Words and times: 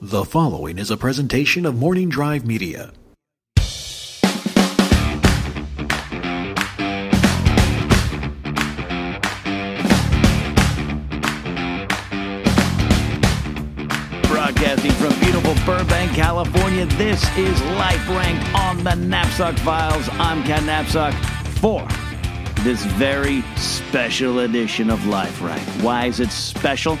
The 0.00 0.24
following 0.24 0.78
is 0.78 0.92
a 0.92 0.96
presentation 0.96 1.66
of 1.66 1.74
Morning 1.74 2.08
Drive 2.08 2.46
Media. 2.46 2.92
Broadcasting 14.22 14.92
from 14.92 15.18
beautiful 15.18 15.56
Burbank, 15.66 16.12
California, 16.12 16.86
this 16.86 17.28
is 17.36 17.60
Life 17.62 18.08
Ranked 18.08 18.54
on 18.54 18.84
the 18.84 18.90
Napzok 18.90 19.58
Files. 19.58 20.08
I'm 20.12 20.44
Ken 20.44 20.62
Napzok 20.62 21.12
for 21.58 21.84
this 22.62 22.84
very 22.84 23.42
special 23.56 24.38
edition 24.38 24.90
of 24.90 25.04
Life 25.06 25.42
Ranked. 25.42 25.68
Why 25.82 26.06
is 26.06 26.20
it 26.20 26.30
special? 26.30 26.96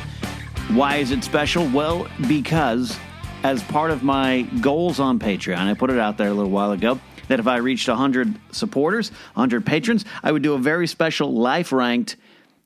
Why 0.74 0.96
is 0.96 1.12
it 1.12 1.24
special? 1.24 1.66
Well, 1.66 2.06
because 2.28 2.98
as 3.42 3.62
part 3.62 3.90
of 3.90 4.02
my 4.02 4.42
goals 4.60 5.00
on 5.00 5.18
Patreon, 5.18 5.56
I 5.56 5.72
put 5.72 5.88
it 5.88 5.98
out 5.98 6.18
there 6.18 6.28
a 6.28 6.34
little 6.34 6.50
while 6.50 6.72
ago 6.72 7.00
that 7.28 7.40
if 7.40 7.46
I 7.46 7.56
reached 7.56 7.88
100 7.88 8.38
supporters, 8.52 9.08
100 9.32 9.64
patrons, 9.64 10.04
I 10.22 10.30
would 10.30 10.42
do 10.42 10.52
a 10.52 10.58
very 10.58 10.86
special 10.86 11.32
life 11.32 11.72
ranked 11.72 12.16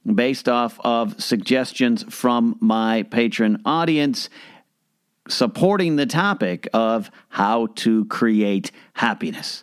based 0.05 0.49
off 0.49 0.81
of 0.81 1.23
suggestions 1.23 2.03
from 2.13 2.57
my 2.61 3.05
patron 3.05 3.63
audience 3.65 4.29
supporting 5.29 5.95
the 5.95 6.07
topic 6.07 6.69
of 6.75 7.09
how 7.29 7.67
to 7.77 8.05
create 8.07 8.73
happiness. 8.95 9.63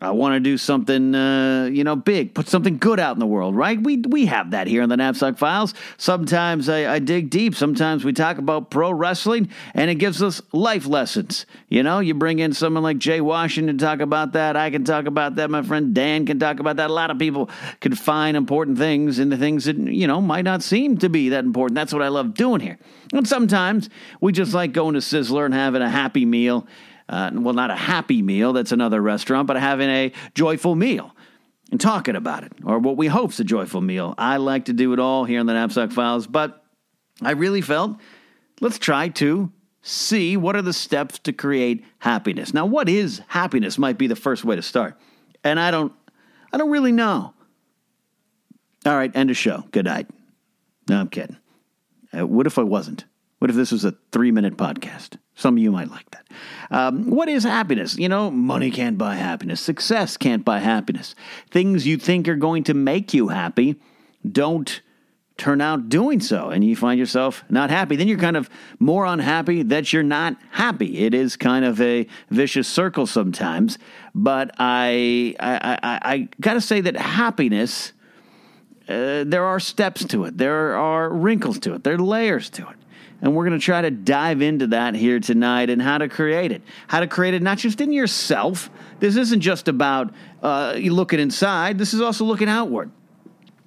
I 0.00 0.10
want 0.10 0.34
to 0.34 0.40
do 0.40 0.58
something, 0.58 1.14
uh, 1.14 1.70
you 1.72 1.82
know, 1.82 1.96
big, 1.96 2.34
put 2.34 2.48
something 2.48 2.76
good 2.76 3.00
out 3.00 3.16
in 3.16 3.18
the 3.18 3.26
world, 3.26 3.56
right? 3.56 3.80
We 3.82 3.98
we 3.98 4.26
have 4.26 4.50
that 4.50 4.66
here 4.66 4.82
in 4.82 4.90
the 4.90 4.96
Napzok 4.96 5.38
Files. 5.38 5.72
Sometimes 5.96 6.68
I, 6.68 6.94
I, 6.94 6.98
dig 6.98 7.30
deep. 7.30 7.54
Sometimes 7.54 8.04
we 8.04 8.12
talk 8.12 8.36
about 8.36 8.70
pro 8.70 8.92
wrestling, 8.92 9.48
and 9.74 9.90
it 9.90 9.94
gives 9.94 10.22
us 10.22 10.42
life 10.52 10.86
lessons. 10.86 11.46
You 11.68 11.82
know, 11.82 12.00
you 12.00 12.12
bring 12.12 12.40
in 12.40 12.52
someone 12.52 12.82
like 12.82 12.98
Jay 12.98 13.22
Washington 13.22 13.78
to 13.78 13.84
talk 13.84 14.00
about 14.00 14.32
that. 14.32 14.54
I 14.54 14.70
can 14.70 14.84
talk 14.84 15.06
about 15.06 15.36
that. 15.36 15.50
My 15.50 15.62
friend 15.62 15.94
Dan 15.94 16.26
can 16.26 16.38
talk 16.38 16.60
about 16.60 16.76
that. 16.76 16.90
A 16.90 16.92
lot 16.92 17.10
of 17.10 17.18
people 17.18 17.48
can 17.80 17.94
find 17.94 18.36
important 18.36 18.76
things 18.76 19.18
in 19.18 19.30
the 19.30 19.38
things 19.38 19.64
that 19.64 19.78
you 19.78 20.06
know 20.06 20.20
might 20.20 20.44
not 20.44 20.62
seem 20.62 20.98
to 20.98 21.08
be 21.08 21.30
that 21.30 21.44
important. 21.44 21.74
That's 21.74 21.92
what 21.92 22.02
I 22.02 22.08
love 22.08 22.34
doing 22.34 22.60
here. 22.60 22.78
And 23.14 23.26
sometimes 23.26 23.88
we 24.20 24.32
just 24.32 24.52
like 24.52 24.72
going 24.72 24.94
to 24.94 25.00
Sizzler 25.00 25.46
and 25.46 25.54
having 25.54 25.80
a 25.80 25.88
happy 25.88 26.26
meal 26.26 26.66
uh, 27.08 27.30
well, 27.34 27.54
not 27.54 27.70
a 27.70 27.76
happy 27.76 28.22
meal, 28.22 28.52
that's 28.52 28.72
another 28.72 29.00
restaurant, 29.00 29.46
but 29.46 29.56
having 29.56 29.88
a 29.88 30.12
joyful 30.34 30.74
meal 30.74 31.14
and 31.70 31.80
talking 31.80 32.16
about 32.16 32.44
it, 32.44 32.52
or 32.64 32.78
what 32.78 32.96
we 32.96 33.06
hope's 33.06 33.40
a 33.40 33.44
joyful 33.44 33.80
meal. 33.80 34.14
I 34.18 34.36
like 34.36 34.66
to 34.66 34.72
do 34.72 34.92
it 34.92 34.98
all 34.98 35.24
here 35.24 35.40
on 35.40 35.46
the 35.46 35.52
Napzok 35.52 35.92
Files, 35.92 36.26
but 36.26 36.64
I 37.22 37.32
really 37.32 37.60
felt 37.60 37.96
let's 38.60 38.78
try 38.78 39.08
to 39.08 39.52
see 39.82 40.36
what 40.36 40.56
are 40.56 40.62
the 40.62 40.72
steps 40.72 41.18
to 41.20 41.32
create 41.32 41.84
happiness. 41.98 42.52
Now, 42.52 42.66
what 42.66 42.88
is 42.88 43.22
happiness 43.28 43.78
might 43.78 43.98
be 43.98 44.08
the 44.08 44.16
first 44.16 44.44
way 44.44 44.56
to 44.56 44.62
start. 44.62 44.98
And 45.44 45.60
I 45.60 45.70
don't 45.70 45.92
I 46.52 46.58
don't 46.58 46.70
really 46.70 46.92
know. 46.92 47.34
All 48.84 48.96
right, 48.96 49.14
end 49.14 49.30
of 49.30 49.36
show. 49.36 49.64
Good 49.72 49.84
night. 49.84 50.08
No, 50.88 51.00
I'm 51.00 51.08
kidding. 51.08 51.36
Uh, 52.16 52.26
what 52.26 52.46
if 52.46 52.58
I 52.58 52.62
wasn't? 52.62 53.04
What 53.38 53.50
if 53.50 53.56
this 53.56 53.72
was 53.72 53.84
a 53.84 53.94
three 54.12 54.30
minute 54.30 54.56
podcast? 54.56 55.18
Some 55.36 55.56
of 55.56 55.62
you 55.62 55.70
might 55.70 55.90
like 55.90 56.10
that. 56.10 56.26
Um, 56.70 57.10
what 57.10 57.28
is 57.28 57.44
happiness? 57.44 57.96
You 57.98 58.08
know, 58.08 58.30
money 58.30 58.70
can't 58.70 58.96
buy 58.96 59.14
happiness. 59.16 59.60
Success 59.60 60.16
can't 60.16 60.44
buy 60.44 60.58
happiness. 60.58 61.14
Things 61.50 61.86
you 61.86 61.98
think 61.98 62.26
are 62.26 62.36
going 62.36 62.64
to 62.64 62.74
make 62.74 63.12
you 63.12 63.28
happy 63.28 63.76
don't 64.30 64.80
turn 65.36 65.60
out 65.60 65.90
doing 65.90 66.18
so, 66.18 66.48
and 66.48 66.64
you 66.64 66.74
find 66.74 66.98
yourself 66.98 67.44
not 67.50 67.68
happy. 67.68 67.96
Then 67.96 68.08
you're 68.08 68.18
kind 68.18 68.38
of 68.38 68.48
more 68.78 69.04
unhappy 69.04 69.62
that 69.64 69.92
you're 69.92 70.02
not 70.02 70.36
happy. 70.50 71.00
It 71.04 71.12
is 71.12 71.36
kind 71.36 71.66
of 71.66 71.80
a 71.82 72.06
vicious 72.30 72.66
circle 72.66 73.06
sometimes. 73.06 73.78
But 74.14 74.52
I, 74.58 75.36
I, 75.38 75.78
I, 75.82 76.12
I 76.12 76.28
got 76.40 76.54
to 76.54 76.62
say 76.62 76.80
that 76.80 76.96
happiness. 76.96 77.92
Uh, 78.88 79.24
there 79.26 79.44
are 79.44 79.60
steps 79.60 80.04
to 80.06 80.24
it. 80.24 80.38
There 80.38 80.76
are 80.76 81.12
wrinkles 81.12 81.58
to 81.60 81.74
it. 81.74 81.84
There 81.84 81.94
are 81.94 81.98
layers 81.98 82.48
to 82.50 82.62
it. 82.62 82.76
And 83.26 83.34
we're 83.34 83.44
going 83.44 83.58
to 83.58 83.64
try 83.64 83.82
to 83.82 83.90
dive 83.90 84.40
into 84.40 84.68
that 84.68 84.94
here 84.94 85.18
tonight 85.18 85.68
and 85.68 85.82
how 85.82 85.98
to 85.98 86.08
create 86.08 86.52
it. 86.52 86.62
How 86.86 87.00
to 87.00 87.08
create 87.08 87.34
it 87.34 87.42
not 87.42 87.58
just 87.58 87.80
in 87.80 87.92
yourself. 87.92 88.70
This 89.00 89.16
isn't 89.16 89.40
just 89.40 89.66
about 89.66 90.14
uh, 90.44 90.74
looking 90.76 91.18
inside, 91.18 91.76
this 91.76 91.92
is 91.92 92.00
also 92.00 92.24
looking 92.24 92.48
outward. 92.48 92.92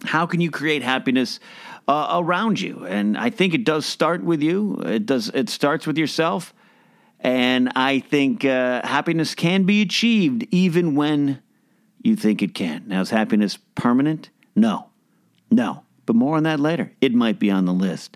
How 0.06 0.26
can 0.26 0.40
you 0.40 0.50
create 0.50 0.82
happiness 0.82 1.42
uh, 1.90 2.22
around 2.22 2.62
you? 2.62 2.86
And 2.86 3.18
I 3.18 3.32
think 3.32 3.54
it 3.54 3.66
does 3.66 3.86
start 3.86 4.24
with 4.24 4.42
you. 4.42 4.76
It 4.86 5.06
does. 5.06 5.28
It 5.28 5.50
starts 5.50 5.86
with 5.86 5.98
yourself. 5.98 6.54
And 7.20 7.70
I 7.76 8.00
think 8.00 8.46
uh, 8.46 8.80
happiness 8.88 9.36
can 9.36 9.66
be 9.66 9.82
achieved 9.82 10.48
even 10.52 10.96
when 10.96 11.42
you 12.02 12.16
think 12.16 12.42
it 12.42 12.54
can. 12.54 12.86
Now, 12.88 13.02
is 13.02 13.10
happiness 13.10 13.58
permanent? 13.76 14.30
No, 14.56 14.88
no. 15.52 15.84
But 16.06 16.16
more 16.16 16.38
on 16.38 16.44
that 16.44 16.62
later. 16.62 16.94
It 17.02 17.14
might 17.14 17.40
be 17.40 17.52
on 17.52 17.66
the 17.66 17.74
list. 17.74 18.16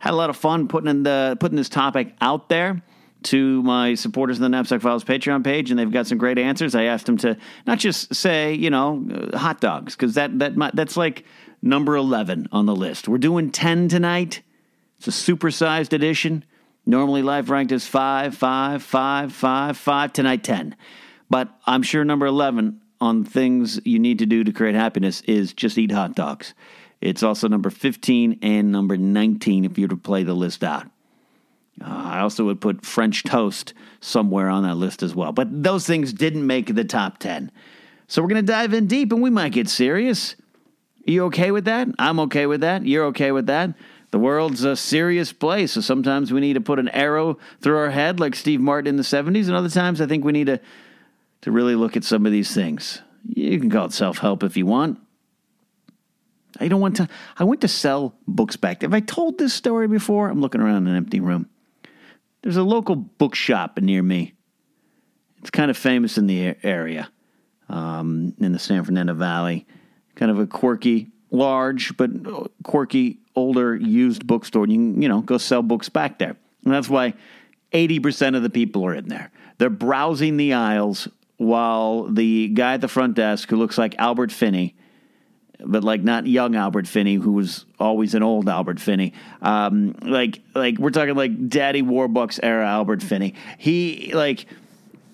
Had 0.00 0.12
a 0.12 0.16
lot 0.16 0.30
of 0.30 0.36
fun 0.36 0.68
putting 0.68 0.88
in 0.88 1.02
the 1.02 1.36
putting 1.40 1.56
this 1.56 1.68
topic 1.68 2.14
out 2.20 2.48
there 2.48 2.82
to 3.24 3.62
my 3.64 3.94
supporters 3.94 4.38
in 4.38 4.48
the 4.48 4.56
Napzok 4.56 4.80
Files 4.80 5.02
Patreon 5.02 5.42
page, 5.42 5.70
and 5.70 5.78
they've 5.78 5.90
got 5.90 6.06
some 6.06 6.18
great 6.18 6.38
answers. 6.38 6.74
I 6.76 6.84
asked 6.84 7.06
them 7.06 7.16
to 7.18 7.36
not 7.66 7.78
just 7.78 8.14
say, 8.14 8.54
you 8.54 8.70
know, 8.70 9.04
uh, 9.12 9.36
hot 9.36 9.60
dogs, 9.60 9.96
because 9.96 10.14
that 10.14 10.38
that 10.38 10.54
that's 10.74 10.96
like 10.96 11.24
number 11.60 11.96
eleven 11.96 12.48
on 12.52 12.66
the 12.66 12.76
list. 12.76 13.08
We're 13.08 13.18
doing 13.18 13.50
ten 13.50 13.88
tonight. 13.88 14.42
It's 14.98 15.08
a 15.08 15.10
supersized 15.10 15.92
edition. 15.92 16.44
Normally, 16.86 17.22
life 17.22 17.50
ranked 17.50 17.72
is 17.72 17.86
five, 17.86 18.36
five, 18.36 18.82
five, 18.82 19.32
five, 19.32 19.76
five. 19.76 20.12
Tonight, 20.12 20.44
ten. 20.44 20.76
But 21.28 21.48
I'm 21.66 21.82
sure 21.82 22.04
number 22.04 22.26
eleven 22.26 22.80
on 23.00 23.24
things 23.24 23.80
you 23.84 23.98
need 23.98 24.18
to 24.20 24.26
do 24.26 24.44
to 24.44 24.52
create 24.52 24.74
happiness 24.74 25.20
is 25.22 25.52
just 25.52 25.76
eat 25.76 25.92
hot 25.92 26.14
dogs. 26.14 26.54
It's 27.00 27.22
also 27.22 27.48
number 27.48 27.70
15 27.70 28.40
and 28.42 28.72
number 28.72 28.96
19 28.96 29.64
if 29.64 29.78
you 29.78 29.84
were 29.84 29.88
to 29.88 29.96
play 29.96 30.22
the 30.24 30.34
list 30.34 30.64
out. 30.64 30.86
Uh, 31.80 31.86
I 31.86 32.20
also 32.20 32.44
would 32.46 32.60
put 32.60 32.84
French 32.84 33.22
toast 33.22 33.72
somewhere 34.00 34.48
on 34.48 34.64
that 34.64 34.74
list 34.74 35.02
as 35.02 35.14
well. 35.14 35.32
But 35.32 35.62
those 35.62 35.86
things 35.86 36.12
didn't 36.12 36.46
make 36.46 36.74
the 36.74 36.84
top 36.84 37.18
10. 37.18 37.52
So 38.08 38.22
we're 38.22 38.28
going 38.28 38.44
to 38.44 38.52
dive 38.52 38.74
in 38.74 38.86
deep 38.86 39.12
and 39.12 39.22
we 39.22 39.30
might 39.30 39.52
get 39.52 39.68
serious. 39.68 40.34
Are 41.06 41.10
you 41.10 41.24
okay 41.26 41.50
with 41.50 41.66
that? 41.66 41.88
I'm 41.98 42.18
okay 42.20 42.46
with 42.46 42.62
that. 42.62 42.84
You're 42.84 43.04
okay 43.06 43.32
with 43.32 43.46
that. 43.46 43.74
The 44.10 44.18
world's 44.18 44.64
a 44.64 44.74
serious 44.74 45.34
place, 45.34 45.72
so 45.72 45.82
sometimes 45.82 46.32
we 46.32 46.40
need 46.40 46.54
to 46.54 46.62
put 46.62 46.78
an 46.78 46.88
arrow 46.88 47.38
through 47.60 47.76
our 47.76 47.90
head 47.90 48.18
like 48.18 48.34
Steve 48.34 48.60
Martin 48.60 48.88
in 48.88 48.96
the 48.96 49.02
70s, 49.02 49.48
and 49.48 49.54
other 49.54 49.68
times 49.68 50.00
I 50.00 50.06
think 50.06 50.24
we 50.24 50.32
need 50.32 50.46
to, 50.46 50.60
to 51.42 51.52
really 51.52 51.74
look 51.74 51.94
at 51.94 52.04
some 52.04 52.24
of 52.24 52.32
these 52.32 52.54
things. 52.54 53.02
You 53.28 53.60
can 53.60 53.70
call 53.70 53.84
it 53.84 53.92
self 53.92 54.18
help 54.18 54.42
if 54.42 54.56
you 54.56 54.64
want. 54.64 54.98
I 56.60 56.68
don't 56.68 56.80
want 56.80 56.96
to. 56.96 57.08
I 57.36 57.44
went 57.44 57.60
to 57.62 57.68
sell 57.68 58.14
books 58.26 58.56
back. 58.56 58.82
Have 58.82 58.94
I 58.94 59.00
told 59.00 59.38
this 59.38 59.54
story 59.54 59.88
before? 59.88 60.28
I'm 60.28 60.40
looking 60.40 60.60
around 60.60 60.86
an 60.86 60.96
empty 60.96 61.20
room. 61.20 61.48
There's 62.42 62.56
a 62.56 62.62
local 62.62 62.96
bookshop 62.96 63.78
near 63.80 64.02
me. 64.02 64.34
It's 65.40 65.50
kind 65.50 65.70
of 65.70 65.76
famous 65.76 66.18
in 66.18 66.26
the 66.26 66.56
area, 66.62 67.10
um, 67.68 68.34
in 68.38 68.52
the 68.52 68.58
San 68.58 68.84
Fernando 68.84 69.14
Valley. 69.14 69.66
Kind 70.16 70.30
of 70.30 70.38
a 70.38 70.46
quirky, 70.46 71.08
large 71.30 71.96
but 71.96 72.10
quirky, 72.64 73.20
older 73.36 73.76
used 73.76 74.26
bookstore. 74.26 74.66
You 74.66 74.74
can, 74.74 75.02
you 75.02 75.08
know, 75.08 75.20
go 75.20 75.38
sell 75.38 75.62
books 75.62 75.88
back 75.88 76.18
there, 76.18 76.36
and 76.64 76.74
that's 76.74 76.88
why 76.88 77.14
80% 77.72 78.36
of 78.36 78.42
the 78.42 78.50
people 78.50 78.84
are 78.84 78.94
in 78.94 79.08
there. 79.08 79.30
They're 79.58 79.70
browsing 79.70 80.36
the 80.36 80.54
aisles 80.54 81.08
while 81.36 82.04
the 82.04 82.48
guy 82.48 82.74
at 82.74 82.80
the 82.80 82.88
front 82.88 83.14
desk, 83.14 83.48
who 83.48 83.56
looks 83.56 83.78
like 83.78 83.94
Albert 83.98 84.32
Finney 84.32 84.74
but 85.64 85.82
like 85.84 86.02
not 86.02 86.26
young 86.26 86.54
Albert 86.54 86.86
Finney, 86.86 87.14
who 87.14 87.32
was 87.32 87.64
always 87.78 88.14
an 88.14 88.22
old 88.22 88.48
Albert 88.48 88.80
Finney. 88.80 89.12
Um, 89.42 89.94
like 90.02 90.40
like 90.54 90.78
we're 90.78 90.90
talking 90.90 91.14
like 91.14 91.48
Daddy 91.48 91.82
Warbucks 91.82 92.40
era 92.42 92.66
Albert 92.66 93.02
Finney. 93.02 93.34
He 93.58 94.12
like 94.14 94.46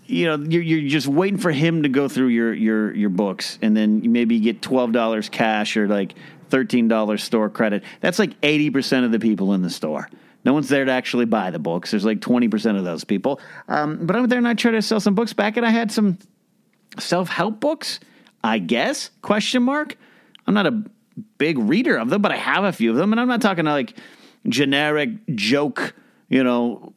you 0.06 0.26
know 0.26 0.36
you're 0.36 0.62
you're 0.62 0.88
just 0.88 1.06
waiting 1.06 1.38
for 1.38 1.50
him 1.50 1.82
to 1.82 1.88
go 1.88 2.08
through 2.08 2.28
your 2.28 2.52
your 2.52 2.94
your 2.94 3.10
books, 3.10 3.58
and 3.62 3.76
then 3.76 4.02
you 4.02 4.10
maybe 4.10 4.38
get 4.40 4.60
twelve 4.62 4.92
dollars 4.92 5.28
cash 5.28 5.76
or 5.76 5.88
like 5.88 6.14
thirteen 6.50 6.88
dollars 6.88 7.22
store 7.22 7.48
credit. 7.48 7.82
That's 8.00 8.18
like 8.18 8.32
eighty 8.42 8.70
percent 8.70 9.06
of 9.06 9.12
the 9.12 9.18
people 9.18 9.54
in 9.54 9.62
the 9.62 9.70
store. 9.70 10.08
No 10.44 10.52
one's 10.52 10.68
there 10.68 10.84
to 10.84 10.92
actually 10.92 11.24
buy 11.24 11.50
the 11.50 11.58
books. 11.58 11.90
There's 11.90 12.04
like 12.04 12.20
20% 12.20 12.76
of 12.76 12.84
those 12.84 13.02
people. 13.02 13.40
Um, 13.66 14.04
but 14.06 14.14
I'm 14.14 14.26
there 14.28 14.36
and 14.36 14.46
I 14.46 14.52
try 14.52 14.72
to 14.72 14.82
sell 14.82 15.00
some 15.00 15.14
books 15.14 15.32
back, 15.32 15.56
and 15.56 15.64
I 15.64 15.70
had 15.70 15.90
some 15.90 16.18
self 16.98 17.30
help 17.30 17.60
books, 17.60 17.98
I 18.42 18.58
guess? 18.58 19.10
Question 19.22 19.62
mark. 19.62 19.96
I'm 20.46 20.54
not 20.54 20.66
a 20.66 20.82
big 21.38 21.58
reader 21.58 21.96
of 21.96 22.10
them, 22.10 22.22
but 22.22 22.32
I 22.32 22.36
have 22.36 22.64
a 22.64 22.72
few 22.72 22.90
of 22.90 22.96
them, 22.96 23.12
and 23.12 23.20
I'm 23.20 23.28
not 23.28 23.40
talking 23.40 23.64
like 23.64 23.96
generic 24.48 25.10
joke, 25.34 25.94
you 26.28 26.44
know, 26.44 26.92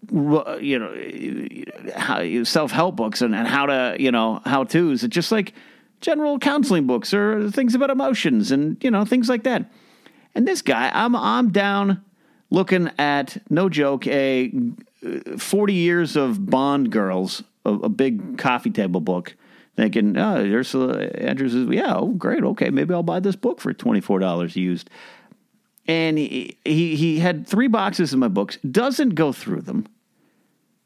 you 0.59 0.79
know, 0.79 2.43
self 2.43 2.71
help 2.71 2.95
books 2.95 3.21
and, 3.21 3.35
and 3.35 3.47
how 3.47 3.65
to, 3.67 3.95
you 3.99 4.11
know, 4.11 4.41
how 4.45 4.63
tos. 4.63 5.03
It's 5.03 5.13
just 5.13 5.31
like 5.31 5.53
general 6.01 6.39
counseling 6.39 6.87
books 6.87 7.13
or 7.13 7.49
things 7.51 7.75
about 7.75 7.89
emotions 7.89 8.51
and 8.51 8.81
you 8.83 8.91
know 8.91 9.05
things 9.05 9.29
like 9.29 9.43
that. 9.43 9.71
And 10.35 10.47
this 10.47 10.61
guy, 10.61 10.91
I'm 10.93 11.15
I'm 11.15 11.51
down 11.51 12.03
looking 12.49 12.91
at 12.97 13.37
no 13.49 13.69
joke 13.69 14.07
a 14.07 14.51
uh, 15.05 15.37
40 15.37 15.73
years 15.73 16.15
of 16.15 16.49
Bond 16.49 16.91
girls, 16.91 17.43
a, 17.65 17.73
a 17.73 17.89
big 17.89 18.37
coffee 18.37 18.69
table 18.69 19.01
book 19.01 19.35
thinking, 19.77 20.17
oh, 20.17 20.43
Ursula 20.43 21.03
Andrews 21.05 21.53
is, 21.53 21.69
yeah, 21.69 21.95
oh, 21.95 22.07
great. 22.07 22.43
Okay, 22.43 22.69
maybe 22.69 22.93
I'll 22.93 23.03
buy 23.03 23.19
this 23.19 23.35
book 23.35 23.61
for 23.61 23.73
$24 23.73 24.55
used. 24.55 24.89
And 25.87 26.17
he, 26.17 26.57
he, 26.65 26.95
he 26.97 27.19
had 27.19 27.47
three 27.47 27.67
boxes 27.67 28.11
of 28.11 28.19
my 28.19 28.27
books, 28.27 28.57
doesn't 28.69 29.15
go 29.15 29.31
through 29.31 29.61
them. 29.61 29.87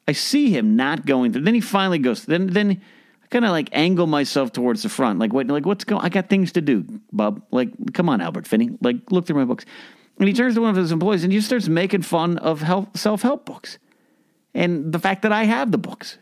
I 0.07 0.11
see 0.11 0.55
him 0.55 0.75
not 0.75 1.05
going 1.05 1.31
through. 1.31 1.43
Then 1.43 1.53
he 1.53 1.61
finally 1.61 1.97
goes. 1.97 2.25
Then 2.25 2.47
then 2.47 2.81
I 3.23 3.27
kind 3.27 3.45
of 3.45 3.51
like 3.51 3.69
angle 3.71 4.07
myself 4.07 4.51
towards 4.51 4.83
the 4.83 4.89
front. 4.89 5.19
Like 5.19 5.31
wait, 5.31 5.47
like 5.47 5.65
what's 5.65 5.83
going? 5.85 6.03
I 6.03 6.09
got 6.09 6.27
things 6.27 6.51
to 6.53 6.61
do, 6.61 6.85
Bob. 7.13 7.41
Like 7.51 7.69
come 7.93 8.09
on, 8.09 8.19
Albert 8.19 8.47
Finney. 8.47 8.71
Like 8.81 9.11
look 9.11 9.25
through 9.25 9.37
my 9.37 9.45
books. 9.45 9.63
And 10.19 10.27
he 10.27 10.33
turns 10.33 10.55
to 10.55 10.61
one 10.61 10.69
of 10.69 10.75
his 10.75 10.91
employees 10.91 11.23
and 11.23 11.31
he 11.31 11.39
starts 11.39 11.67
making 11.67 12.01
fun 12.01 12.37
of 12.39 12.63
self 12.95 13.21
help 13.21 13.45
books 13.45 13.77
and 14.53 14.91
the 14.91 14.99
fact 14.99 15.21
that 15.21 15.31
I 15.31 15.45
have 15.45 15.71
the 15.71 15.77
books. 15.77 16.17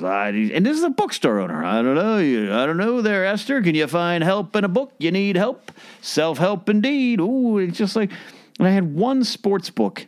And 0.00 0.64
this 0.64 0.76
is 0.76 0.82
a 0.82 0.90
bookstore 0.90 1.40
owner. 1.40 1.64
I 1.64 1.82
don't 1.82 1.94
know 1.94 2.18
you. 2.18 2.52
I 2.52 2.66
don't 2.66 2.76
know 2.76 3.02
there, 3.02 3.24
Esther. 3.26 3.62
Can 3.62 3.74
you 3.74 3.86
find 3.86 4.22
help 4.22 4.54
in 4.56 4.64
a 4.64 4.68
book? 4.68 4.92
You 4.98 5.10
need 5.10 5.36
help. 5.36 5.72
Self 6.00 6.38
help 6.38 6.68
indeed. 6.68 7.20
Ooh, 7.20 7.58
it's 7.58 7.78
just 7.78 7.96
like. 7.96 8.10
And 8.58 8.68
I 8.68 8.70
had 8.70 8.94
one 8.94 9.24
sports 9.24 9.70
book, 9.70 10.06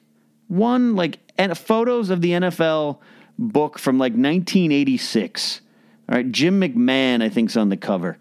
one 0.49 0.95
like 0.95 1.19
and 1.39 1.57
photos 1.57 2.11
of 2.11 2.21
the 2.21 2.31
NFL 2.31 2.99
book 3.39 3.79
from 3.79 3.99
like 3.99 4.13
1986. 4.13 5.61
All 6.09 6.17
right, 6.17 6.31
Jim 6.31 6.61
McMahon, 6.61 7.23
I 7.23 7.29
think's 7.29 7.57
on 7.57 7.71
the 7.71 7.77
cover. 7.77 8.19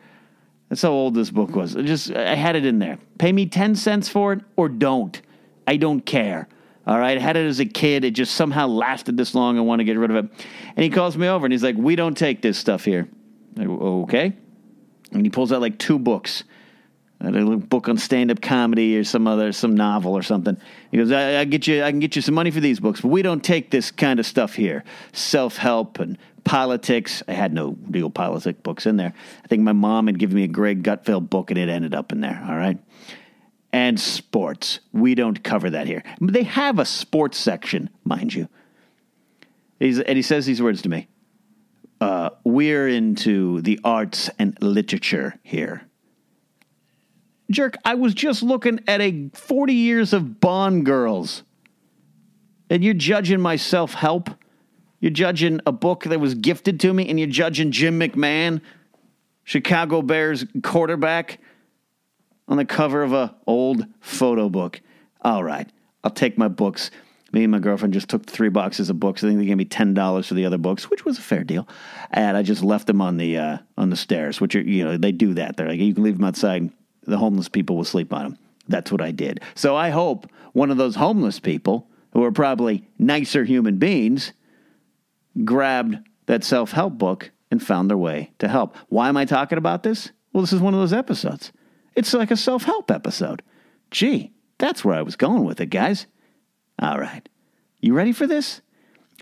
That's 0.70 0.82
how 0.82 0.92
old 0.92 1.14
this 1.14 1.30
book 1.30 1.56
was. 1.56 1.76
I 1.76 1.82
just 1.82 2.12
I 2.12 2.36
had 2.36 2.56
it 2.56 2.66
in 2.66 2.80
there. 2.80 2.98
Pay 3.20 3.32
me 3.32 3.46
ten 3.46 3.76
cents 3.76 4.10
for 4.10 4.34
it 4.34 4.40
or 4.56 4.70
don't. 4.70 5.22
I 5.68 5.78
don't 5.78 6.02
care. 6.02 6.48
All 6.86 7.00
right, 7.00 7.18
I 7.18 7.22
had 7.22 7.38
it 7.38 7.46
as 7.46 7.60
a 7.60 7.66
kid. 7.66 8.04
It 8.04 8.12
just 8.12 8.36
somehow 8.36 8.68
lasted 8.68 9.16
this 9.16 9.34
long. 9.34 9.58
I 9.58 9.62
want 9.62 9.80
to 9.80 9.86
get 9.86 9.98
rid 9.98 10.12
of 10.12 10.18
it. 10.18 10.32
And 10.76 10.84
he 10.84 10.90
calls 10.90 11.18
me 11.18 11.28
over 11.28 11.46
and 11.46 11.54
he's 11.54 11.64
like, 11.64 11.78
"We 11.78 11.96
don't 11.96 12.18
take 12.18 12.42
this 12.42 12.58
stuff 12.58 12.84
here." 12.84 13.08
I 13.58 13.66
go, 13.66 14.04
okay. 14.04 14.34
And 15.12 15.26
he 15.26 15.30
pulls 15.30 15.52
out 15.52 15.62
like 15.62 15.78
two 15.78 16.00
books, 16.00 16.44
a 17.22 17.30
little 17.30 17.58
book 17.58 17.88
on 17.88 17.98
stand-up 17.98 18.42
comedy 18.42 18.98
or 18.98 19.04
some 19.04 19.28
other 19.28 19.52
some 19.52 19.76
novel 19.76 20.18
or 20.18 20.24
something. 20.24 20.58
He 20.92 20.98
goes, 20.98 21.12
I, 21.12 21.42
I 21.42 21.46
get 21.46 21.68
you, 21.68 21.84
I 21.84 21.92
can 21.92 22.00
get 22.00 22.16
you 22.16 22.22
some 22.22 22.36
money 22.36 22.52
for 22.52 22.60
these 22.60 22.80
books, 22.80 23.02
but 23.02 23.10
we 23.10 23.22
don't 23.22 23.44
take 23.44 23.70
this 23.70 23.92
kind 23.92 24.20
of 24.20 24.26
stuff 24.26 24.56
here. 24.56 24.84
Self-help 25.12 26.00
and 26.00 26.18
politics. 26.44 27.22
I 27.28 27.34
had 27.34 27.54
no 27.54 27.78
real 27.90 28.10
politic 28.10 28.64
books 28.64 28.86
in 28.86 28.98
there. 28.98 29.14
I 29.44 29.48
think 29.48 29.62
my 29.62 29.72
mom 29.72 30.08
had 30.08 30.20
given 30.20 30.36
me 30.36 30.44
a 30.44 30.48
Greg 30.48 30.84
Gutfeld 30.84 31.30
book, 31.30 31.52
and 31.52 31.60
it 31.60 31.70
ended 31.70 31.94
up 31.94 32.12
in 32.12 32.22
there. 32.22 32.44
All 32.50 32.56
right 32.56 32.78
and 33.74 34.00
sports. 34.00 34.80
We 34.94 35.16
don't 35.16 35.44
cover 35.44 35.72
that 35.72 35.88
here. 35.88 36.04
They 36.22 36.44
have 36.44 36.78
a 36.78 36.86
sports 36.86 37.40
section, 37.40 37.90
mind 38.06 38.34
you. 38.34 38.48
He's, 39.80 40.00
and 40.00 40.16
he 40.16 40.22
says 40.22 40.46
these 40.46 40.62
words 40.62 40.84
to 40.84 40.90
me 40.90 41.08
uh, 42.00 42.30
We're 42.46 42.88
into 42.88 43.62
the 43.62 43.80
arts 43.84 44.30
and 44.38 44.56
literature 44.62 45.40
here. 45.44 45.88
Jerk, 47.52 47.76
I 47.84 47.96
was 47.96 48.14
just 48.14 48.44
looking 48.44 48.80
at 48.88 49.02
a 49.02 49.30
40 49.34 49.74
years 49.74 50.14
of 50.14 50.40
Bond 50.40 50.86
girls. 50.86 51.44
And 52.70 52.84
you're 52.84 52.94
judging 52.94 53.42
my 53.42 53.56
self 53.56 53.94
help? 53.94 54.30
You're 55.00 55.12
judging 55.12 55.60
a 55.66 55.72
book 55.72 56.06
that 56.06 56.20
was 56.20 56.34
gifted 56.34 56.80
to 56.80 56.94
me, 56.94 57.10
and 57.10 57.20
you're 57.20 57.28
judging 57.28 57.72
Jim 57.72 58.00
McMahon, 58.00 58.62
Chicago 59.44 60.02
Bears 60.02 60.46
quarterback, 60.64 61.40
on 62.48 62.58
the 62.58 62.66
cover 62.66 63.04
of 63.04 63.14
a 63.14 63.36
old 63.48 63.86
photo 64.02 64.50
book. 64.50 64.82
All 65.22 65.44
right, 65.44 65.70
I'll 66.04 66.12
take 66.12 66.38
my 66.38 66.48
books. 66.48 66.92
Me 67.32 67.44
and 67.44 67.52
my 67.52 67.60
girlfriend 67.60 67.94
just 67.94 68.10
took 68.10 68.26
three 68.26 68.50
boxes 68.50 68.90
of 68.92 69.00
books. 69.00 69.24
I 69.24 69.28
think 69.28 69.40
they 69.40 69.46
gave 69.46 69.58
me 69.58 69.66
ten 69.66 69.94
dollars 69.94 70.28
for 70.28 70.36
the 70.36 70.46
other 70.46 70.58
books, 70.58 70.90
which 70.90 71.06
was 71.06 71.18
a 71.18 71.22
fair 71.22 71.44
deal. 71.44 71.68
And 72.12 72.38
I 72.38 72.44
just 72.44 72.64
left 72.64 72.88
them 72.88 73.02
on 73.02 73.18
the 73.18 73.38
uh, 73.38 73.58
on 73.78 73.90
the 73.90 73.96
stairs, 73.96 74.40
which 74.40 74.56
are 74.56 74.62
you 74.62 74.84
know 74.84 74.98
they 74.98 75.12
do 75.12 75.34
that. 75.36 75.58
They're 75.58 75.68
like 75.68 75.80
you 75.80 75.94
can 75.94 76.04
leave 76.04 76.18
them 76.18 76.26
outside. 76.26 76.70
The 77.06 77.18
homeless 77.18 77.50
people 77.50 77.76
will 77.76 77.84
sleep 77.84 78.14
on 78.14 78.24
them. 78.24 78.38
That's 78.68 78.92
what 78.92 79.02
I 79.02 79.12
did. 79.12 79.42
So 79.56 79.76
I 79.76 79.90
hope 79.90 80.28
one 80.54 80.72
of 80.72 80.78
those 80.78 80.96
homeless 80.96 81.40
people 81.40 81.90
who 82.14 82.24
are 82.24 82.32
probably 82.32 82.88
nicer 82.98 83.44
human 83.44 83.78
beings 83.78 84.32
grabbed 85.44 85.98
that 86.28 86.44
self 86.44 86.72
help 86.72 86.98
book 86.98 87.32
and 87.52 87.62
found 87.62 87.90
their 87.90 87.98
way 87.98 88.32
to 88.40 88.48
help. 88.48 88.76
Why 88.90 89.10
am 89.10 89.18
I 89.18 89.26
talking 89.26 89.58
about 89.58 89.84
this? 89.84 90.12
Well, 90.32 90.42
this 90.42 90.54
is 90.54 90.62
one 90.62 90.74
of 90.74 90.80
those 90.80 90.94
episodes. 90.94 91.52
It's 91.96 92.14
like 92.14 92.32
a 92.32 92.38
self 92.38 92.64
help 92.64 92.92
episode. 92.92 93.42
Gee, 93.92 94.32
that's 94.58 94.84
where 94.84 94.96
I 94.96 95.02
was 95.02 95.16
going 95.16 95.44
with 95.44 95.62
it, 95.62 95.68
guys. 95.68 96.08
All 96.80 97.00
right. 97.00 97.28
You 97.80 97.94
ready 97.94 98.12
for 98.12 98.28
this? 98.28 98.62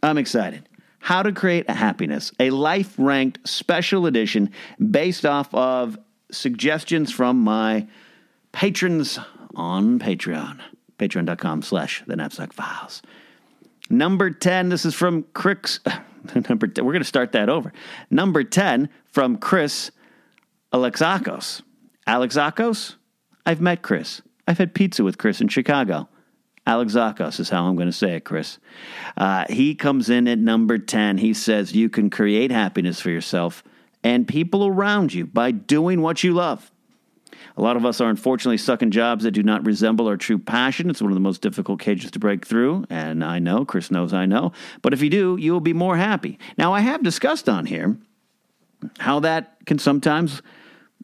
I'm 0.03 0.17
excited. 0.17 0.67
How 0.99 1.23
to 1.23 1.31
Create 1.31 1.65
a 1.67 1.73
Happiness, 1.73 2.31
a 2.39 2.51
life 2.51 2.93
ranked 2.97 3.47
special 3.47 4.05
edition 4.05 4.51
based 4.79 5.25
off 5.25 5.53
of 5.53 5.97
suggestions 6.31 7.11
from 7.11 7.39
my 7.39 7.87
patrons 8.51 9.19
on 9.55 9.99
Patreon. 9.99 10.59
Patreon.com 10.99 11.63
slash 11.63 12.03
the 12.05 12.15
napzok 12.15 12.53
files. 12.53 13.01
Number 13.89 14.29
10, 14.29 14.69
this 14.69 14.85
is 14.85 14.93
from 14.93 15.23
Chris. 15.33 15.79
Number 16.49 16.67
10, 16.67 16.85
we're 16.85 16.93
going 16.93 17.01
to 17.01 17.07
start 17.07 17.31
that 17.31 17.49
over. 17.49 17.73
Number 18.11 18.43
10 18.43 18.87
from 19.07 19.37
Chris 19.37 19.91
Alexakos. 20.71 21.63
Alex 22.07 22.35
Zakos? 22.35 22.95
I've 23.45 23.61
met 23.61 23.81
Chris. 23.81 24.21
I've 24.47 24.57
had 24.57 24.73
pizza 24.73 25.03
with 25.03 25.17
Chris 25.17 25.41
in 25.41 25.47
Chicago. 25.47 26.07
Alex 26.65 26.93
Zakos 26.93 27.39
is 27.39 27.49
how 27.49 27.65
I'm 27.65 27.75
going 27.75 27.87
to 27.87 27.91
say 27.91 28.15
it, 28.15 28.23
Chris. 28.23 28.59
Uh, 29.17 29.45
he 29.49 29.73
comes 29.73 30.09
in 30.09 30.27
at 30.27 30.37
number 30.37 30.77
10. 30.77 31.17
He 31.17 31.33
says, 31.33 31.73
You 31.73 31.89
can 31.89 32.09
create 32.09 32.51
happiness 32.51 33.01
for 33.01 33.09
yourself 33.09 33.63
and 34.03 34.27
people 34.27 34.65
around 34.65 35.13
you 35.13 35.25
by 35.25 35.51
doing 35.51 36.01
what 36.01 36.23
you 36.23 36.33
love. 36.33 36.71
A 37.57 37.61
lot 37.61 37.75
of 37.75 37.85
us 37.85 37.99
are 37.99 38.09
unfortunately 38.09 38.57
stuck 38.57 38.81
in 38.81 38.91
jobs 38.91 39.23
that 39.23 39.31
do 39.31 39.43
not 39.43 39.65
resemble 39.65 40.07
our 40.07 40.17
true 40.17 40.39
passion. 40.39 40.89
It's 40.89 41.01
one 41.01 41.11
of 41.11 41.15
the 41.15 41.21
most 41.21 41.41
difficult 41.41 41.79
cages 41.79 42.11
to 42.11 42.19
break 42.19 42.45
through, 42.45 42.85
and 42.89 43.23
I 43.23 43.39
know, 43.39 43.65
Chris 43.65 43.91
knows 43.91 44.13
I 44.13 44.25
know. 44.25 44.53
But 44.81 44.93
if 44.93 45.01
you 45.01 45.09
do, 45.09 45.37
you 45.39 45.51
will 45.51 45.59
be 45.59 45.73
more 45.73 45.97
happy. 45.97 46.39
Now, 46.57 46.73
I 46.73 46.81
have 46.81 47.03
discussed 47.03 47.49
on 47.49 47.65
here 47.65 47.97
how 48.99 49.19
that 49.21 49.57
can 49.65 49.79
sometimes 49.79 50.41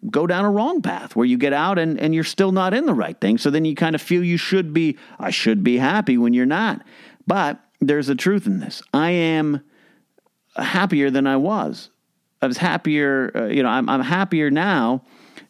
go 0.09 0.27
down 0.27 0.45
a 0.45 0.51
wrong 0.51 0.81
path 0.81 1.15
where 1.15 1.25
you 1.25 1.37
get 1.37 1.53
out 1.53 1.79
and, 1.79 1.99
and 1.99 2.13
you're 2.13 2.23
still 2.23 2.51
not 2.51 2.73
in 2.73 2.85
the 2.85 2.93
right 2.93 3.19
thing. 3.19 3.37
So 3.37 3.49
then 3.49 3.65
you 3.65 3.75
kind 3.75 3.95
of 3.95 4.01
feel 4.01 4.23
you 4.23 4.37
should 4.37 4.73
be, 4.73 4.97
I 5.19 5.31
should 5.31 5.63
be 5.63 5.77
happy 5.77 6.17
when 6.17 6.33
you're 6.33 6.45
not. 6.45 6.83
But 7.25 7.59
there's 7.79 8.09
a 8.09 8.15
truth 8.15 8.47
in 8.47 8.59
this. 8.59 8.81
I 8.93 9.11
am 9.11 9.61
happier 10.55 11.09
than 11.09 11.27
I 11.27 11.37
was. 11.37 11.89
I 12.41 12.47
was 12.47 12.57
happier, 12.57 13.31
uh, 13.35 13.45
you 13.45 13.63
know, 13.63 13.69
I'm, 13.69 13.89
I'm 13.89 14.01
happier 14.01 14.51
now 14.51 15.03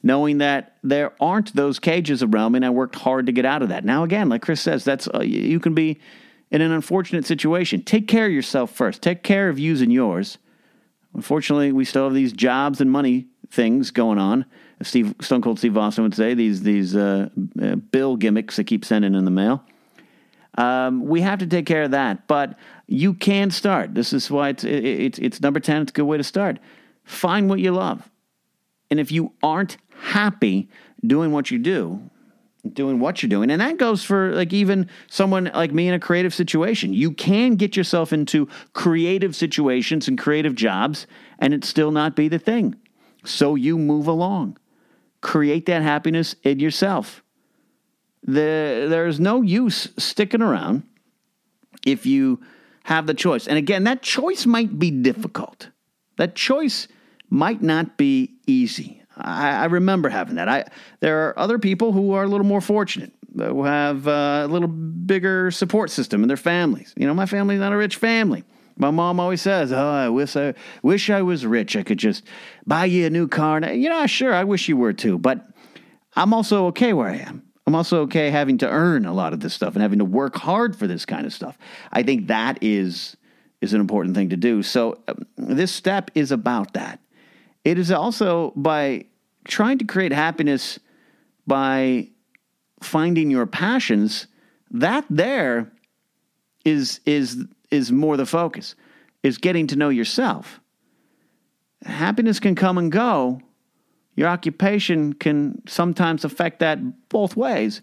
knowing 0.04 0.38
that 0.38 0.78
there 0.84 1.12
aren't 1.22 1.54
those 1.56 1.80
cages 1.80 2.24
around 2.24 2.54
me 2.54 2.58
and 2.58 2.66
I 2.66 2.70
worked 2.70 2.96
hard 2.96 3.26
to 3.26 3.32
get 3.32 3.46
out 3.46 3.62
of 3.62 3.70
that. 3.70 3.84
Now, 3.84 4.04
again, 4.04 4.30
like 4.30 4.42
Chris 4.42 4.62
says, 4.62 4.84
that's, 4.84 5.08
uh, 5.14 5.22
you 5.22 5.60
can 5.60 5.74
be 5.74 6.00
in 6.50 6.62
an 6.62 6.72
unfortunate 6.72 7.26
situation. 7.26 7.84
Take 7.84 8.08
care 8.08 8.28
of 8.28 8.32
yourself 8.32 8.72
first, 8.72 9.02
take 9.02 9.24
care 9.24 9.50
of 9.50 9.60
yous 9.60 9.82
and 9.82 9.92
yours. 9.92 10.38
Unfortunately, 11.14 11.72
we 11.72 11.84
still 11.84 12.06
have 12.06 12.14
these 12.14 12.32
jobs 12.32 12.80
and 12.80 12.92
money 12.92 13.28
things 13.52 13.92
going 13.92 14.18
on. 14.18 14.46
Steve 14.82 15.16
Stone 15.22 15.42
Cold 15.42 15.58
Steve 15.58 15.78
Austin 15.78 16.04
would 16.04 16.16
say 16.16 16.34
these 16.34 16.62
these 16.62 16.96
uh, 16.96 17.30
uh, 17.62 17.76
bill 17.76 18.16
gimmicks 18.16 18.58
that 18.58 18.66
keep 18.66 18.86
sending 18.86 19.16
in 19.16 19.26
the 19.26 19.32
mail. 19.32 19.64
Um, 20.58 21.06
we 21.06 21.22
have 21.22 21.40
to 21.40 21.48
take 21.48 21.66
care 21.66 21.84
of 21.84 21.92
that, 21.92 22.28
but 22.28 22.58
you 22.88 23.14
can 23.14 23.52
start. 23.52 23.94
This 23.94 24.14
is 24.14 24.30
why 24.30 24.50
it's 24.50 24.64
it's 24.64 25.20
it's 25.20 25.42
number 25.42 25.60
ten. 25.60 25.82
It's 25.82 25.92
a 25.92 25.94
good 25.94 26.04
way 26.04 26.18
to 26.18 26.24
start. 26.24 26.60
Find 27.04 27.50
what 27.50 27.60
you 27.60 27.72
love, 27.72 28.10
and 28.92 29.00
if 29.00 29.12
you 29.12 29.34
aren't 29.42 29.78
happy 30.00 30.70
doing 31.06 31.32
what 31.32 31.52
you 31.52 31.58
do, 31.58 32.10
doing 32.74 33.00
what 33.00 33.22
you're 33.22 33.30
doing. 33.30 33.50
And 33.50 33.62
that 33.62 33.78
goes 33.78 34.04
for 34.04 34.34
like 34.34 34.54
even 34.54 34.90
someone 35.10 35.52
like 35.54 35.72
me 35.72 35.88
in 35.88 35.94
a 35.94 36.00
creative 36.00 36.34
situation. 36.34 36.94
You 36.94 37.12
can 37.12 37.56
get 37.56 37.76
yourself 37.76 38.14
into 38.14 38.48
creative 38.74 39.36
situations 39.36 40.08
and 40.08 40.18
creative 40.18 40.56
jobs 40.56 41.08
and 41.40 41.54
it 41.54 41.64
still 41.64 41.92
not 41.92 42.16
be 42.16 42.28
the 42.28 42.40
thing. 42.40 42.76
So 43.26 43.56
you 43.56 43.78
move 43.78 44.08
along. 44.08 44.58
Create 45.22 45.66
that 45.66 45.82
happiness 45.82 46.36
in 46.44 46.60
yourself. 46.60 47.24
The, 48.24 48.88
there's 48.90 49.20
no 49.20 49.42
use 49.42 49.90
sticking 49.98 50.42
around 50.42 50.84
if 51.86 52.06
you 52.06 52.42
have 52.84 53.08
the 53.08 53.14
choice. 53.14 53.48
And 53.48 53.58
again, 53.58 53.84
that 53.86 54.02
choice 54.02 54.46
might 54.46 54.80
be 54.80 54.92
difficult. 54.92 55.70
That 56.18 56.36
choice 56.36 56.88
might 57.30 57.62
not 57.62 57.98
be 57.98 58.36
easy. 58.46 59.02
I, 59.18 59.52
I 59.52 59.66
remember 59.66 60.10
having 60.10 60.36
that. 60.36 60.48
I 60.48 60.66
there 61.00 61.28
are 61.28 61.40
other 61.40 61.60
people 61.60 61.92
who 61.92 62.14
are 62.14 62.24
a 62.24 62.28
little 62.28 62.46
more 62.46 62.62
fortunate, 62.62 63.12
who 63.36 63.64
have 63.64 64.08
a 64.08 64.48
little 64.50 64.68
bigger 64.68 65.52
support 65.52 65.90
system 65.90 66.22
in 66.24 66.28
their 66.28 66.38
families. 66.38 66.94
You 66.96 67.08
know, 67.08 67.14
my 67.14 67.26
family's 67.26 67.60
not 67.60 67.74
a 67.74 67.78
rich 67.78 67.96
family. 67.96 68.44
My 68.78 68.92
mom 68.92 69.20
always 69.20 69.42
says, 69.42 69.72
"Oh, 69.72 69.90
I 69.90 70.10
wish 70.10 70.36
I 70.36 70.54
wish 70.84 71.10
I 71.10 71.22
was 71.22 71.46
rich. 71.46 71.76
I 71.76 71.84
could 71.84 71.98
just 71.98 72.24
buy 72.66 72.86
you 72.86 73.06
a 73.06 73.10
new 73.10 73.28
car." 73.28 73.58
And, 73.58 73.82
you 73.82 73.90
know, 73.90 74.06
sure, 74.08 74.34
I 74.34 74.44
wish 74.44 74.70
you 74.70 74.78
were 74.78 74.94
too, 74.94 75.18
but 75.18 75.48
I'm 76.16 76.34
also 76.34 76.68
okay 76.68 76.94
where 76.94 77.10
I 77.10 77.18
am. 77.18 77.44
I'm 77.68 77.76
also 77.76 78.02
okay 78.04 78.30
having 78.30 78.58
to 78.60 78.70
earn 78.70 79.06
a 79.06 79.14
lot 79.14 79.34
of 79.34 79.42
this 79.42 79.54
stuff 79.54 79.74
and 79.76 79.82
having 79.82 80.00
to 80.00 80.06
work 80.06 80.38
hard 80.38 80.76
for 80.76 80.88
this 80.88 81.06
kind 81.06 81.26
of 81.26 81.34
stuff. 81.34 81.58
I 81.92 82.02
think 82.02 82.28
that 82.28 82.58
is 82.62 83.18
is 83.60 83.74
an 83.74 83.82
important 83.82 84.16
thing 84.16 84.30
to 84.30 84.38
do. 84.38 84.64
So 84.64 85.00
um, 85.08 85.26
this 85.36 85.74
step 85.74 86.10
is 86.16 86.32
about 86.32 86.74
that. 86.74 87.00
It 87.66 87.78
is 87.78 87.92
also 87.92 88.54
by 88.56 89.06
trying 89.46 89.80
to 89.80 89.86
create 89.86 90.14
happiness 90.14 90.80
by 91.46 92.10
finding 92.82 93.32
your 93.32 93.46
passions. 93.46 94.28
That 94.72 95.06
there 95.10 95.72
is 96.64 97.02
is 97.06 97.46
is 97.72 97.92
more 97.92 98.18
the 98.18 98.26
focus. 98.26 98.76
Is 99.24 99.38
getting 99.38 99.68
to 99.68 99.76
know 99.76 99.90
yourself. 99.90 100.62
Happiness 101.84 102.40
can 102.40 102.56
come 102.56 102.78
and 102.78 102.92
go. 102.92 103.42
Your 104.16 104.28
occupation 104.28 105.14
can 105.14 105.62
sometimes 105.68 106.24
affect 106.24 106.60
that 106.60 107.10
both 107.10 107.36
ways. 107.36 107.82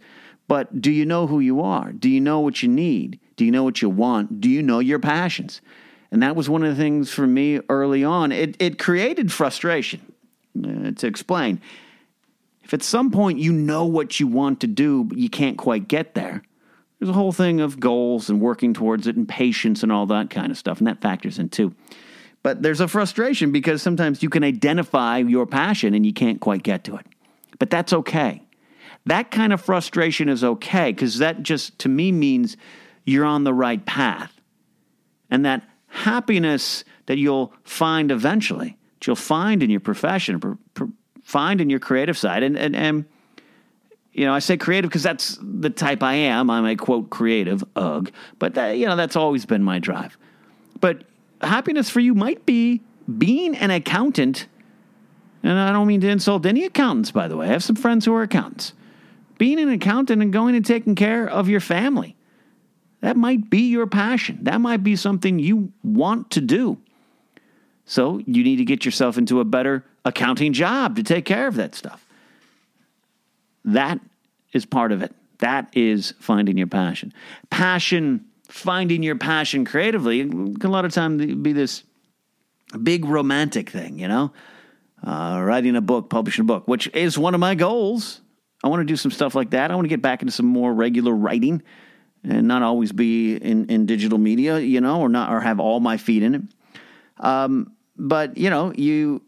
But 0.48 0.80
do 0.80 0.90
you 0.90 1.06
know 1.06 1.26
who 1.26 1.40
you 1.40 1.60
are? 1.60 1.92
Do 1.92 2.08
you 2.08 2.20
know 2.20 2.40
what 2.40 2.62
you 2.62 2.68
need? 2.68 3.18
Do 3.36 3.44
you 3.44 3.50
know 3.50 3.64
what 3.64 3.82
you 3.82 3.90
want? 3.90 4.40
Do 4.40 4.48
you 4.48 4.62
know 4.62 4.78
your 4.78 4.98
passions? 4.98 5.60
And 6.10 6.22
that 6.22 6.36
was 6.36 6.48
one 6.48 6.62
of 6.62 6.76
the 6.76 6.82
things 6.82 7.10
for 7.10 7.26
me 7.26 7.60
early 7.68 8.04
on. 8.04 8.30
It, 8.30 8.56
it 8.60 8.78
created 8.78 9.32
frustration. 9.32 10.00
Uh, 10.56 10.92
to 10.92 11.08
explain, 11.08 11.60
if 12.62 12.72
at 12.72 12.80
some 12.80 13.10
point 13.10 13.40
you 13.40 13.52
know 13.52 13.86
what 13.86 14.20
you 14.20 14.28
want 14.28 14.60
to 14.60 14.68
do, 14.68 15.02
but 15.02 15.18
you 15.18 15.28
can't 15.28 15.58
quite 15.58 15.88
get 15.88 16.14
there, 16.14 16.42
there's 16.98 17.10
a 17.10 17.14
whole 17.14 17.32
thing 17.32 17.60
of 17.60 17.80
goals 17.80 18.30
and 18.30 18.40
working 18.40 18.72
towards 18.72 19.06
it 19.06 19.16
and 19.16 19.28
patience 19.28 19.82
and 19.82 19.92
all 19.92 20.06
that 20.06 20.30
kind 20.30 20.50
of 20.50 20.58
stuff. 20.58 20.78
And 20.78 20.86
that 20.86 21.00
factors 21.00 21.38
in 21.38 21.48
too. 21.48 21.74
But 22.42 22.62
there's 22.62 22.80
a 22.80 22.88
frustration 22.88 23.52
because 23.52 23.82
sometimes 23.82 24.22
you 24.22 24.28
can 24.28 24.44
identify 24.44 25.18
your 25.18 25.46
passion 25.46 25.94
and 25.94 26.04
you 26.04 26.12
can't 26.12 26.40
quite 26.40 26.62
get 26.62 26.84
to 26.84 26.96
it. 26.96 27.06
But 27.58 27.70
that's 27.70 27.92
okay. 27.92 28.42
That 29.06 29.30
kind 29.30 29.52
of 29.52 29.60
frustration 29.60 30.28
is 30.28 30.44
okay 30.44 30.92
because 30.92 31.18
that 31.18 31.42
just, 31.42 31.78
to 31.80 31.88
me, 31.88 32.12
means 32.12 32.56
you're 33.04 33.24
on 33.24 33.44
the 33.44 33.54
right 33.54 33.84
path. 33.84 34.32
And 35.30 35.44
that 35.44 35.68
happiness 35.88 36.84
that 37.06 37.18
you'll 37.18 37.52
find 37.64 38.10
eventually, 38.10 38.76
that 38.98 39.06
you'll 39.06 39.16
find 39.16 39.62
in 39.62 39.70
your 39.70 39.80
profession, 39.80 40.40
pr- 40.40 40.52
pr- 40.74 40.84
find 41.22 41.60
in 41.60 41.70
your 41.70 41.80
creative 41.80 42.16
side. 42.16 42.42
And, 42.42 42.58
and, 42.58 42.76
and 42.76 43.04
you 44.14 44.24
know, 44.24 44.32
I 44.32 44.38
say 44.38 44.56
creative 44.56 44.88
because 44.88 45.02
that's 45.02 45.38
the 45.42 45.70
type 45.70 46.02
I 46.02 46.14
am. 46.14 46.48
I'm 46.48 46.64
a 46.64 46.76
quote 46.76 47.10
creative, 47.10 47.64
ugh. 47.74 48.10
But 48.38 48.54
that, 48.54 48.78
you 48.78 48.86
know, 48.86 48.96
that's 48.96 49.16
always 49.16 49.44
been 49.44 49.62
my 49.62 49.80
drive. 49.80 50.16
But 50.80 51.04
happiness 51.40 51.90
for 51.90 52.00
you 52.00 52.14
might 52.14 52.46
be 52.46 52.80
being 53.18 53.56
an 53.56 53.70
accountant. 53.70 54.46
And 55.42 55.58
I 55.58 55.72
don't 55.72 55.88
mean 55.88 56.00
to 56.02 56.08
insult 56.08 56.46
any 56.46 56.64
accountants, 56.64 57.10
by 57.10 57.26
the 57.26 57.36
way. 57.36 57.48
I 57.48 57.52
have 57.52 57.64
some 57.64 57.76
friends 57.76 58.04
who 58.04 58.14
are 58.14 58.22
accountants. 58.22 58.72
Being 59.36 59.58
an 59.58 59.68
accountant 59.68 60.22
and 60.22 60.32
going 60.32 60.54
and 60.54 60.64
taking 60.64 60.94
care 60.94 61.28
of 61.28 61.48
your 61.48 61.60
family. 61.60 62.16
That 63.00 63.16
might 63.16 63.50
be 63.50 63.68
your 63.68 63.86
passion. 63.86 64.38
That 64.42 64.60
might 64.60 64.82
be 64.82 64.96
something 64.96 65.38
you 65.38 65.72
want 65.82 66.30
to 66.30 66.40
do. 66.40 66.78
So 67.84 68.18
you 68.18 68.44
need 68.44 68.56
to 68.56 68.64
get 68.64 68.84
yourself 68.84 69.18
into 69.18 69.40
a 69.40 69.44
better 69.44 69.84
accounting 70.04 70.52
job 70.52 70.96
to 70.96 71.02
take 71.02 71.24
care 71.24 71.46
of 71.46 71.56
that 71.56 71.74
stuff. 71.74 72.03
That 73.64 74.00
is 74.52 74.64
part 74.64 74.92
of 74.92 75.02
it. 75.02 75.14
That 75.38 75.68
is 75.72 76.14
finding 76.20 76.56
your 76.56 76.66
passion. 76.66 77.12
Passion, 77.50 78.24
finding 78.48 79.02
your 79.02 79.16
passion 79.16 79.64
creatively, 79.64 80.20
a 80.20 80.68
lot 80.68 80.84
of 80.84 80.92
time 80.92 81.42
be 81.42 81.52
this 81.52 81.82
big 82.82 83.04
romantic 83.04 83.70
thing, 83.70 83.98
you 83.98 84.08
know? 84.08 84.32
Uh, 85.06 85.40
writing 85.42 85.76
a 85.76 85.82
book, 85.82 86.08
publishing 86.08 86.42
a 86.42 86.46
book, 86.46 86.66
which 86.66 86.88
is 86.94 87.18
one 87.18 87.34
of 87.34 87.40
my 87.40 87.54
goals. 87.54 88.20
I 88.62 88.68
want 88.68 88.80
to 88.80 88.84
do 88.84 88.96
some 88.96 89.10
stuff 89.10 89.34
like 89.34 89.50
that. 89.50 89.70
I 89.70 89.74
want 89.74 89.84
to 89.84 89.90
get 89.90 90.00
back 90.00 90.22
into 90.22 90.32
some 90.32 90.46
more 90.46 90.72
regular 90.72 91.12
writing 91.12 91.62
and 92.22 92.48
not 92.48 92.62
always 92.62 92.92
be 92.92 93.36
in, 93.36 93.66
in 93.66 93.84
digital 93.84 94.18
media, 94.18 94.58
you 94.58 94.80
know, 94.80 95.00
or 95.00 95.10
not 95.10 95.30
or 95.30 95.40
have 95.40 95.60
all 95.60 95.80
my 95.80 95.98
feet 95.98 96.22
in 96.22 96.34
it. 96.34 96.42
Um, 97.20 97.72
but 97.96 98.38
you 98.38 98.50
know, 98.50 98.72
you 98.74 99.22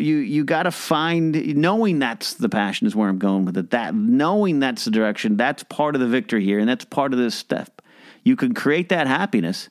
you 0.00 0.16
you 0.16 0.44
got 0.44 0.64
to 0.64 0.70
find 0.70 1.56
knowing 1.56 1.98
that's 1.98 2.34
the 2.34 2.48
passion 2.48 2.86
is 2.86 2.96
where 2.96 3.08
I'm 3.08 3.18
going 3.18 3.44
with 3.44 3.56
it. 3.56 3.70
That 3.70 3.94
knowing 3.94 4.60
that's 4.60 4.84
the 4.84 4.90
direction, 4.90 5.36
that's 5.36 5.62
part 5.64 5.94
of 5.94 6.00
the 6.00 6.06
victory 6.06 6.44
here, 6.44 6.58
and 6.58 6.68
that's 6.68 6.84
part 6.84 7.12
of 7.12 7.18
this 7.18 7.34
step. 7.34 7.82
You 8.24 8.36
can 8.36 8.54
create 8.54 8.90
that 8.90 9.06
happiness 9.06 9.68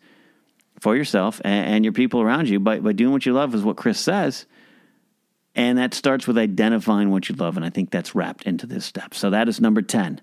for 0.80 0.96
yourself 0.96 1.42
and, 1.44 1.76
and 1.76 1.86
your 1.86 1.94
people 1.94 2.22
around 2.22 2.50
you 2.50 2.60
by 2.60 2.80
by 2.80 2.94
doing 2.94 3.12
what 3.12 3.26
you 3.26 3.34
love, 3.34 3.54
is 3.56 3.64
what 3.64 3.78
Chris 3.78 4.00
says. 4.00 4.46
And 5.56 5.78
that 5.78 5.94
starts 5.94 6.28
with 6.28 6.38
identifying 6.38 7.10
what 7.10 7.28
you 7.28 7.36
love, 7.36 7.58
and 7.58 7.66
I 7.66 7.70
think 7.70 7.92
that's 7.92 8.16
wrapped 8.16 8.44
into 8.44 8.66
this 8.66 8.86
step. 8.86 9.14
So 9.14 9.30
that 9.30 9.50
is 9.50 9.60
number 9.60 9.82
ten. 9.82 10.22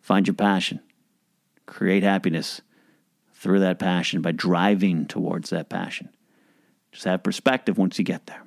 Find 0.00 0.26
your 0.26 0.34
passion 0.34 0.80
create 1.68 2.02
happiness 2.02 2.60
through 3.34 3.60
that 3.60 3.78
passion 3.78 4.20
by 4.20 4.32
driving 4.32 5.06
towards 5.06 5.50
that 5.50 5.68
passion. 5.68 6.08
Just 6.90 7.04
have 7.04 7.22
perspective 7.22 7.78
once 7.78 7.98
you 7.98 8.04
get 8.04 8.26
there. 8.26 8.42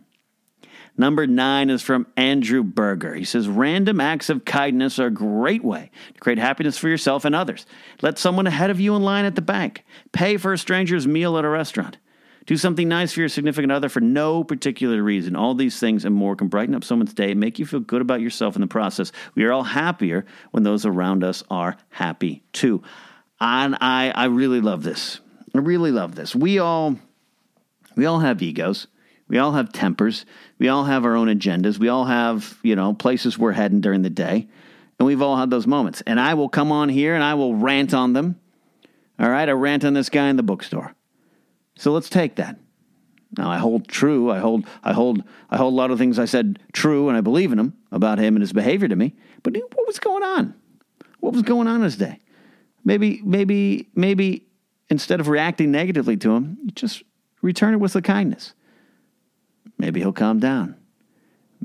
Number 0.97 1.25
nine 1.25 1.69
is 1.69 1.81
from 1.81 2.07
Andrew 2.17 2.63
Berger. 2.63 3.13
He 3.13 3.23
says, 3.23 3.47
Random 3.47 3.99
acts 4.01 4.29
of 4.29 4.45
kindness 4.45 4.99
are 4.99 5.07
a 5.07 5.11
great 5.11 5.63
way 5.63 5.89
to 6.13 6.19
create 6.19 6.37
happiness 6.37 6.77
for 6.77 6.89
yourself 6.89 7.25
and 7.25 7.33
others. 7.33 7.65
Let 8.01 8.19
someone 8.19 8.45
ahead 8.45 8.69
of 8.69 8.79
you 8.79 8.95
in 8.95 9.01
line 9.01 9.25
at 9.25 9.35
the 9.35 9.41
bank. 9.41 9.83
Pay 10.11 10.37
for 10.37 10.53
a 10.53 10.57
stranger's 10.57 11.07
meal 11.07 11.37
at 11.37 11.45
a 11.45 11.49
restaurant. 11.49 11.97
Do 12.45 12.57
something 12.57 12.87
nice 12.87 13.13
for 13.13 13.19
your 13.19 13.29
significant 13.29 13.71
other 13.71 13.87
for 13.87 14.01
no 14.01 14.43
particular 14.43 15.01
reason. 15.01 15.35
All 15.35 15.53
these 15.53 15.79
things 15.79 16.05
and 16.05 16.15
more 16.15 16.35
can 16.35 16.47
brighten 16.47 16.75
up 16.75 16.83
someone's 16.83 17.13
day 17.13 17.31
and 17.31 17.39
make 17.39 17.59
you 17.59 17.65
feel 17.65 17.79
good 17.79 18.01
about 18.01 18.21
yourself 18.21 18.55
in 18.55 18.61
the 18.61 18.67
process. 18.67 19.11
We 19.35 19.43
are 19.43 19.51
all 19.51 19.63
happier 19.63 20.25
when 20.49 20.63
those 20.63 20.85
around 20.85 21.23
us 21.23 21.43
are 21.49 21.77
happy 21.89 22.43
too. 22.51 22.81
And 23.39 23.77
I, 23.79 24.11
I 24.13 24.25
really 24.25 24.59
love 24.59 24.83
this. 24.83 25.19
I 25.53 25.59
really 25.59 25.91
love 25.91 26.15
this. 26.15 26.35
We 26.35 26.59
all, 26.59 26.97
we 27.95 28.05
all 28.05 28.19
have 28.19 28.41
egos. 28.41 28.87
We 29.31 29.37
all 29.37 29.53
have 29.53 29.71
tempers. 29.71 30.25
We 30.59 30.67
all 30.67 30.83
have 30.83 31.05
our 31.05 31.15
own 31.15 31.29
agendas. 31.29 31.79
We 31.79 31.87
all 31.87 32.03
have, 32.03 32.57
you 32.63 32.75
know, 32.75 32.93
places 32.93 33.39
we're 33.39 33.53
heading 33.53 33.79
during 33.79 34.01
the 34.01 34.09
day. 34.09 34.49
And 34.99 35.05
we've 35.05 35.21
all 35.21 35.37
had 35.37 35.49
those 35.49 35.65
moments. 35.65 36.03
And 36.05 36.19
I 36.19 36.33
will 36.33 36.49
come 36.49 36.69
on 36.73 36.89
here 36.89 37.15
and 37.15 37.23
I 37.23 37.35
will 37.35 37.55
rant 37.55 37.93
on 37.93 38.11
them. 38.11 38.37
All 39.17 39.29
right, 39.29 39.47
I 39.47 39.53
rant 39.53 39.85
on 39.85 39.93
this 39.93 40.09
guy 40.09 40.27
in 40.27 40.35
the 40.35 40.43
bookstore. 40.43 40.93
So 41.77 41.93
let's 41.93 42.09
take 42.09 42.35
that. 42.35 42.59
Now 43.37 43.49
I 43.49 43.57
hold 43.57 43.87
true. 43.87 44.29
I 44.29 44.39
hold 44.39 44.65
I 44.83 44.91
hold 44.91 45.23
I 45.49 45.55
hold 45.55 45.71
a 45.71 45.77
lot 45.77 45.91
of 45.91 45.97
things 45.97 46.19
I 46.19 46.25
said 46.25 46.59
true 46.73 47.07
and 47.07 47.17
I 47.17 47.21
believe 47.21 47.53
in 47.53 47.59
him 47.59 47.77
about 47.89 48.19
him 48.19 48.35
and 48.35 48.43
his 48.43 48.51
behavior 48.51 48.89
to 48.89 48.95
me. 48.97 49.15
But 49.43 49.55
what 49.55 49.87
was 49.87 49.97
going 49.97 50.23
on? 50.23 50.55
What 51.21 51.31
was 51.31 51.43
going 51.43 51.69
on 51.69 51.79
this 51.79 51.95
day? 51.95 52.19
Maybe, 52.83 53.21
maybe, 53.23 53.87
maybe 53.95 54.47
instead 54.89 55.21
of 55.21 55.29
reacting 55.29 55.71
negatively 55.71 56.17
to 56.17 56.35
him, 56.35 56.57
you 56.65 56.71
just 56.71 57.03
return 57.41 57.73
it 57.73 57.77
with 57.77 57.93
the 57.93 58.01
kindness. 58.01 58.53
Maybe 59.81 59.99
he'll 59.99 60.13
calm 60.13 60.39
down. 60.39 60.75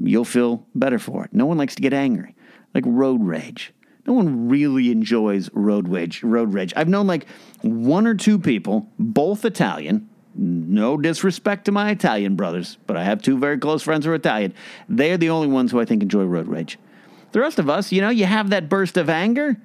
You'll 0.02 0.25
feel 0.25 0.66
better 0.75 0.99
for 0.99 1.26
it. 1.26 1.35
No 1.35 1.44
one 1.44 1.58
likes 1.58 1.75
to 1.75 1.82
get 1.82 1.92
angry, 1.92 2.35
like 2.75 2.85
road 2.87 3.23
rage. 3.23 3.75
No 4.06 4.14
one 4.14 4.49
really 4.49 4.90
enjoys 4.90 5.50
road 5.52 5.87
rage. 5.87 6.23
Road 6.23 6.54
rage. 6.54 6.73
I've 6.76 6.88
known 6.88 7.06
like 7.06 7.26
one 7.61 8.06
or 8.06 8.14
two 8.14 8.38
people, 8.38 8.88
both 8.99 9.44
Italian. 9.44 10.08
No 10.35 10.96
disrespect 10.96 11.66
to 11.66 11.73
my 11.73 11.90
Italian 11.90 12.37
brothers, 12.37 12.78
but 12.87 12.96
I 12.96 13.04
have 13.04 13.20
two 13.20 13.37
very 13.37 13.58
close 13.58 13.82
friends 13.82 14.06
who 14.06 14.12
are 14.12 14.14
Italian. 14.14 14.54
They're 14.88 15.18
the 15.18 15.28
only 15.28 15.49
ones 15.49 15.70
who 15.70 15.80
I 15.80 15.85
think 15.85 16.02
enjoy 16.02 16.25
road 16.25 16.49
rage. 16.49 16.78
The 17.32 17.40
rest 17.40 17.58
of 17.58 17.68
us, 17.68 17.92
you 17.92 18.00
know, 18.00 18.08
you 18.08 18.25
have 18.25 18.49
that 18.49 18.70
burst 18.70 18.96
of 18.96 19.11
anger 19.11 19.58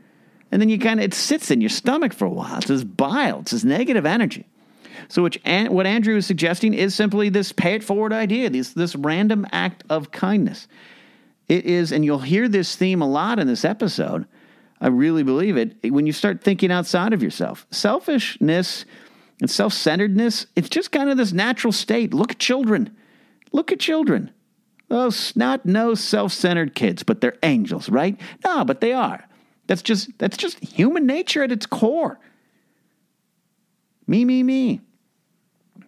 and 0.51 0.62
then 0.62 0.67
you 0.67 0.77
kind 0.77 1.00
of 1.00 1.05
it 1.05 1.13
sits 1.13 1.51
in 1.51 1.62
your 1.62 1.70
stomach 1.70 2.12
for 2.12 2.25
a 2.25 2.29
while. 2.29 2.58
It's 2.58 2.67
this 2.67 2.84
bile, 2.84 3.39
it's 3.39 3.51
this 3.51 3.63
negative 3.63 4.05
energy. 4.05 4.46
So, 5.08 5.24
which 5.24 5.39
what 5.46 5.86
Andrew 5.86 6.15
is 6.17 6.25
suggesting 6.25 6.74
is 6.74 6.96
simply 6.96 7.29
this 7.29 7.51
pay 7.51 7.75
it 7.75 7.84
forward 7.84 8.13
idea, 8.13 8.50
this 8.50 8.74
this 8.74 8.96
random 8.96 9.48
act 9.51 9.84
of 9.89 10.12
kindness. 10.12 10.67
It 11.48 11.65
is, 11.65 11.91
and 11.91 12.05
you'll 12.05 12.20
hear 12.20 12.48
this 12.48 12.75
theme 12.75 13.01
a 13.01 13.10
lot 13.10 13.39
in 13.39 13.48
this 13.48 13.65
episode. 13.65 14.25
I 14.79 14.88
really 14.88 15.24
believe 15.24 15.58
it. 15.58 15.91
When 15.91 16.08
you 16.08 16.13
start 16.13 16.43
thinking 16.43 16.72
outside 16.72 17.13
of 17.13 17.22
yourself, 17.22 17.67
selfishness 17.72 18.86
and 19.39 19.50
self 19.50 19.74
centeredness, 19.74 20.48
it's 20.55 20.70
just 20.70 20.91
kind 20.91 21.10
of 21.10 21.17
this 21.17 21.34
natural 21.34 21.72
state. 21.72 22.13
Look 22.13 22.31
at 22.31 22.39
children. 22.39 22.96
Look 23.51 23.72
at 23.72 23.79
children. 23.79 24.31
Oh, 24.89 25.03
Those 25.03 25.36
not 25.36 25.65
no 25.65 25.93
self 25.93 26.34
centered 26.34 26.75
kids, 26.75 27.03
but 27.03 27.22
they're 27.22 27.38
angels, 27.43 27.89
right? 27.89 28.20
No, 28.43 28.65
but 28.65 28.81
they 28.81 28.93
are. 28.93 29.27
That's 29.67 29.81
just 29.81 30.10
that's 30.17 30.38
just 30.38 30.60
human 30.60 31.05
nature 31.05 31.43
at 31.43 31.51
its 31.51 31.65
core. 31.65 32.20
Me, 34.08 34.25
me, 34.25 34.43
me. 34.43 34.81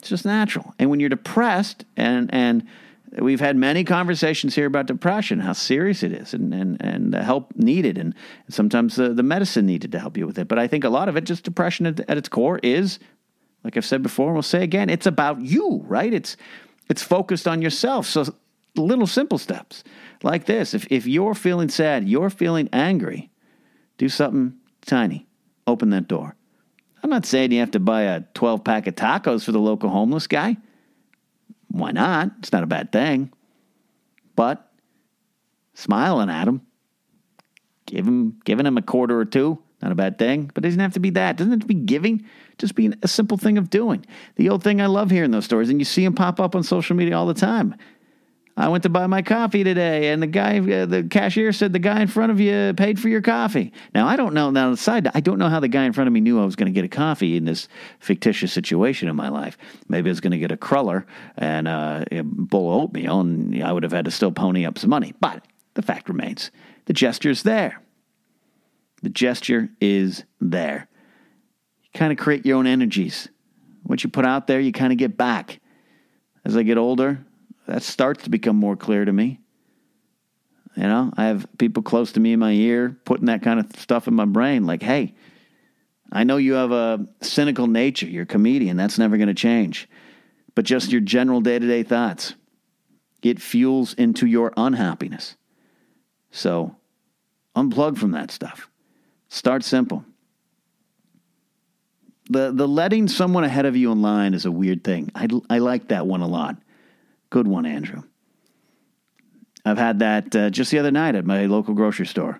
It's 0.03 0.09
just 0.09 0.25
natural. 0.25 0.75
And 0.77 0.89
when 0.89 0.99
you're 0.99 1.07
depressed, 1.07 1.85
and 1.95 2.29
and 2.33 2.67
we've 3.19 3.39
had 3.39 3.55
many 3.55 3.85
conversations 3.85 4.53
here 4.53 4.65
about 4.65 4.85
depression, 4.85 5.39
how 5.39 5.53
serious 5.53 6.03
it 6.03 6.11
is, 6.11 6.33
and 6.33 6.53
and 6.53 6.75
and 6.81 7.13
the 7.13 7.23
help 7.23 7.55
needed, 7.55 7.97
and 7.97 8.13
sometimes 8.49 8.97
the, 8.97 9.13
the 9.13 9.23
medicine 9.23 9.65
needed 9.65 9.93
to 9.93 9.99
help 9.99 10.17
you 10.17 10.27
with 10.27 10.37
it. 10.37 10.49
But 10.49 10.59
I 10.59 10.67
think 10.67 10.83
a 10.83 10.89
lot 10.89 11.07
of 11.07 11.15
it, 11.15 11.23
just 11.23 11.45
depression 11.45 11.85
at, 11.85 12.01
at 12.01 12.17
its 12.17 12.27
core, 12.27 12.59
is 12.61 12.99
like 13.63 13.77
I've 13.77 13.85
said 13.85 14.03
before, 14.03 14.25
and 14.25 14.35
we'll 14.35 14.43
say 14.43 14.61
again, 14.61 14.89
it's 14.89 15.05
about 15.05 15.39
you, 15.39 15.85
right? 15.87 16.13
It's 16.13 16.35
it's 16.89 17.01
focused 17.01 17.47
on 17.47 17.61
yourself. 17.61 18.05
So 18.05 18.25
little 18.75 19.07
simple 19.07 19.37
steps 19.37 19.85
like 20.21 20.47
this. 20.47 20.73
If 20.73 20.85
if 20.91 21.07
you're 21.07 21.33
feeling 21.33 21.69
sad, 21.69 22.09
you're 22.09 22.29
feeling 22.29 22.67
angry, 22.73 23.31
do 23.97 24.09
something 24.09 24.55
tiny. 24.85 25.27
Open 25.65 25.91
that 25.91 26.09
door. 26.09 26.35
I'm 27.03 27.09
not 27.09 27.25
saying 27.25 27.51
you 27.51 27.59
have 27.59 27.71
to 27.71 27.79
buy 27.79 28.03
a 28.03 28.21
12 28.33 28.63
pack 28.63 28.87
of 28.87 28.95
tacos 28.95 29.43
for 29.43 29.51
the 29.51 29.59
local 29.59 29.89
homeless 29.89 30.25
guy. 30.25 30.55
Why 31.67 31.91
not? 31.91 32.31
It's 32.39 32.51
not 32.51 32.63
a 32.63 32.67
bad 32.67 32.91
thing. 32.91 33.31
But 34.35 34.71
smiling 35.73 36.29
at 36.29 36.47
him, 36.47 36.61
give 37.85 38.07
him, 38.07 38.39
giving 38.45 38.65
him 38.65 38.77
a 38.77 38.81
quarter 38.81 39.19
or 39.19 39.25
two, 39.25 39.59
not 39.81 39.91
a 39.91 39.95
bad 39.95 40.17
thing. 40.17 40.49
But 40.53 40.63
it 40.63 40.69
doesn't 40.69 40.79
have 40.79 40.93
to 40.93 41.01
be 41.01 41.09
that. 41.11 41.35
Doesn't 41.35 41.51
have 41.51 41.59
to 41.59 41.67
be 41.67 41.73
giving. 41.73 42.25
Just 42.57 42.75
being 42.75 42.95
a 43.03 43.07
simple 43.07 43.37
thing 43.37 43.57
of 43.57 43.69
doing. 43.69 44.05
The 44.37 44.49
old 44.49 44.63
thing 44.63 44.81
I 44.81 44.85
love 44.85 45.11
hearing 45.11 45.31
those 45.31 45.45
stories, 45.45 45.69
and 45.69 45.79
you 45.79 45.85
see 45.85 46.05
them 46.05 46.13
pop 46.13 46.39
up 46.39 46.55
on 46.55 46.63
social 46.63 46.95
media 46.95 47.17
all 47.17 47.25
the 47.25 47.33
time. 47.33 47.75
I 48.55 48.67
went 48.67 48.83
to 48.83 48.89
buy 48.89 49.07
my 49.07 49.23
coffee 49.23 49.63
today, 49.63 50.09
and 50.09 50.21
the 50.21 50.27
guy, 50.27 50.59
uh, 50.59 50.85
the 50.85 51.03
cashier 51.03 51.51
said 51.51 51.73
the 51.73 51.79
guy 51.79 52.01
in 52.01 52.07
front 52.07 52.31
of 52.31 52.39
you 52.39 52.73
paid 52.77 52.99
for 52.99 53.09
your 53.09 53.21
coffee. 53.21 53.73
Now 53.95 54.07
I 54.07 54.15
don't 54.15 54.35
know. 54.35 54.51
Now 54.51 54.69
the 54.69 54.77
side, 54.77 55.09
I 55.15 55.21
don't 55.21 55.39
know 55.39 55.49
how 55.49 55.59
the 55.59 55.67
guy 55.67 55.85
in 55.85 55.93
front 55.93 56.07
of 56.07 56.13
me 56.13 56.19
knew 56.19 56.39
I 56.39 56.45
was 56.45 56.55
going 56.55 56.71
to 56.71 56.73
get 56.73 56.85
a 56.85 56.89
coffee 56.89 57.35
in 57.35 57.45
this 57.45 57.67
fictitious 57.99 58.53
situation 58.53 59.07
in 59.09 59.15
my 59.15 59.29
life. 59.29 59.57
Maybe 59.87 60.09
I 60.09 60.11
was 60.11 60.21
going 60.21 60.31
to 60.31 60.37
get 60.37 60.51
a 60.51 60.57
cruller 60.57 61.07
and 61.35 61.67
uh, 61.67 62.05
a 62.11 62.21
bowl 62.21 62.75
of 62.75 62.83
oatmeal, 62.83 63.21
and 63.21 63.63
I 63.63 63.71
would 63.71 63.81
have 63.81 63.91
had 63.91 64.05
to 64.05 64.11
still 64.11 64.31
pony 64.31 64.67
up 64.67 64.77
some 64.77 64.91
money. 64.91 65.15
But 65.19 65.43
the 65.73 65.81
fact 65.81 66.07
remains, 66.07 66.51
the 66.85 66.93
gesture's 66.93 67.41
there. 67.41 67.81
The 69.01 69.09
gesture 69.09 69.69
is 69.81 70.25
there. 70.39 70.87
You 71.81 71.89
kind 71.95 72.11
of 72.11 72.19
create 72.19 72.45
your 72.45 72.57
own 72.57 72.67
energies. 72.67 73.29
What 73.81 74.03
you 74.03 74.11
put 74.11 74.25
out 74.25 74.45
there, 74.45 74.59
you 74.59 74.71
kind 74.71 74.93
of 74.93 74.99
get 74.99 75.17
back. 75.17 75.59
As 76.45 76.55
I 76.55 76.63
get 76.63 76.77
older, 76.77 77.25
that 77.73 77.81
starts 77.81 78.25
to 78.25 78.29
become 78.29 78.55
more 78.55 78.75
clear 78.75 79.03
to 79.03 79.11
me. 79.11 79.39
You 80.75 80.83
know, 80.83 81.11
I 81.17 81.25
have 81.25 81.47
people 81.57 81.81
close 81.81 82.11
to 82.11 82.19
me 82.19 82.33
in 82.33 82.39
my 82.39 82.51
ear 82.51 82.95
putting 83.03 83.25
that 83.25 83.41
kind 83.41 83.59
of 83.59 83.75
stuff 83.77 84.07
in 84.07 84.13
my 84.13 84.25
brain 84.25 84.67
like, 84.67 84.83
hey, 84.83 85.15
I 86.11 86.23
know 86.23 86.37
you 86.37 86.53
have 86.53 86.71
a 86.71 87.07
cynical 87.21 87.65
nature. 87.65 88.05
You're 88.05 88.23
a 88.23 88.27
comedian. 88.27 88.77
That's 88.77 88.99
never 88.99 89.17
going 89.17 89.27
to 89.27 89.33
change. 89.33 89.89
But 90.53 90.65
just 90.65 90.91
your 90.91 91.01
general 91.01 91.41
day 91.41 91.57
to 91.57 91.67
day 91.67 91.81
thoughts, 91.81 92.35
it 93.23 93.41
fuels 93.41 93.95
into 93.95 94.27
your 94.27 94.53
unhappiness. 94.55 95.35
So 96.29 96.75
unplug 97.55 97.97
from 97.97 98.11
that 98.11 98.29
stuff. 98.29 98.69
Start 99.29 99.63
simple. 99.63 100.05
The, 102.29 102.51
the 102.51 102.67
letting 102.67 103.07
someone 103.07 103.43
ahead 103.43 103.65
of 103.65 103.75
you 103.75 103.91
in 103.91 104.03
line 104.03 104.35
is 104.35 104.45
a 104.45 104.51
weird 104.51 104.83
thing. 104.83 105.09
I, 105.15 105.27
I 105.49 105.57
like 105.57 105.87
that 105.87 106.05
one 106.05 106.21
a 106.21 106.27
lot. 106.27 106.57
Good 107.33 107.47
one, 107.47 107.65
Andrew. 107.65 108.03
I've 109.65 109.79
had 109.79 109.97
that 109.99 110.35
uh, 110.35 110.51
just 110.51 110.69
the 110.69 110.77
other 110.77 110.91
night 110.91 111.15
at 111.15 111.25
my 111.25 111.47
local 111.47 111.73
grocery 111.73 112.05
store. 112.05 112.39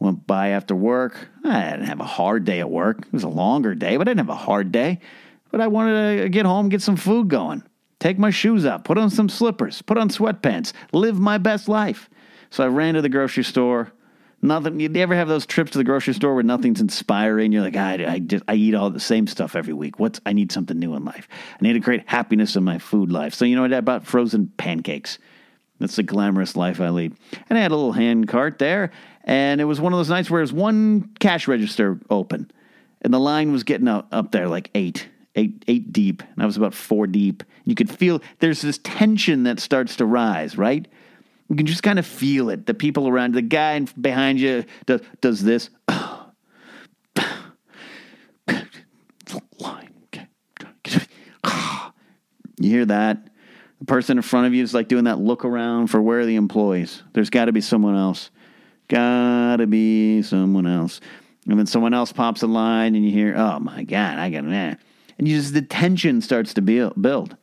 Went 0.00 0.26
by 0.26 0.48
after 0.48 0.74
work. 0.74 1.30
I 1.46 1.70
didn't 1.70 1.86
have 1.86 2.00
a 2.00 2.04
hard 2.04 2.44
day 2.44 2.60
at 2.60 2.68
work. 2.68 2.98
It 3.06 3.12
was 3.14 3.22
a 3.22 3.28
longer 3.28 3.74
day, 3.74 3.96
but 3.96 4.06
I 4.06 4.10
didn't 4.10 4.26
have 4.26 4.36
a 4.36 4.44
hard 4.44 4.70
day. 4.70 5.00
But 5.50 5.62
I 5.62 5.68
wanted 5.68 6.24
to 6.24 6.28
get 6.28 6.44
home, 6.44 6.68
get 6.68 6.82
some 6.82 6.96
food 6.96 7.28
going, 7.28 7.62
take 8.00 8.18
my 8.18 8.28
shoes 8.28 8.66
out, 8.66 8.84
put 8.84 8.98
on 8.98 9.08
some 9.08 9.30
slippers, 9.30 9.80
put 9.80 9.96
on 9.96 10.10
sweatpants, 10.10 10.74
live 10.92 11.18
my 11.18 11.38
best 11.38 11.66
life. 11.66 12.10
So 12.50 12.62
I 12.62 12.66
ran 12.66 12.96
to 12.96 13.00
the 13.00 13.08
grocery 13.08 13.44
store. 13.44 13.92
Nothing. 14.40 14.78
You 14.78 14.90
ever 14.96 15.16
have 15.16 15.26
those 15.26 15.46
trips 15.46 15.72
to 15.72 15.78
the 15.78 15.84
grocery 15.84 16.14
store 16.14 16.34
where 16.34 16.44
nothing's 16.44 16.80
inspiring? 16.80 17.50
You're 17.50 17.62
like, 17.62 17.76
I, 17.76 18.06
I 18.06 18.18
just 18.20 18.44
I 18.46 18.54
eat 18.54 18.74
all 18.74 18.88
the 18.88 19.00
same 19.00 19.26
stuff 19.26 19.56
every 19.56 19.74
week. 19.74 19.98
What's 19.98 20.20
I 20.24 20.32
need 20.32 20.52
something 20.52 20.78
new 20.78 20.94
in 20.94 21.04
life. 21.04 21.28
I 21.54 21.56
need 21.60 21.72
to 21.72 21.80
create 21.80 22.04
happiness 22.06 22.54
in 22.54 22.62
my 22.62 22.78
food 22.78 23.10
life. 23.10 23.34
So 23.34 23.44
you 23.44 23.56
know 23.56 23.62
what? 23.62 23.72
I 23.72 23.80
bought 23.80 24.06
frozen 24.06 24.52
pancakes. 24.56 25.18
That's 25.80 25.96
the 25.96 26.04
glamorous 26.04 26.56
life 26.56 26.80
I 26.80 26.90
lead. 26.90 27.16
And 27.48 27.58
I 27.58 27.62
had 27.62 27.72
a 27.72 27.76
little 27.76 27.92
hand 27.92 28.28
cart 28.28 28.58
there, 28.58 28.90
and 29.24 29.60
it 29.60 29.64
was 29.64 29.80
one 29.80 29.92
of 29.92 29.98
those 29.98 30.08
nights 30.08 30.30
where 30.30 30.40
there's 30.40 30.52
one 30.52 31.10
cash 31.20 31.48
register 31.48 31.98
open, 32.10 32.50
and 33.02 33.12
the 33.14 33.20
line 33.20 33.52
was 33.52 33.64
getting 33.64 33.88
up, 33.88 34.08
up 34.12 34.32
there 34.32 34.48
like 34.48 34.70
eight, 34.74 35.08
eight, 35.34 35.64
eight 35.68 35.92
deep, 35.92 36.22
and 36.22 36.42
I 36.42 36.46
was 36.46 36.56
about 36.56 36.74
four 36.74 37.06
deep. 37.06 37.42
You 37.64 37.74
could 37.74 37.90
feel 37.90 38.20
there's 38.40 38.62
this 38.62 38.78
tension 38.82 39.44
that 39.44 39.60
starts 39.60 39.96
to 39.96 40.04
rise, 40.04 40.58
right? 40.58 40.86
You 41.48 41.56
can 41.56 41.66
just 41.66 41.82
kind 41.82 41.98
of 41.98 42.06
feel 42.06 42.50
it. 42.50 42.66
The 42.66 42.74
people 42.74 43.08
around, 43.08 43.34
the 43.34 43.42
guy 43.42 43.80
behind 43.80 44.38
you 44.38 44.64
does, 44.86 45.00
does 45.20 45.42
this. 45.42 45.70
You 52.60 52.70
hear 52.70 52.86
that? 52.86 53.28
The 53.78 53.84
person 53.84 54.18
in 54.18 54.22
front 54.22 54.48
of 54.48 54.54
you 54.54 54.62
is 54.62 54.74
like 54.74 54.88
doing 54.88 55.04
that 55.04 55.20
look 55.20 55.44
around 55.44 55.86
for 55.88 56.02
where 56.02 56.20
are 56.20 56.26
the 56.26 56.36
employees. 56.36 57.02
There's 57.12 57.30
got 57.30 57.44
to 57.44 57.52
be 57.52 57.60
someone 57.60 57.96
else. 57.96 58.30
Got 58.88 59.56
to 59.56 59.66
be 59.66 60.22
someone 60.22 60.66
else. 60.66 61.00
And 61.46 61.58
then 61.58 61.66
someone 61.66 61.94
else 61.94 62.12
pops 62.12 62.42
a 62.42 62.46
line, 62.46 62.94
and 62.94 63.04
you 63.04 63.10
hear, 63.10 63.34
"Oh 63.36 63.58
my 63.58 63.84
god, 63.84 64.18
I 64.18 64.28
got 64.28 64.44
that," 64.48 64.80
and 65.18 65.26
you 65.26 65.36
just 65.36 65.54
the 65.54 65.62
tension 65.62 66.20
starts 66.20 66.52
to 66.54 66.62
build. 66.62 67.36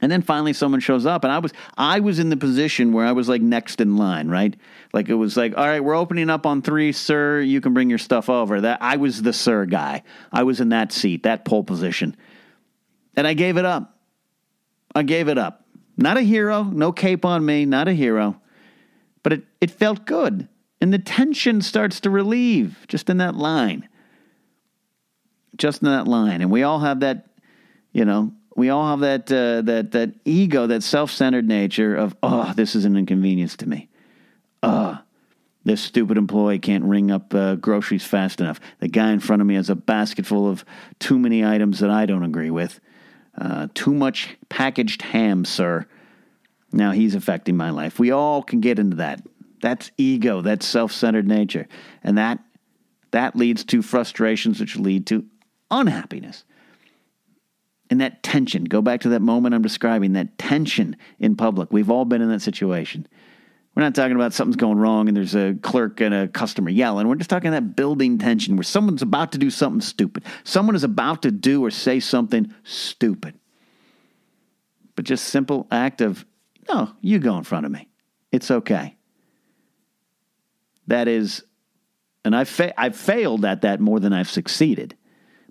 And 0.00 0.12
then 0.12 0.22
finally 0.22 0.52
someone 0.52 0.80
shows 0.80 1.06
up 1.06 1.24
and 1.24 1.32
I 1.32 1.38
was 1.38 1.52
I 1.76 2.00
was 2.00 2.18
in 2.18 2.28
the 2.30 2.36
position 2.36 2.92
where 2.92 3.04
I 3.04 3.12
was 3.12 3.28
like 3.28 3.42
next 3.42 3.80
in 3.80 3.96
line, 3.96 4.28
right? 4.28 4.54
Like 4.92 5.08
it 5.08 5.14
was 5.14 5.36
like, 5.36 5.56
"All 5.56 5.66
right, 5.66 5.82
we're 5.82 5.96
opening 5.96 6.30
up 6.30 6.46
on 6.46 6.62
3, 6.62 6.92
sir. 6.92 7.40
You 7.40 7.60
can 7.60 7.74
bring 7.74 7.88
your 7.88 7.98
stuff 7.98 8.28
over." 8.28 8.60
That 8.60 8.78
I 8.80 8.96
was 8.96 9.22
the 9.22 9.32
sir 9.32 9.66
guy. 9.66 10.02
I 10.32 10.44
was 10.44 10.60
in 10.60 10.68
that 10.68 10.92
seat, 10.92 11.24
that 11.24 11.44
pole 11.44 11.64
position. 11.64 12.16
And 13.16 13.26
I 13.26 13.34
gave 13.34 13.56
it 13.56 13.64
up. 13.64 13.98
I 14.94 15.02
gave 15.02 15.28
it 15.28 15.38
up. 15.38 15.66
Not 15.96 16.16
a 16.16 16.22
hero, 16.22 16.62
no 16.62 16.92
cape 16.92 17.24
on 17.24 17.44
me, 17.44 17.64
not 17.64 17.88
a 17.88 17.92
hero. 17.92 18.40
But 19.24 19.32
it 19.32 19.44
it 19.60 19.70
felt 19.70 20.06
good. 20.06 20.48
And 20.80 20.92
the 20.92 20.98
tension 21.00 21.60
starts 21.60 21.98
to 22.00 22.10
relieve 22.10 22.84
just 22.86 23.10
in 23.10 23.16
that 23.16 23.34
line. 23.34 23.88
Just 25.56 25.82
in 25.82 25.88
that 25.88 26.06
line. 26.06 26.40
And 26.40 26.52
we 26.52 26.62
all 26.62 26.78
have 26.78 27.00
that, 27.00 27.26
you 27.92 28.04
know, 28.04 28.32
we 28.58 28.70
all 28.70 28.88
have 28.88 29.00
that 29.00 29.30
uh, 29.30 29.62
that 29.62 29.92
that 29.92 30.14
ego, 30.24 30.66
that 30.66 30.82
self-centered 30.82 31.46
nature 31.46 31.94
of, 31.94 32.16
oh, 32.24 32.52
this 32.56 32.74
is 32.74 32.84
an 32.84 32.96
inconvenience 32.96 33.56
to 33.58 33.68
me. 33.68 33.88
Uh, 34.64 34.96
this 35.64 35.80
stupid 35.80 36.18
employee 36.18 36.58
can't 36.58 36.82
ring 36.82 37.12
up 37.12 37.32
uh, 37.32 37.54
groceries 37.54 38.04
fast 38.04 38.40
enough. 38.40 38.58
The 38.80 38.88
guy 38.88 39.12
in 39.12 39.20
front 39.20 39.42
of 39.42 39.46
me 39.46 39.54
has 39.54 39.70
a 39.70 39.76
basket 39.76 40.26
full 40.26 40.50
of 40.50 40.64
too 40.98 41.20
many 41.20 41.44
items 41.44 41.78
that 41.78 41.90
I 41.90 42.04
don't 42.04 42.24
agree 42.24 42.50
with. 42.50 42.80
Uh, 43.40 43.68
too 43.74 43.94
much 43.94 44.36
packaged 44.48 45.02
ham, 45.02 45.44
sir. 45.44 45.86
Now 46.72 46.90
he's 46.90 47.14
affecting 47.14 47.56
my 47.56 47.70
life. 47.70 48.00
We 48.00 48.10
all 48.10 48.42
can 48.42 48.60
get 48.60 48.80
into 48.80 48.96
that. 48.96 49.22
That's 49.62 49.92
ego. 49.96 50.42
That's 50.42 50.66
self-centered 50.66 51.28
nature, 51.28 51.68
and 52.02 52.18
that 52.18 52.40
that 53.12 53.36
leads 53.36 53.62
to 53.66 53.82
frustrations, 53.82 54.58
which 54.58 54.76
lead 54.76 55.06
to 55.06 55.24
unhappiness 55.70 56.44
and 57.90 58.00
that 58.00 58.22
tension, 58.22 58.64
go 58.64 58.82
back 58.82 59.00
to 59.02 59.10
that 59.10 59.22
moment 59.22 59.54
I'm 59.54 59.62
describing, 59.62 60.12
that 60.12 60.38
tension 60.38 60.96
in 61.18 61.36
public. 61.36 61.72
We've 61.72 61.90
all 61.90 62.04
been 62.04 62.20
in 62.20 62.28
that 62.30 62.42
situation. 62.42 63.06
We're 63.74 63.84
not 63.84 63.94
talking 63.94 64.16
about 64.16 64.32
something's 64.32 64.56
going 64.56 64.78
wrong 64.78 65.06
and 65.08 65.16
there's 65.16 65.36
a 65.36 65.54
clerk 65.62 66.00
and 66.00 66.12
a 66.12 66.26
customer 66.26 66.68
yelling. 66.68 67.06
We're 67.06 67.14
just 67.14 67.30
talking 67.30 67.52
that 67.52 67.76
building 67.76 68.18
tension 68.18 68.56
where 68.56 68.64
someone's 68.64 69.02
about 69.02 69.32
to 69.32 69.38
do 69.38 69.50
something 69.50 69.80
stupid. 69.80 70.24
Someone 70.42 70.74
is 70.74 70.84
about 70.84 71.22
to 71.22 71.30
do 71.30 71.64
or 71.64 71.70
say 71.70 72.00
something 72.00 72.52
stupid. 72.64 73.38
But 74.96 75.04
just 75.04 75.26
simple 75.26 75.68
act 75.70 76.00
of, 76.00 76.26
no, 76.68 76.90
you 77.00 77.20
go 77.20 77.38
in 77.38 77.44
front 77.44 77.66
of 77.66 77.72
me. 77.72 77.88
It's 78.32 78.50
okay. 78.50 78.96
That 80.88 81.06
is, 81.06 81.44
and 82.24 82.34
I've, 82.34 82.48
fa- 82.48 82.78
I've 82.78 82.96
failed 82.96 83.44
at 83.44 83.62
that 83.62 83.78
more 83.78 84.00
than 84.00 84.12
I've 84.12 84.28
succeeded. 84.28 84.96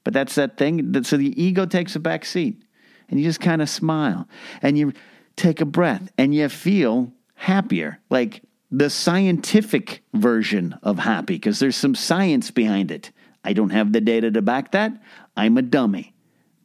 But 0.07 0.13
that's 0.13 0.35
that 0.35 0.55
thing. 0.55 0.93
That, 0.93 1.05
so 1.05 1.17
the 1.17 1.43
ego 1.43 1.65
takes 1.65 1.93
a 1.97 1.99
back 1.99 2.23
seat, 2.23 2.63
and 3.09 3.19
you 3.19 3.25
just 3.25 3.41
kind 3.41 3.61
of 3.61 3.67
smile, 3.67 4.25
and 4.61 4.77
you 4.77 4.93
take 5.35 5.59
a 5.59 5.65
breath, 5.65 6.09
and 6.17 6.33
you 6.33 6.47
feel 6.47 7.11
happier, 7.35 7.99
like 8.09 8.41
the 8.71 8.89
scientific 8.89 10.03
version 10.13 10.79
of 10.81 10.97
happy, 10.97 11.33
because 11.33 11.59
there's 11.59 11.75
some 11.75 11.93
science 11.93 12.51
behind 12.51 12.89
it. 12.89 13.11
I 13.43 13.51
don't 13.51 13.71
have 13.71 13.91
the 13.91 13.99
data 13.99 14.31
to 14.31 14.41
back 14.41 14.71
that. 14.71 14.93
I'm 15.35 15.57
a 15.57 15.61
dummy, 15.61 16.15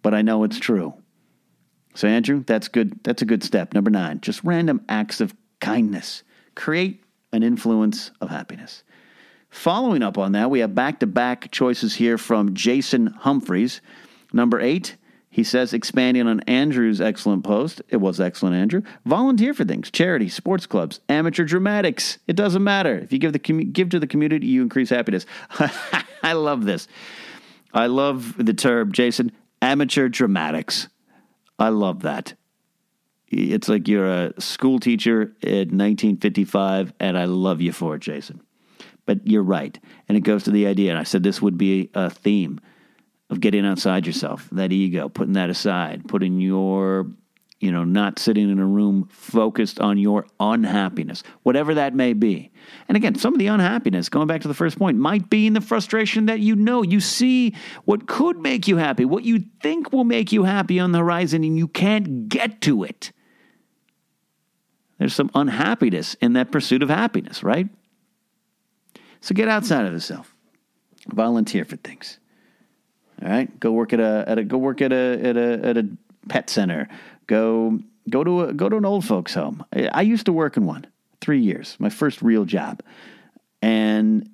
but 0.03 0.15
I 0.15 0.23
know 0.23 0.45
it's 0.45 0.61
true. 0.61 0.95
So 1.97 2.07
Andrew, 2.07 2.45
that's 2.47 2.69
good. 2.69 3.01
That's 3.03 3.23
a 3.23 3.27
good 3.27 3.43
step. 3.43 3.75
Number 3.75 3.91
nine, 3.91 4.21
just 4.21 4.45
random 4.45 4.83
acts 4.89 5.21
of 5.21 5.35
kindness. 5.61 6.23
Create 6.55 7.03
an 7.33 7.43
influence 7.43 8.13
of 8.21 8.31
happiness. 8.31 8.85
Following 9.53 10.03
up 10.03 10.17
on 10.17 10.33
that, 10.33 10.51
we 10.51 10.61
have 10.61 10.75
back 10.75 11.01
to 11.01 11.07
back 11.07 11.51
choices 11.51 11.95
here 11.95 12.17
from 12.17 12.55
Jason 12.55 13.09
Humphreys. 13.09 13.83
Number 14.33 14.59
eight, 14.59 14.97
he 15.29 15.45
says, 15.45 15.75
expanding 15.75 16.27
on 16.27 16.41
Andrew's 16.41 17.03
excellent 17.03 17.45
post. 17.45 17.83
It 17.91 17.99
was 17.99 18.19
excellent, 18.19 18.57
Andrew. 18.57 18.81
Volunteer 19.05 19.53
for 19.53 19.65
things, 19.65 19.91
charity, 19.91 20.31
sports 20.31 20.65
clubs, 20.65 21.01
amateur 21.11 21.45
dramatics. 21.45 22.19
It 22.27 22.35
doesn't 22.35 22.65
matter. 22.65 22.99
If 22.99 23.13
you 23.13 23.19
give 23.19 23.35
the 23.35 23.39
give 23.39 23.91
to 23.91 24.01
the 24.01 24.07
community, 24.07 24.47
you 24.47 24.63
increase 24.63 24.89
happiness. 24.89 25.27
I 26.23 26.33
love 26.33 26.65
this. 26.65 26.89
I 27.75 27.87
love 27.87 28.35
the 28.43 28.55
term, 28.55 28.91
Jason. 28.91 29.33
Amateur 29.61 30.09
dramatics. 30.09 30.89
I 31.59 31.69
love 31.69 32.03
that. 32.03 32.35
It's 33.29 33.69
like 33.69 33.87
you're 33.87 34.11
a 34.11 34.41
school 34.41 34.79
teacher 34.81 35.35
in 35.43 35.77
1955, 35.77 36.95
and 36.99 37.19
I 37.19 37.27
love 37.27 37.61
you 37.61 37.73
for 37.73 37.97
it, 37.97 38.01
Jason. 38.01 38.41
But 39.05 39.27
you're 39.27 39.43
right. 39.43 39.79
And 40.09 40.17
it 40.17 40.23
goes 40.23 40.45
to 40.45 40.51
the 40.51 40.67
idea, 40.67 40.91
and 40.91 40.99
I 40.99 41.03
said 41.03 41.23
this 41.23 41.43
would 41.43 41.59
be 41.59 41.91
a 41.95 42.09
theme 42.09 42.61
of 43.31 43.41
getting 43.41 43.67
outside 43.67 44.07
yourself, 44.07 44.49
that 44.53 44.73
ego, 44.73 45.09
putting 45.09 45.33
that 45.33 45.51
aside, 45.51 46.07
putting 46.07 46.39
your, 46.39 47.07
you 47.61 47.73
know, 47.73 47.83
not 47.83 48.19
sitting 48.19 48.51
in 48.51 48.59
a 48.59 48.67
room 48.67 49.09
focused 49.11 49.81
on 49.81 49.97
your 49.97 50.27
unhappiness, 50.39 51.23
whatever 51.43 51.75
that 51.75 51.95
may 51.95 52.13
be. 52.13 52.53
And 52.89 52.97
again, 52.97 53.15
some 53.15 53.33
of 53.33 53.39
the 53.39 53.47
unhappiness, 53.47 54.09
going 54.09 54.27
back 54.27 54.43
to 54.43 54.49
the 54.49 54.55
first 54.55 54.79
point, 54.79 54.99
might 54.99 55.31
be 55.31 55.47
in 55.47 55.55
the 55.55 55.61
frustration 55.61 56.27
that 56.27 56.41
you 56.41 56.55
know 56.55 56.83
you 56.83 57.01
see 57.01 57.55
what 57.85 58.07
could 58.07 58.39
make 58.39 58.69
you 58.69 58.77
happy, 58.77 59.05
what 59.05 59.25
you 59.25 59.45
think 59.63 59.93
will 59.93 60.05
make 60.05 60.31
you 60.31 60.45
happy 60.45 60.79
on 60.79 60.93
the 60.93 60.99
horizon, 60.99 61.43
and 61.43 61.57
you 61.57 61.69
can't 61.69 62.29
get 62.29 62.61
to 62.61 62.85
it. 62.85 63.13
There's 64.99 65.15
some 65.15 65.31
unhappiness 65.35 66.15
in 66.21 66.35
that 66.35 66.53
pursuit 66.53 66.83
of 66.83 66.89
happiness, 66.89 67.43
right? 67.43 67.69
So 69.23 69.35
get 69.35 69.49
outside 69.49 69.87
of 69.87 69.93
yourself. 69.93 70.35
Volunteer 71.09 71.65
for 71.65 71.77
things. 71.77 72.19
All 73.23 73.29
right, 73.29 73.59
go 73.61 73.71
work 73.71 73.93
at 73.93 74.01
a 74.01 74.25
at 74.27 74.39
a 74.39 74.45
go 74.45 74.59
work 74.59 74.83
at 74.83 74.93
a 74.93 75.21
at 75.23 75.37
a 75.37 75.61
at 75.65 75.77
a 75.79 75.89
pet 76.29 76.51
center. 76.51 76.89
Go 77.29 77.79
go 78.11 78.25
to 78.25 78.43
a, 78.43 78.53
go 78.53 78.69
to 78.69 78.77
an 78.77 78.85
old 78.85 79.05
folks 79.05 79.35
home. 79.35 79.65
I, 79.73 80.03
used 80.03 80.27
to 80.27 80.33
work 80.33 80.57
in 80.57 80.67
one 80.67 80.87
three 81.21 81.41
years, 81.41 81.77
my 81.79 81.89
first 81.89 82.21
real 82.21 82.45
job, 82.45 82.83
and 83.61 84.29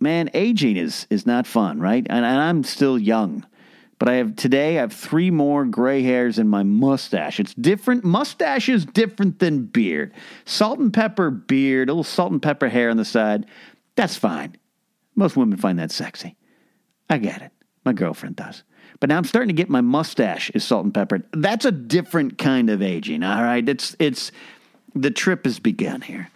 man, 0.00 0.30
aging 0.32 0.78
is 0.78 1.06
is 1.10 1.26
not 1.26 1.46
fun, 1.46 1.80
right? 1.80 2.06
And, 2.08 2.24
and 2.24 2.40
I'm 2.40 2.64
still 2.64 2.98
young. 2.98 3.46
But 3.98 4.08
I 4.08 4.14
have 4.14 4.36
today 4.36 4.78
I 4.78 4.80
have 4.80 4.92
three 4.92 5.30
more 5.30 5.66
gray 5.66 6.02
hairs 6.02 6.38
in 6.38 6.48
my 6.48 6.62
mustache. 6.62 7.40
It's 7.40 7.52
different. 7.54 8.04
Mustache 8.04 8.70
is 8.70 8.86
different 8.86 9.38
than 9.38 9.64
beard. 9.64 10.14
Salt 10.46 10.78
and 10.78 10.94
pepper 10.94 11.30
beard, 11.30 11.90
a 11.90 11.92
little 11.92 12.04
salt 12.04 12.32
and 12.32 12.40
pepper 12.40 12.68
hair 12.68 12.88
on 12.90 12.96
the 12.96 13.04
side. 13.04 13.44
That's 13.98 14.16
fine. 14.16 14.56
Most 15.16 15.36
women 15.36 15.58
find 15.58 15.76
that 15.80 15.90
sexy. 15.90 16.36
I 17.10 17.18
get 17.18 17.42
it. 17.42 17.50
My 17.84 17.92
girlfriend 17.92 18.36
does. 18.36 18.62
But 19.00 19.08
now 19.08 19.16
I'm 19.16 19.24
starting 19.24 19.48
to 19.48 19.60
get 19.60 19.68
my 19.68 19.80
mustache 19.80 20.50
is 20.50 20.62
salt 20.62 20.84
and 20.84 20.94
peppered. 20.94 21.24
That's 21.32 21.64
a 21.64 21.72
different 21.72 22.38
kind 22.38 22.70
of 22.70 22.80
aging. 22.80 23.24
All 23.24 23.42
right, 23.42 23.68
it's 23.68 23.96
it's 23.98 24.30
the 24.94 25.10
trip 25.10 25.46
has 25.46 25.58
begun 25.58 26.00
here. 26.00 26.30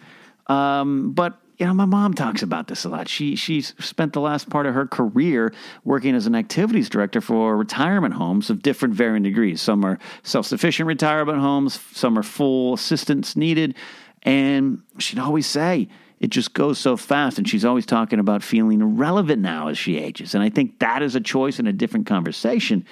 Um, 0.47 1.13
but 1.13 1.39
you 1.57 1.65
know, 1.65 1.73
my 1.73 1.85
mom 1.85 2.13
talks 2.15 2.43
about 2.43 2.67
this 2.67 2.83
a 2.83 2.89
lot. 2.89 3.07
She 3.07 3.37
she's 3.37 3.73
spent 3.79 4.11
the 4.11 4.19
last 4.19 4.49
part 4.49 4.65
of 4.65 4.73
her 4.73 4.85
career 4.85 5.53
working 5.85 6.15
as 6.15 6.27
an 6.27 6.35
activities 6.35 6.89
director 6.89 7.21
for 7.21 7.55
retirement 7.55 8.15
homes 8.15 8.49
of 8.49 8.61
different 8.61 8.93
varying 8.93 9.23
degrees. 9.23 9.61
Some 9.61 9.85
are 9.85 9.99
self 10.23 10.47
sufficient 10.47 10.87
retirement 10.87 11.39
homes. 11.39 11.79
Some 11.93 12.19
are 12.19 12.23
full 12.23 12.73
assistance 12.73 13.37
needed. 13.37 13.75
And 14.23 14.81
she'd 14.99 15.19
always 15.19 15.45
say, 15.45 15.87
it 16.19 16.29
just 16.29 16.53
goes 16.53 16.79
so 16.79 16.95
fast. 16.95 17.37
And 17.37 17.47
she's 17.47 17.65
always 17.65 17.85
talking 17.85 18.19
about 18.19 18.43
feeling 18.43 18.81
irrelevant 18.81 19.41
now 19.41 19.67
as 19.67 19.77
she 19.77 19.97
ages. 19.97 20.35
And 20.35 20.43
I 20.43 20.49
think 20.49 20.79
that 20.79 21.01
is 21.01 21.15
a 21.15 21.21
choice 21.21 21.59
and 21.59 21.67
a 21.67 21.73
different 21.73 22.05
conversation. 22.05 22.85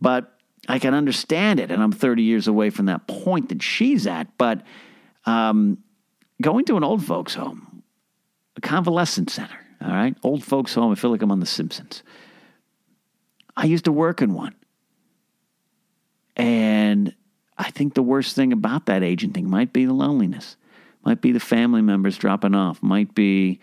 But 0.00 0.32
I 0.68 0.78
can 0.78 0.94
understand 0.94 1.60
it. 1.60 1.70
And 1.70 1.82
I'm 1.82 1.92
30 1.92 2.22
years 2.22 2.48
away 2.48 2.70
from 2.70 2.86
that 2.86 3.06
point 3.06 3.48
that 3.48 3.62
she's 3.62 4.06
at. 4.06 4.36
But 4.36 4.62
um, 5.24 5.78
going 6.40 6.64
to 6.66 6.76
an 6.76 6.84
old 6.84 7.04
folks' 7.04 7.34
home, 7.34 7.82
a 8.56 8.60
convalescent 8.60 9.30
center, 9.30 9.58
all 9.80 9.90
right? 9.90 10.16
Old 10.22 10.44
folks' 10.44 10.74
home, 10.74 10.92
I 10.92 10.94
feel 10.96 11.10
like 11.10 11.22
I'm 11.22 11.32
on 11.32 11.40
The 11.40 11.46
Simpsons. 11.46 12.02
I 13.56 13.64
used 13.64 13.86
to 13.86 13.92
work 13.92 14.20
in 14.20 14.34
one. 14.34 14.54
And 16.36 17.14
I 17.56 17.70
think 17.70 17.94
the 17.94 18.02
worst 18.02 18.36
thing 18.36 18.52
about 18.52 18.86
that 18.86 19.02
aging 19.02 19.32
thing 19.32 19.48
might 19.48 19.72
be 19.72 19.86
the 19.86 19.94
loneliness 19.94 20.56
might 21.06 21.20
be 21.20 21.30
the 21.30 21.40
family 21.40 21.82
members 21.82 22.18
dropping 22.18 22.56
off, 22.56 22.82
might 22.82 23.14
be, 23.14 23.60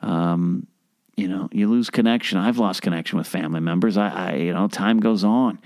um, 0.00 0.66
you 1.14 1.28
know, 1.28 1.46
you 1.52 1.68
lose 1.68 1.90
connection. 1.90 2.38
I've 2.38 2.56
lost 2.56 2.80
connection 2.80 3.18
with 3.18 3.26
family 3.26 3.60
members. 3.60 3.98
I, 3.98 4.08
I, 4.08 4.34
you 4.36 4.54
know, 4.54 4.66
time 4.66 4.98
goes 4.98 5.22
on. 5.22 5.60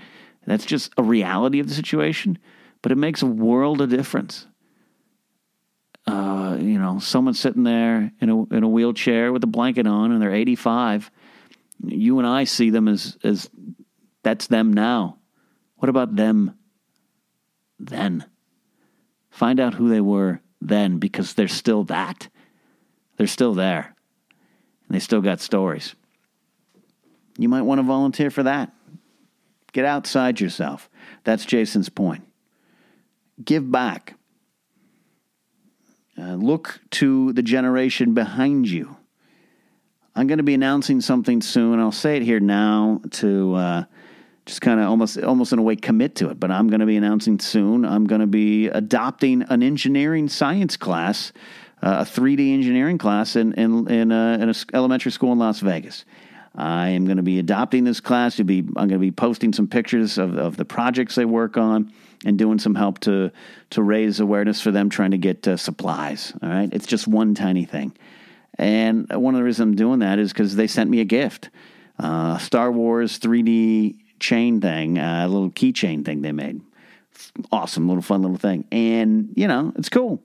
That's 0.45 0.65
just 0.65 0.91
a 0.97 1.03
reality 1.03 1.61
of 1.61 1.69
the 1.69 1.73
situation, 1.73 2.37
but 2.81 2.91
it 2.91 2.97
makes 2.97 3.21
a 3.21 3.27
world 3.27 3.79
of 3.79 3.89
difference. 3.89 4.45
Uh, 6.05 6.57
you 6.59 6.77
know, 6.77 6.99
someone 6.99 7.33
sitting 7.33 7.63
there 7.63 8.11
in 8.19 8.29
a 8.29 8.43
in 8.53 8.63
a 8.63 8.67
wheelchair 8.67 9.31
with 9.31 9.43
a 9.43 9.47
blanket 9.47 9.87
on, 9.87 10.11
and 10.11 10.21
they're 10.21 10.33
85. 10.33 11.11
You 11.85 12.17
and 12.17 12.27
I 12.27 12.43
see 12.43 12.71
them 12.71 12.89
as 12.89 13.17
as 13.23 13.49
that's 14.23 14.47
them 14.47 14.73
now. 14.73 15.19
What 15.75 15.87
about 15.87 16.15
them 16.15 16.57
then? 17.79 18.25
Find 19.29 19.59
out 19.59 19.75
who 19.75 19.87
they 19.87 20.01
were 20.01 20.41
then 20.61 20.99
because 20.99 21.33
they're 21.33 21.47
still 21.47 21.83
that. 21.85 22.29
They're 23.17 23.27
still 23.27 23.53
there. 23.53 23.95
And 24.87 24.95
they 24.95 24.99
still 24.99 25.21
got 25.21 25.41
stories. 25.41 25.95
You 27.37 27.49
might 27.49 27.63
want 27.63 27.79
to 27.79 27.83
volunteer 27.83 28.29
for 28.29 28.43
that. 28.43 28.71
Get 29.73 29.85
outside 29.85 30.39
yourself. 30.39 30.89
That's 31.23 31.45
Jason's 31.45 31.89
point. 31.89 32.27
Give 33.43 33.71
back. 33.71 34.15
Uh, 36.17 36.35
look 36.35 36.81
to 36.91 37.33
the 37.33 37.41
generation 37.41 38.13
behind 38.13 38.69
you. 38.69 38.97
I'm 40.13 40.27
going 40.27 40.39
to 40.39 40.43
be 40.43 40.53
announcing 40.53 40.99
something 40.99 41.41
soon. 41.41 41.79
I'll 41.79 41.91
say 41.91 42.17
it 42.17 42.23
here 42.23 42.41
now 42.41 43.01
to 43.11 43.55
uh, 43.55 43.83
just 44.45 44.61
kind 44.61 44.79
of 44.79 44.87
almost 44.87 45.17
almost 45.19 45.53
in 45.53 45.59
a 45.59 45.61
way 45.61 45.75
commit 45.75 46.15
to 46.15 46.29
it. 46.29 46.39
But 46.39 46.51
I'm 46.51 46.67
going 46.67 46.79
to 46.79 46.85
be 46.85 46.97
announcing 46.97 47.39
soon. 47.39 47.85
I'm 47.85 48.05
going 48.05 48.21
to 48.21 48.27
be 48.27 48.67
adopting 48.67 49.43
an 49.43 49.63
engineering 49.63 50.29
science 50.29 50.77
class, 50.77 51.31
uh, 51.81 52.05
a 52.07 52.09
3D 52.09 52.53
engineering 52.53 52.97
class 52.97 53.35
in 53.35 53.53
in 53.53 53.87
in, 53.89 54.11
uh, 54.11 54.37
in 54.39 54.49
an 54.49 54.55
elementary 54.73 55.11
school 55.11 55.31
in 55.31 55.39
Las 55.39 55.59
Vegas. 55.59 56.05
I 56.53 56.89
am 56.89 57.05
going 57.05 57.17
to 57.17 57.23
be 57.23 57.39
adopting 57.39 57.85
this 57.85 58.01
class. 58.01 58.37
Be, 58.37 58.59
I'm 58.59 58.73
going 58.73 58.89
to 58.89 58.99
be 58.99 59.11
posting 59.11 59.53
some 59.53 59.67
pictures 59.67 60.17
of, 60.17 60.37
of 60.37 60.57
the 60.57 60.65
projects 60.65 61.15
they 61.15 61.23
work 61.23 61.55
on 61.55 61.93
and 62.25 62.37
doing 62.37 62.59
some 62.59 62.75
help 62.75 62.99
to 62.99 63.31
to 63.71 63.81
raise 63.81 64.19
awareness 64.19 64.61
for 64.61 64.71
them 64.71 64.89
trying 64.89 65.11
to 65.11 65.17
get 65.17 65.47
uh, 65.47 65.57
supplies. 65.57 66.33
All 66.41 66.49
right, 66.49 66.71
it's 66.73 66.87
just 66.87 67.07
one 67.07 67.35
tiny 67.35 67.65
thing, 67.65 67.95
and 68.57 69.07
one 69.09 69.33
of 69.33 69.39
the 69.39 69.43
reasons 69.43 69.69
I'm 69.69 69.75
doing 69.75 69.99
that 69.99 70.19
is 70.19 70.33
because 70.33 70.55
they 70.55 70.67
sent 70.67 70.89
me 70.89 70.99
a 70.99 71.05
gift, 71.05 71.49
uh, 71.99 72.37
Star 72.37 72.71
Wars 72.71 73.17
3D 73.19 74.00
chain 74.21 74.61
thing, 74.61 74.97
a 74.97 75.25
uh, 75.25 75.27
little 75.27 75.49
keychain 75.49 76.05
thing 76.05 76.21
they 76.21 76.31
made. 76.31 76.61
Awesome, 77.51 77.87
little 77.87 78.01
fun 78.01 78.21
little 78.21 78.37
thing. 78.37 78.65
And, 78.71 79.33
you 79.35 79.47
know, 79.47 79.73
it's 79.75 79.89
cool. 79.89 80.21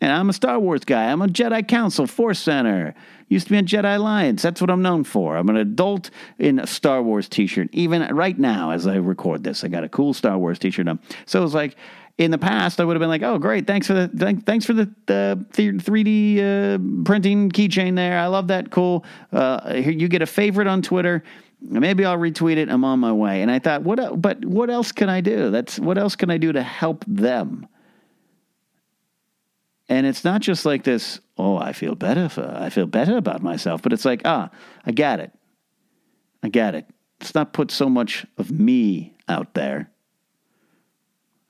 And 0.00 0.12
I'm 0.12 0.28
a 0.28 0.32
Star 0.32 0.60
Wars 0.60 0.84
guy. 0.84 1.10
I'm 1.10 1.22
a 1.22 1.26
Jedi 1.26 1.66
Council 1.66 2.06
Force 2.06 2.38
Center. 2.38 2.94
Used 3.28 3.46
to 3.46 3.52
be 3.52 3.58
a 3.58 3.62
Jedi 3.62 3.96
Alliance. 3.96 4.42
That's 4.42 4.60
what 4.60 4.70
I'm 4.70 4.82
known 4.82 5.02
for. 5.04 5.36
I'm 5.36 5.48
an 5.48 5.56
adult 5.56 6.10
in 6.38 6.60
a 6.60 6.66
Star 6.66 7.02
Wars 7.02 7.28
t-shirt. 7.28 7.68
Even 7.72 8.02
right 8.14 8.38
now, 8.38 8.70
as 8.70 8.86
I 8.86 8.96
record 8.96 9.42
this, 9.42 9.64
I 9.64 9.68
got 9.68 9.82
a 9.82 9.88
cool 9.88 10.14
Star 10.14 10.38
Wars 10.38 10.58
t-shirt 10.58 10.86
on. 10.86 11.00
So 11.26 11.40
it 11.40 11.42
was 11.42 11.54
like, 11.54 11.76
in 12.18 12.32
the 12.32 12.38
past, 12.38 12.80
I 12.80 12.84
would 12.84 12.96
have 12.96 13.00
been 13.00 13.08
like, 13.08 13.22
"Oh, 13.22 13.38
great! 13.38 13.68
Thanks 13.68 13.86
for 13.86 13.94
the 13.94 14.08
thanks 14.44 14.66
for 14.66 14.72
the 14.72 14.92
the 15.06 15.46
three 15.80 16.02
D 16.02 16.42
uh, 16.42 16.78
printing 17.04 17.48
keychain 17.48 17.94
there. 17.94 18.18
I 18.18 18.26
love 18.26 18.48
that. 18.48 18.70
Cool. 18.72 19.04
Uh, 19.32 19.74
you 19.76 20.08
get 20.08 20.20
a 20.20 20.26
favorite 20.26 20.66
on 20.66 20.82
Twitter." 20.82 21.22
Maybe 21.60 22.04
I'll 22.04 22.18
retweet 22.18 22.56
it. 22.56 22.68
I'm 22.68 22.84
on 22.84 23.00
my 23.00 23.12
way. 23.12 23.42
And 23.42 23.50
I 23.50 23.58
thought, 23.58 23.82
what? 23.82 24.20
But 24.20 24.44
what 24.44 24.70
else 24.70 24.92
can 24.92 25.08
I 25.08 25.20
do? 25.20 25.50
That's 25.50 25.78
what 25.78 25.98
else 25.98 26.16
can 26.16 26.30
I 26.30 26.38
do 26.38 26.52
to 26.52 26.62
help 26.62 27.04
them? 27.06 27.66
And 29.88 30.06
it's 30.06 30.24
not 30.24 30.42
just 30.42 30.66
like 30.66 30.84
this. 30.84 31.20
Oh, 31.36 31.56
I 31.56 31.72
feel 31.72 31.94
better. 31.94 32.28
For, 32.28 32.46
I 32.46 32.68
feel 32.68 32.86
better 32.86 33.16
about 33.16 33.42
myself. 33.42 33.80
But 33.82 33.92
it's 33.92 34.04
like, 34.04 34.22
ah, 34.24 34.50
I 34.84 34.92
got 34.92 35.20
it. 35.20 35.32
I 36.42 36.48
got 36.48 36.74
it. 36.74 36.86
Let's 37.20 37.34
not 37.34 37.52
put 37.52 37.70
so 37.70 37.88
much 37.88 38.26
of 38.36 38.50
me 38.50 39.16
out 39.28 39.54
there. 39.54 39.90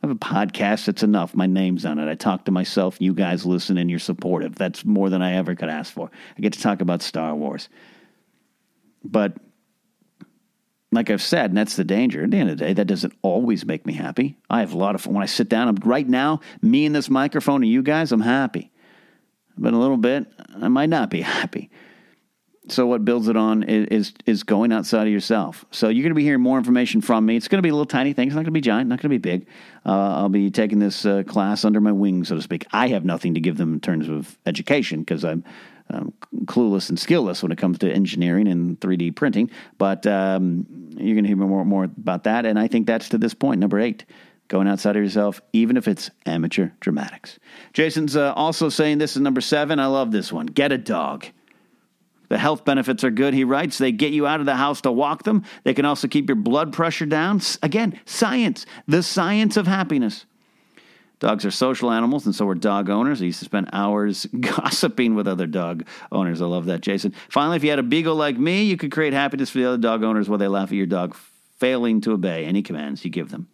I 0.02 0.06
have 0.06 0.16
a 0.16 0.18
podcast. 0.18 0.86
That's 0.86 1.02
enough. 1.02 1.34
My 1.34 1.46
name's 1.46 1.84
on 1.84 1.98
it. 1.98 2.08
I 2.08 2.14
talk 2.14 2.44
to 2.44 2.52
myself. 2.52 2.96
You 3.00 3.12
guys 3.12 3.44
listen 3.44 3.76
and 3.76 3.90
you're 3.90 3.98
supportive. 3.98 4.54
That's 4.54 4.84
more 4.84 5.10
than 5.10 5.20
I 5.20 5.34
ever 5.34 5.56
could 5.56 5.68
ask 5.68 5.92
for. 5.92 6.08
I 6.36 6.40
get 6.40 6.52
to 6.52 6.60
talk 6.60 6.80
about 6.80 7.02
Star 7.02 7.34
Wars. 7.34 7.68
But 9.02 9.36
like 10.90 11.10
I've 11.10 11.22
said, 11.22 11.50
and 11.50 11.56
that's 11.56 11.76
the 11.76 11.84
danger. 11.84 12.24
At 12.24 12.30
the 12.30 12.38
end 12.38 12.50
of 12.50 12.58
the 12.58 12.64
day, 12.64 12.72
that 12.72 12.86
doesn't 12.86 13.12
always 13.22 13.66
make 13.66 13.84
me 13.84 13.92
happy. 13.92 14.38
I 14.48 14.60
have 14.60 14.72
a 14.72 14.78
lot 14.78 14.94
of 14.94 15.02
fun. 15.02 15.14
When 15.14 15.22
I 15.22 15.26
sit 15.26 15.48
down, 15.48 15.68
I'm, 15.68 15.76
right 15.76 16.08
now, 16.08 16.40
me 16.62 16.86
and 16.86 16.94
this 16.94 17.10
microphone 17.10 17.62
and 17.62 17.70
you 17.70 17.82
guys, 17.82 18.10
I'm 18.10 18.20
happy. 18.20 18.70
But 19.58 19.74
a 19.74 19.78
little 19.78 19.96
bit, 19.96 20.26
I 20.60 20.68
might 20.68 20.88
not 20.88 21.10
be 21.10 21.20
happy. 21.22 21.70
So 22.70 22.86
what 22.86 23.04
builds 23.04 23.28
it 23.28 23.36
on 23.36 23.62
is, 23.62 24.12
is, 24.26 24.42
going 24.42 24.72
outside 24.72 25.06
of 25.06 25.12
yourself. 25.12 25.64
So 25.70 25.88
you're 25.88 26.02
going 26.02 26.10
to 26.10 26.14
be 26.14 26.22
hearing 26.22 26.42
more 26.42 26.58
information 26.58 27.00
from 27.00 27.24
me. 27.24 27.34
It's 27.34 27.48
going 27.48 27.58
to 27.58 27.62
be 27.62 27.70
a 27.70 27.72
little 27.72 27.86
tiny 27.86 28.12
thing. 28.12 28.28
It's 28.28 28.34
not 28.34 28.42
going 28.42 28.46
to 28.46 28.50
be 28.52 28.60
giant. 28.60 28.90
Not 28.90 29.00
going 29.00 29.10
to 29.10 29.18
be 29.18 29.18
big. 29.18 29.46
Uh, 29.86 30.16
I'll 30.16 30.28
be 30.28 30.50
taking 30.50 30.78
this 30.78 31.06
uh, 31.06 31.22
class 31.22 31.64
under 31.64 31.80
my 31.80 31.92
wing, 31.92 32.24
so 32.24 32.36
to 32.36 32.42
speak. 32.42 32.66
I 32.70 32.88
have 32.88 33.06
nothing 33.06 33.34
to 33.34 33.40
give 33.40 33.56
them 33.56 33.72
in 33.72 33.80
terms 33.80 34.08
of 34.08 34.38
education 34.44 35.00
because 35.00 35.24
I'm 35.24 35.44
um, 35.90 36.12
clueless 36.44 36.88
and 36.88 36.98
skillless 36.98 37.42
when 37.42 37.52
it 37.52 37.58
comes 37.58 37.78
to 37.78 37.92
engineering 37.92 38.48
and 38.48 38.78
3D 38.80 39.14
printing. 39.14 39.50
But 39.78 40.06
um, 40.06 40.66
you're 40.96 41.14
going 41.14 41.24
to 41.24 41.28
hear 41.28 41.36
more 41.36 41.64
more 41.64 41.84
about 41.84 42.24
that. 42.24 42.46
And 42.46 42.58
I 42.58 42.68
think 42.68 42.86
that's 42.86 43.10
to 43.10 43.18
this 43.18 43.34
point, 43.34 43.60
number 43.60 43.78
eight. 43.78 44.04
Going 44.48 44.66
outside 44.66 44.96
of 44.96 45.02
yourself, 45.02 45.42
even 45.52 45.76
if 45.76 45.86
it's 45.86 46.10
amateur 46.24 46.70
dramatics. 46.80 47.38
Jason's 47.74 48.16
uh, 48.16 48.32
also 48.32 48.70
saying 48.70 48.96
this 48.96 49.14
is 49.14 49.20
number 49.20 49.42
seven. 49.42 49.78
I 49.78 49.86
love 49.88 50.10
this 50.10 50.32
one. 50.32 50.46
Get 50.46 50.72
a 50.72 50.78
dog. 50.78 51.26
The 52.28 52.38
health 52.38 52.64
benefits 52.64 53.04
are 53.04 53.10
good, 53.10 53.34
he 53.34 53.44
writes. 53.44 53.78
They 53.78 53.92
get 53.92 54.12
you 54.12 54.26
out 54.26 54.40
of 54.40 54.46
the 54.46 54.56
house 54.56 54.82
to 54.82 54.92
walk 54.92 55.22
them. 55.24 55.44
They 55.64 55.74
can 55.74 55.84
also 55.84 56.08
keep 56.08 56.28
your 56.28 56.36
blood 56.36 56.72
pressure 56.72 57.06
down. 57.06 57.40
Again, 57.62 57.98
science, 58.04 58.66
the 58.86 59.02
science 59.02 59.56
of 59.56 59.66
happiness. 59.66 60.26
Dogs 61.20 61.44
are 61.44 61.50
social 61.50 61.90
animals, 61.90 62.26
and 62.26 62.34
so 62.34 62.46
are 62.48 62.54
dog 62.54 62.88
owners. 62.88 63.20
I 63.20 63.26
used 63.26 63.40
to 63.40 63.44
spend 63.44 63.70
hours 63.72 64.26
gossiping 64.40 65.14
with 65.14 65.26
other 65.26 65.46
dog 65.46 65.86
owners. 66.12 66.40
I 66.40 66.46
love 66.46 66.66
that, 66.66 66.80
Jason. 66.80 67.12
Finally, 67.28 67.56
if 67.56 67.64
you 67.64 67.70
had 67.70 67.80
a 67.80 67.84
beagle 67.84 68.14
like 68.14 68.38
me, 68.38 68.62
you 68.64 68.76
could 68.76 68.92
create 68.92 69.12
happiness 69.12 69.50
for 69.50 69.58
the 69.58 69.66
other 69.66 69.78
dog 69.78 70.04
owners 70.04 70.28
while 70.28 70.38
they 70.38 70.48
laugh 70.48 70.68
at 70.68 70.76
your 70.76 70.86
dog 70.86 71.16
failing 71.58 72.00
to 72.02 72.12
obey 72.12 72.44
any 72.44 72.62
commands 72.62 73.04
you 73.04 73.10
give 73.10 73.30
them. 73.30 73.48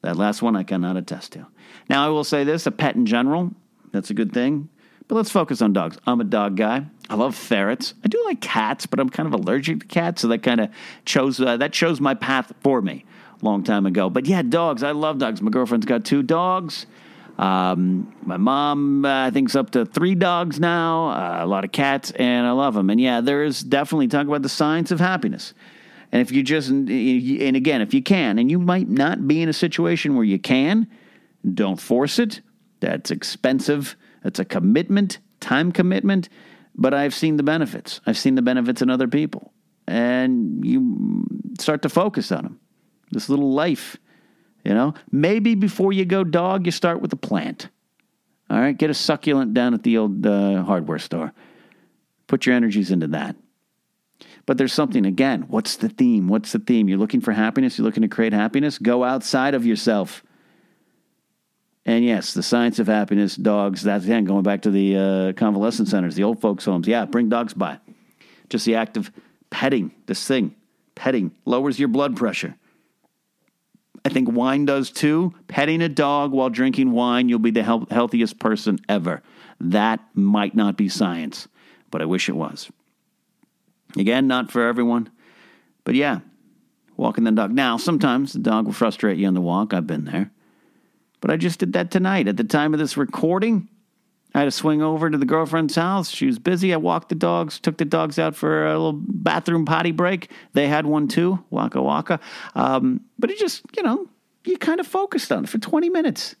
That 0.00 0.16
last 0.16 0.40
one 0.40 0.56
I 0.56 0.62
cannot 0.62 0.96
attest 0.96 1.32
to. 1.32 1.46
Now, 1.90 2.06
I 2.06 2.08
will 2.08 2.24
say 2.24 2.44
this 2.44 2.66
a 2.66 2.70
pet 2.70 2.96
in 2.96 3.04
general, 3.04 3.52
that's 3.92 4.10
a 4.10 4.14
good 4.14 4.32
thing. 4.32 4.70
But 5.08 5.14
let's 5.14 5.30
focus 5.30 5.62
on 5.62 5.72
dogs. 5.72 5.98
I'm 6.06 6.20
a 6.20 6.24
dog 6.24 6.56
guy. 6.56 6.84
I 7.08 7.14
love 7.14 7.36
ferrets. 7.36 7.94
I 8.04 8.08
do 8.08 8.20
like 8.24 8.40
cats, 8.40 8.86
but 8.86 8.98
I'm 8.98 9.08
kind 9.08 9.26
of 9.28 9.34
allergic 9.34 9.80
to 9.80 9.86
cats, 9.86 10.22
so 10.22 10.28
that 10.28 10.42
kind 10.42 10.60
of 10.60 10.70
chose 11.04 11.40
uh, 11.40 11.56
that 11.58 11.72
chose 11.72 12.00
my 12.00 12.14
path 12.14 12.52
for 12.62 12.82
me 12.82 13.04
long 13.42 13.64
time 13.64 13.86
ago. 13.86 14.10
But 14.10 14.26
yeah, 14.26 14.42
dogs. 14.42 14.82
I 14.82 14.92
love 14.92 15.18
dogs. 15.18 15.42
My 15.42 15.50
girlfriend's 15.50 15.86
got 15.86 16.04
two 16.04 16.22
dogs. 16.22 16.86
Um, 17.38 18.14
my 18.24 18.38
mom, 18.38 19.04
uh, 19.04 19.26
I 19.26 19.30
think, 19.30 19.50
is 19.50 19.56
up 19.56 19.70
to 19.70 19.84
three 19.84 20.14
dogs 20.14 20.58
now. 20.58 21.10
Uh, 21.10 21.44
a 21.44 21.46
lot 21.46 21.64
of 21.64 21.72
cats, 21.72 22.10
and 22.12 22.46
I 22.46 22.52
love 22.52 22.74
them. 22.74 22.88
And 22.88 23.00
yeah, 23.00 23.20
there 23.20 23.44
is 23.44 23.60
definitely 23.60 24.08
talk 24.08 24.26
about 24.26 24.42
the 24.42 24.48
science 24.48 24.90
of 24.90 25.00
happiness. 25.00 25.52
And 26.12 26.22
if 26.22 26.32
you 26.32 26.42
just, 26.42 26.70
and 26.70 26.88
again, 26.88 27.82
if 27.82 27.92
you 27.92 28.02
can, 28.02 28.38
and 28.38 28.50
you 28.50 28.58
might 28.58 28.88
not 28.88 29.26
be 29.26 29.42
in 29.42 29.48
a 29.48 29.52
situation 29.52 30.14
where 30.14 30.24
you 30.24 30.38
can, 30.38 30.86
don't 31.52 31.80
force 31.80 32.18
it. 32.18 32.40
That's 32.80 33.10
expensive. 33.10 33.96
That's 34.22 34.38
a 34.38 34.44
commitment, 34.44 35.18
time 35.40 35.72
commitment. 35.72 36.28
But 36.74 36.94
I've 36.94 37.14
seen 37.14 37.36
the 37.36 37.42
benefits. 37.42 38.00
I've 38.06 38.18
seen 38.18 38.34
the 38.34 38.42
benefits 38.42 38.82
in 38.82 38.88
other 38.88 39.08
people. 39.08 39.52
And 39.86 40.64
you 40.64 41.26
start 41.58 41.82
to 41.82 41.88
focus 41.88 42.32
on 42.32 42.42
them 42.44 42.60
this 43.10 43.28
little 43.28 43.52
life. 43.52 43.96
You 44.64 44.74
know, 44.74 44.94
maybe 45.12 45.54
before 45.54 45.92
you 45.92 46.04
go 46.04 46.24
dog, 46.24 46.66
you 46.66 46.72
start 46.72 47.00
with 47.00 47.12
a 47.12 47.16
plant. 47.16 47.68
All 48.50 48.58
right, 48.58 48.76
get 48.76 48.90
a 48.90 48.94
succulent 48.94 49.54
down 49.54 49.74
at 49.74 49.82
the 49.82 49.98
old 49.98 50.26
uh, 50.26 50.62
hardware 50.62 50.98
store. 50.98 51.32
Put 52.26 52.46
your 52.46 52.54
energies 52.54 52.90
into 52.90 53.06
that. 53.08 53.36
But 54.46 54.58
there's 54.58 54.72
something, 54.72 55.04
again, 55.04 55.42
what's 55.48 55.76
the 55.76 55.88
theme? 55.88 56.28
What's 56.28 56.52
the 56.52 56.60
theme? 56.60 56.88
You're 56.88 56.98
looking 56.98 57.20
for 57.20 57.32
happiness, 57.32 57.78
you're 57.78 57.84
looking 57.84 58.02
to 58.02 58.08
create 58.08 58.32
happiness, 58.32 58.78
go 58.78 59.04
outside 59.04 59.54
of 59.54 59.66
yourself. 59.66 60.22
And 61.84 62.04
yes, 62.04 62.34
the 62.34 62.42
science 62.42 62.78
of 62.78 62.88
happiness, 62.88 63.36
dogs, 63.36 63.82
that's 63.82 64.04
again 64.04 64.24
going 64.24 64.42
back 64.42 64.62
to 64.62 64.70
the 64.70 64.96
uh, 64.96 65.32
convalescent 65.34 65.88
centers, 65.88 66.16
the 66.16 66.24
old 66.24 66.40
folks' 66.40 66.64
homes. 66.64 66.88
Yeah, 66.88 67.04
bring 67.04 67.28
dogs 67.28 67.54
by. 67.54 67.78
Just 68.48 68.66
the 68.66 68.74
act 68.76 68.96
of 68.96 69.12
petting 69.50 69.92
this 70.06 70.26
thing, 70.26 70.54
petting, 70.94 71.32
lowers 71.44 71.78
your 71.78 71.88
blood 71.88 72.16
pressure. 72.16 72.56
I 74.06 74.08
think 74.08 74.30
wine 74.30 74.66
does 74.66 74.92
too. 74.92 75.34
Petting 75.48 75.82
a 75.82 75.88
dog 75.88 76.30
while 76.30 76.48
drinking 76.48 76.92
wine, 76.92 77.28
you'll 77.28 77.40
be 77.40 77.50
the 77.50 77.64
health- 77.64 77.90
healthiest 77.90 78.38
person 78.38 78.78
ever. 78.88 79.20
That 79.58 79.98
might 80.14 80.54
not 80.54 80.76
be 80.76 80.88
science, 80.88 81.48
but 81.90 82.00
I 82.00 82.04
wish 82.04 82.28
it 82.28 82.36
was. 82.36 82.70
Again, 83.96 84.28
not 84.28 84.52
for 84.52 84.64
everyone, 84.64 85.10
but 85.82 85.96
yeah, 85.96 86.20
walking 86.96 87.24
the 87.24 87.32
dog. 87.32 87.50
Now, 87.50 87.78
sometimes 87.78 88.32
the 88.32 88.38
dog 88.38 88.66
will 88.66 88.72
frustrate 88.72 89.18
you 89.18 89.26
on 89.26 89.34
the 89.34 89.40
walk. 89.40 89.74
I've 89.74 89.88
been 89.88 90.04
there. 90.04 90.30
But 91.20 91.32
I 91.32 91.36
just 91.36 91.58
did 91.58 91.72
that 91.72 91.90
tonight. 91.90 92.28
At 92.28 92.36
the 92.36 92.44
time 92.44 92.74
of 92.74 92.78
this 92.78 92.96
recording, 92.96 93.68
I 94.36 94.40
had 94.40 94.44
to 94.44 94.50
swing 94.50 94.82
over 94.82 95.08
to 95.08 95.16
the 95.16 95.24
girlfriend's 95.24 95.76
house. 95.76 96.10
She 96.10 96.26
was 96.26 96.38
busy. 96.38 96.74
I 96.74 96.76
walked 96.76 97.08
the 97.08 97.14
dogs, 97.14 97.58
took 97.58 97.78
the 97.78 97.86
dogs 97.86 98.18
out 98.18 98.36
for 98.36 98.66
a 98.66 98.72
little 98.72 98.92
bathroom 98.92 99.64
potty 99.64 99.92
break. 99.92 100.30
They 100.52 100.68
had 100.68 100.84
one 100.84 101.08
too, 101.08 101.42
waka 101.48 101.80
waka. 101.80 102.20
Um, 102.54 103.00
but 103.18 103.30
it 103.30 103.38
just, 103.38 103.62
you 103.74 103.82
know, 103.82 104.06
you 104.44 104.58
kind 104.58 104.78
of 104.78 104.86
focused 104.86 105.32
on 105.32 105.44
it 105.44 105.48
for 105.48 105.56
20 105.56 105.88
minutes. 105.88 106.36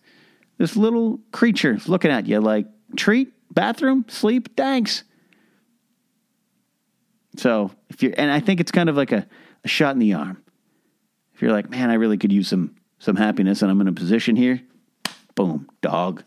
This 0.58 0.76
little 0.76 1.20
creature 1.32 1.78
looking 1.86 2.10
at 2.10 2.26
you 2.26 2.38
like, 2.38 2.66
treat, 2.96 3.32
bathroom, 3.50 4.04
sleep, 4.08 4.58
thanks. 4.58 5.02
So 7.38 7.70
if 7.88 8.02
you're, 8.02 8.12
and 8.18 8.30
I 8.30 8.40
think 8.40 8.60
it's 8.60 8.72
kind 8.72 8.90
of 8.90 8.96
like 8.98 9.12
a, 9.12 9.26
a 9.64 9.68
shot 9.68 9.94
in 9.94 10.00
the 10.00 10.12
arm. 10.12 10.42
If 11.32 11.40
you're 11.40 11.52
like, 11.52 11.70
man, 11.70 11.90
I 11.90 11.94
really 11.94 12.18
could 12.18 12.30
use 12.30 12.48
some 12.48 12.76
some 12.98 13.16
happiness 13.16 13.62
and 13.62 13.70
I'm 13.70 13.80
in 13.80 13.88
a 13.88 13.92
position 13.92 14.36
here, 14.36 14.60
boom, 15.34 15.70
dog. 15.80 16.24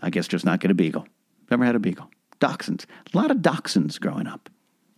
I 0.00 0.10
guess 0.10 0.28
just 0.28 0.44
not 0.44 0.60
get 0.60 0.70
a 0.70 0.74
beagle. 0.74 1.06
Never 1.50 1.64
had 1.64 1.76
a 1.76 1.80
beagle. 1.80 2.10
Dachshunds. 2.40 2.84
A 3.12 3.16
lot 3.16 3.30
of 3.30 3.38
dachshunds 3.38 4.00
growing 4.00 4.26
up. 4.26 4.50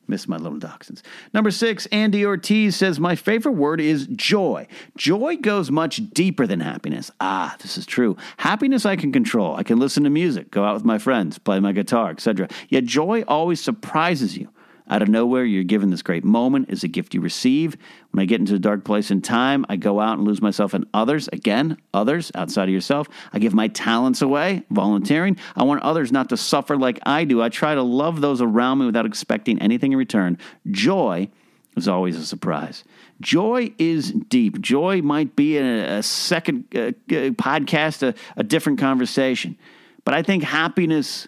Miss 0.09 0.29
my 0.29 0.37
little 0.37 0.59
dachshunds. 0.59 1.03
Number 1.35 1.51
six, 1.51 1.87
Andy 1.87 2.25
Ortiz 2.25 2.77
says, 2.77 3.01
My 3.01 3.17
favorite 3.17 3.53
word 3.53 3.81
is 3.81 4.07
joy. 4.07 4.69
Joy 4.97 5.37
goes 5.37 5.71
much 5.71 6.01
deeper 6.11 6.47
than 6.47 6.61
happiness. 6.61 7.11
Ah, 7.21 7.57
this 7.61 7.77
is 7.77 7.87
true. 7.87 8.17
Happiness 8.37 8.87
I 8.87 8.95
can 8.95 9.13
control. 9.13 9.57
I 9.57 9.65
can 9.65 9.81
listen 9.81 10.05
to 10.05 10.11
music, 10.11 10.51
go 10.51 10.65
out 10.65 10.75
with 10.75 10.85
my 10.85 10.99
friends, 10.99 11.39
play 11.39 11.59
my 11.59 11.73
guitar, 11.73 12.11
etc. 12.11 12.49
Yet 12.69 12.85
joy 12.85 13.25
always 13.27 13.61
surprises 13.61 14.37
you. 14.37 14.49
Out 14.89 15.03
of 15.03 15.09
nowhere, 15.09 15.45
you're 15.45 15.65
given 15.65 15.91
this 15.91 16.03
great 16.03 16.25
moment 16.25 16.71
is 16.71 16.85
a 16.85 16.89
gift 16.89 17.13
you 17.13 17.21
receive. 17.21 17.77
When 18.11 18.23
I 18.23 18.25
get 18.25 18.39
into 18.41 18.55
a 18.55 18.59
dark 18.59 18.85
place 18.85 19.11
in 19.11 19.21
time, 19.21 19.67
I 19.69 19.77
go 19.77 20.01
out 20.01 20.19
and 20.19 20.27
lose 20.27 20.41
myself 20.41 20.75
in 20.75 20.87
others. 20.95 21.29
Again, 21.33 21.77
others 21.93 22.31
outside 22.35 22.69
of 22.69 22.75
yourself. 22.75 23.09
I 23.33 23.41
give 23.41 23.53
my 23.53 23.67
talents 23.69 24.23
away, 24.23 24.63
volunteering. 24.71 25.39
I 25.57 25.65
want 25.65 25.83
others 25.83 26.13
not 26.13 26.29
to 26.29 26.37
suffer 26.37 26.77
like 26.77 27.01
I 27.05 27.25
do. 27.25 27.43
I 27.43 27.49
try 27.49 27.75
to 27.75 27.83
love 27.83 28.21
those 28.21 28.41
around 28.41 28.79
me 28.79 28.87
without 28.87 29.07
expecting 29.07 29.61
anything 29.61 29.93
in 29.93 29.99
return. 29.99 30.39
Joy 30.71 31.31
is 31.77 31.89
always 31.89 32.17
a 32.17 32.25
surprise. 32.25 32.85
Joy 33.21 33.73
is 33.79 34.13
deep. 34.13 34.61
Joy 34.61 35.03
might 35.03 35.35
be 35.35 35.59
a, 35.59 35.99
a 35.99 36.03
second 36.03 36.65
uh, 36.75 36.79
uh, 36.79 36.93
podcast, 37.35 38.03
a, 38.03 38.15
a 38.37 38.45
different 38.45 38.79
conversation. 38.79 39.59
But 40.05 40.15
I 40.15 40.23
think 40.23 40.45
happiness 40.45 41.27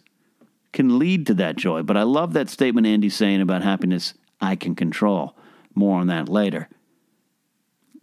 can 0.73 0.99
lead 0.99 1.27
to 1.27 1.35
that 1.35 1.57
joy. 1.57 1.83
But 1.83 1.97
I 1.97 2.03
love 2.03 2.33
that 2.33 2.49
statement 2.49 2.87
Andy's 2.87 3.17
saying 3.17 3.41
about 3.41 3.63
happiness 3.63 4.15
I 4.41 4.57
can 4.57 4.75
control. 4.75 5.37
More 5.75 6.01
on 6.01 6.09
that 6.09 6.29
later. 6.29 6.69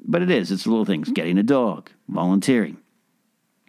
But 0.07 0.21
it 0.21 0.29
is, 0.29 0.51
it's 0.51 0.67
little 0.67 0.85
things 0.85 1.09
getting 1.11 1.37
a 1.37 1.43
dog, 1.43 1.89
volunteering. 2.07 2.77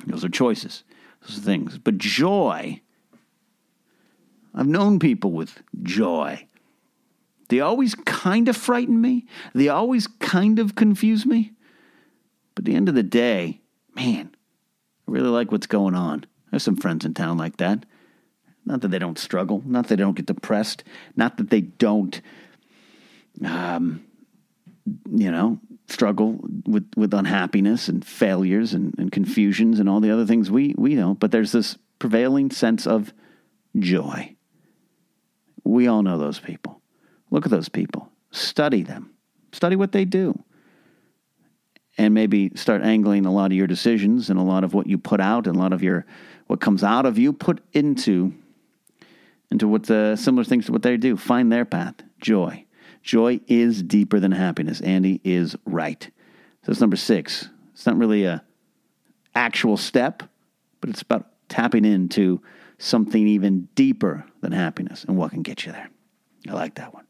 Those 0.06 0.24
are 0.24 0.28
choices, 0.28 0.84
those 1.22 1.38
are 1.38 1.42
things. 1.42 1.78
But 1.78 1.98
joy, 1.98 2.82
I've 4.54 4.66
known 4.66 4.98
people 4.98 5.32
with 5.32 5.62
joy. 5.82 6.46
They 7.48 7.60
always 7.60 7.94
kind 7.94 8.48
of 8.48 8.56
frighten 8.56 9.00
me, 9.00 9.26
they 9.54 9.68
always 9.68 10.06
kind 10.06 10.58
of 10.58 10.74
confuse 10.74 11.24
me. 11.24 11.52
But 12.54 12.62
at 12.62 12.64
the 12.66 12.76
end 12.76 12.88
of 12.88 12.94
the 12.94 13.02
day, 13.02 13.60
man, 13.94 14.30
I 15.06 15.10
really 15.10 15.28
like 15.28 15.52
what's 15.52 15.66
going 15.66 15.94
on. 15.94 16.26
I 16.52 16.56
have 16.56 16.62
some 16.62 16.76
friends 16.76 17.04
in 17.04 17.14
town 17.14 17.38
like 17.38 17.56
that. 17.58 17.86
Not 18.66 18.80
that 18.80 18.88
they 18.88 18.98
don't 18.98 19.18
struggle, 19.18 19.62
not 19.64 19.86
that 19.86 19.96
they 19.96 20.02
don't 20.02 20.16
get 20.16 20.26
depressed, 20.26 20.82
not 21.14 21.36
that 21.36 21.50
they 21.50 21.60
don't, 21.60 22.20
um, 23.44 24.04
you 25.08 25.30
know, 25.30 25.60
struggle 25.88 26.40
with, 26.66 26.90
with 26.96 27.14
unhappiness 27.14 27.88
and 27.88 28.04
failures 28.04 28.74
and, 28.74 28.92
and 28.98 29.12
confusions 29.12 29.78
and 29.78 29.88
all 29.88 30.00
the 30.00 30.10
other 30.10 30.26
things 30.26 30.50
we, 30.50 30.74
we 30.76 30.96
know. 30.96 31.14
But 31.14 31.30
there's 31.30 31.52
this 31.52 31.78
prevailing 32.00 32.50
sense 32.50 32.88
of 32.88 33.14
joy. 33.78 34.34
We 35.64 35.86
all 35.86 36.02
know 36.02 36.18
those 36.18 36.40
people. 36.40 36.80
Look 37.30 37.44
at 37.44 37.50
those 37.50 37.68
people. 37.68 38.10
Study 38.32 38.82
them. 38.82 39.12
Study 39.52 39.76
what 39.76 39.92
they 39.92 40.04
do. 40.04 40.42
And 41.98 42.14
maybe 42.14 42.50
start 42.56 42.82
angling 42.82 43.26
a 43.26 43.32
lot 43.32 43.46
of 43.46 43.56
your 43.56 43.66
decisions 43.66 44.28
and 44.28 44.38
a 44.38 44.42
lot 44.42 44.64
of 44.64 44.74
what 44.74 44.86
you 44.86 44.98
put 44.98 45.20
out 45.20 45.46
and 45.46 45.56
a 45.56 45.58
lot 45.58 45.72
of 45.72 45.82
your 45.82 46.04
what 46.46 46.60
comes 46.60 46.84
out 46.84 47.06
of 47.06 47.18
you 47.18 47.32
put 47.32 47.60
into 47.72 48.34
into 49.50 49.68
what 49.68 49.84
the 49.84 50.16
similar 50.16 50.44
things 50.44 50.66
to 50.66 50.72
what 50.72 50.82
they 50.82 50.96
do. 50.96 51.16
Find 51.16 51.52
their 51.52 51.64
path. 51.64 51.94
Joy. 52.20 52.64
Joy 53.02 53.40
is 53.46 53.82
deeper 53.82 54.18
than 54.18 54.32
happiness. 54.32 54.80
Andy 54.80 55.20
is 55.22 55.56
right. 55.64 56.02
So 56.62 56.72
that's 56.72 56.80
number 56.80 56.96
six. 56.96 57.48
It's 57.72 57.86
not 57.86 57.96
really 57.96 58.24
a 58.24 58.42
actual 59.34 59.76
step, 59.76 60.22
but 60.80 60.90
it's 60.90 61.02
about 61.02 61.28
tapping 61.48 61.84
into 61.84 62.40
something 62.78 63.26
even 63.26 63.68
deeper 63.74 64.24
than 64.40 64.52
happiness 64.52 65.04
and 65.04 65.16
what 65.16 65.30
can 65.30 65.42
get 65.42 65.64
you 65.64 65.72
there. 65.72 65.88
I 66.48 66.52
like 66.52 66.74
that 66.76 66.92
one. 66.94 67.06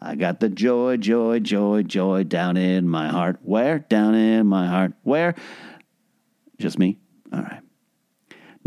I 0.00 0.14
got 0.14 0.40
the 0.40 0.48
joy, 0.48 0.96
joy, 0.96 1.40
joy, 1.40 1.82
joy 1.82 2.24
down 2.24 2.56
in 2.56 2.88
my 2.88 3.08
heart. 3.08 3.38
Where? 3.42 3.80
Down 3.80 4.14
in 4.14 4.46
my 4.46 4.66
heart. 4.66 4.92
Where? 5.02 5.34
Just 6.58 6.78
me? 6.78 6.98
All 7.32 7.40
right. 7.40 7.62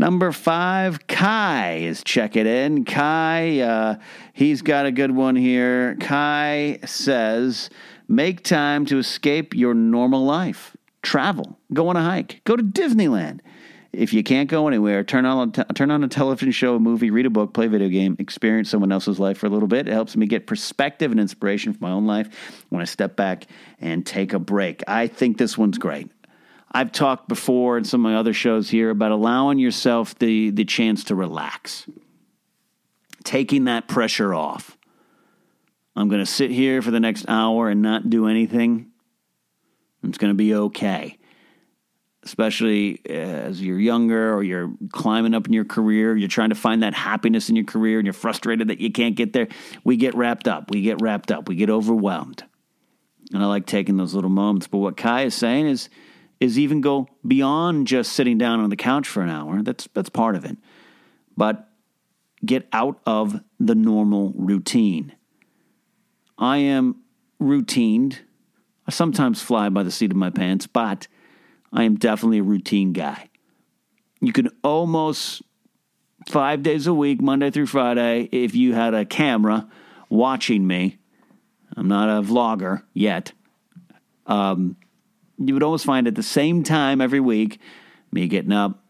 Number 0.02 0.32
five, 0.32 1.06
Kai 1.06 1.74
is 1.76 2.02
checking 2.02 2.44
in. 2.44 2.84
Kai, 2.84 3.60
uh, 3.60 3.94
he's 4.32 4.60
got 4.60 4.84
a 4.84 4.90
good 4.90 5.12
one 5.12 5.36
here. 5.36 5.94
Kai 6.00 6.80
says, 6.84 7.70
make 8.08 8.42
time 8.42 8.84
to 8.86 8.98
escape 8.98 9.54
your 9.54 9.74
normal 9.74 10.24
life. 10.24 10.76
Travel, 11.02 11.56
go 11.72 11.86
on 11.86 11.96
a 11.96 12.02
hike, 12.02 12.40
go 12.42 12.56
to 12.56 12.64
Disneyland. 12.64 13.42
If 13.92 14.12
you 14.12 14.24
can't 14.24 14.50
go 14.50 14.66
anywhere, 14.66 15.04
turn 15.04 15.24
on 15.24 15.50
a 15.50 15.52
t- 15.52 15.74
turn 15.74 15.92
on 15.92 16.02
a 16.02 16.08
television 16.08 16.50
show, 16.50 16.74
a 16.74 16.80
movie, 16.80 17.12
read 17.12 17.26
a 17.26 17.30
book, 17.30 17.54
play 17.54 17.66
a 17.66 17.68
video 17.68 17.88
game, 17.88 18.16
experience 18.18 18.70
someone 18.70 18.90
else's 18.90 19.20
life 19.20 19.38
for 19.38 19.46
a 19.46 19.50
little 19.50 19.68
bit. 19.68 19.86
It 19.86 19.92
helps 19.92 20.16
me 20.16 20.26
get 20.26 20.48
perspective 20.48 21.12
and 21.12 21.20
inspiration 21.20 21.74
for 21.74 21.78
my 21.80 21.92
own 21.92 22.08
life 22.08 22.64
when 22.70 22.82
I 22.82 22.86
step 22.86 23.14
back 23.14 23.46
and 23.78 24.04
take 24.04 24.32
a 24.32 24.40
break. 24.40 24.82
I 24.88 25.06
think 25.06 25.38
this 25.38 25.56
one's 25.56 25.78
great. 25.78 26.10
I've 26.72 26.90
talked 26.90 27.28
before 27.28 27.76
in 27.76 27.84
some 27.84 28.04
of 28.04 28.10
my 28.10 28.18
other 28.18 28.32
shows 28.32 28.70
here 28.70 28.90
about 28.90 29.12
allowing 29.12 29.58
yourself 29.58 30.18
the 30.18 30.50
the 30.50 30.64
chance 30.64 31.04
to 31.04 31.14
relax. 31.14 31.86
Taking 33.24 33.64
that 33.64 33.86
pressure 33.86 34.34
off. 34.34 34.76
I'm 35.94 36.08
going 36.08 36.24
to 36.24 36.30
sit 36.30 36.50
here 36.50 36.80
for 36.82 36.90
the 36.90 37.00
next 37.00 37.26
hour 37.28 37.68
and 37.68 37.82
not 37.82 38.08
do 38.08 38.26
anything. 38.26 38.90
It's 40.02 40.18
going 40.18 40.32
to 40.32 40.36
be 40.36 40.54
okay 40.54 41.18
especially 42.24 43.00
uh, 43.08 43.12
as 43.12 43.62
you're 43.62 43.78
younger 43.78 44.34
or 44.34 44.42
you're 44.42 44.72
climbing 44.90 45.34
up 45.34 45.46
in 45.46 45.52
your 45.52 45.64
career, 45.64 46.16
you're 46.16 46.28
trying 46.28 46.50
to 46.50 46.54
find 46.54 46.82
that 46.82 46.94
happiness 46.94 47.48
in 47.48 47.56
your 47.56 47.64
career 47.64 47.98
and 47.98 48.06
you're 48.06 48.12
frustrated 48.12 48.68
that 48.68 48.80
you 48.80 48.92
can't 48.92 49.16
get 49.16 49.32
there, 49.32 49.48
we 49.84 49.96
get 49.96 50.14
wrapped 50.14 50.46
up. 50.46 50.70
We 50.70 50.82
get 50.82 51.00
wrapped 51.00 51.32
up. 51.32 51.48
We 51.48 51.56
get 51.56 51.70
overwhelmed. 51.70 52.44
And 53.32 53.42
I 53.42 53.46
like 53.46 53.66
taking 53.66 53.96
those 53.96 54.14
little 54.14 54.30
moments. 54.30 54.68
But 54.68 54.78
what 54.78 54.96
Kai 54.96 55.22
is 55.22 55.34
saying 55.34 55.66
is 55.66 55.88
is 56.42 56.58
even 56.58 56.80
go 56.80 57.06
beyond 57.24 57.86
just 57.86 58.12
sitting 58.12 58.36
down 58.36 58.58
on 58.58 58.68
the 58.68 58.76
couch 58.76 59.06
for 59.06 59.22
an 59.22 59.30
hour. 59.30 59.62
That's 59.62 59.88
that's 59.94 60.08
part 60.08 60.34
of 60.34 60.44
it. 60.44 60.56
But 61.36 61.68
get 62.44 62.66
out 62.72 63.00
of 63.06 63.40
the 63.60 63.76
normal 63.76 64.32
routine. 64.34 65.14
I 66.36 66.58
am 66.58 66.96
routined. 67.40 68.18
I 68.88 68.90
sometimes 68.90 69.40
fly 69.40 69.68
by 69.68 69.84
the 69.84 69.92
seat 69.92 70.10
of 70.10 70.16
my 70.16 70.30
pants, 70.30 70.66
but 70.66 71.06
I 71.72 71.84
am 71.84 71.94
definitely 71.94 72.38
a 72.38 72.42
routine 72.42 72.92
guy. 72.92 73.30
You 74.20 74.32
can 74.32 74.48
almost 74.64 75.42
five 76.28 76.64
days 76.64 76.88
a 76.88 76.94
week, 76.94 77.22
Monday 77.22 77.52
through 77.52 77.66
Friday, 77.66 78.28
if 78.32 78.56
you 78.56 78.74
had 78.74 78.94
a 78.94 79.04
camera 79.04 79.68
watching 80.08 80.66
me. 80.66 80.98
I'm 81.76 81.86
not 81.86 82.08
a 82.08 82.20
vlogger 82.20 82.82
yet. 82.94 83.32
Um, 84.26 84.76
you 85.48 85.54
would 85.54 85.62
almost 85.62 85.84
find 85.84 86.06
at 86.06 86.14
the 86.14 86.22
same 86.22 86.62
time 86.62 87.00
every 87.00 87.20
week 87.20 87.60
me 88.10 88.28
getting 88.28 88.52
up, 88.52 88.84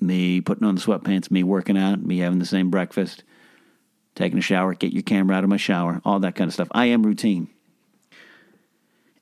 me 0.00 0.40
putting 0.40 0.66
on 0.66 0.74
the 0.74 0.80
sweatpants, 0.80 1.30
me 1.30 1.42
working 1.42 1.78
out, 1.78 2.02
me 2.02 2.18
having 2.18 2.38
the 2.38 2.46
same 2.46 2.70
breakfast, 2.70 3.22
taking 4.14 4.38
a 4.38 4.42
shower, 4.42 4.74
get 4.74 4.92
your 4.92 5.02
camera 5.02 5.36
out 5.36 5.44
of 5.44 5.50
my 5.50 5.56
shower, 5.56 6.00
all 6.04 6.20
that 6.20 6.34
kind 6.34 6.48
of 6.48 6.54
stuff. 6.54 6.68
I 6.72 6.86
am 6.86 7.04
routine. 7.04 7.48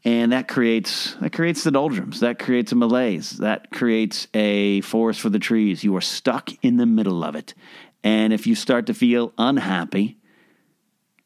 And 0.03 0.33
that 0.33 0.49
creates 0.49 1.15
that 1.17 1.33
creates 1.33 1.63
the 1.63 1.71
doldrums. 1.71 2.21
That 2.21 2.39
creates 2.39 2.73
a 2.73 2.75
malaise. 2.75 3.33
That 3.33 3.71
creates 3.71 4.29
a 4.33 4.81
forest 4.81 5.21
for 5.21 5.29
the 5.29 5.39
trees. 5.39 5.85
You 5.85 5.95
are 5.97 6.01
stuck 6.01 6.51
in 6.63 6.79
the 6.79 6.87
middle 6.87 7.23
of 7.23 7.35
it. 7.35 7.55
And 8.03 8.33
if 8.33 8.47
you 8.47 8.55
start 8.55 8.87
to 8.87 8.95
feel 8.95 9.35
unhappy 9.37 10.17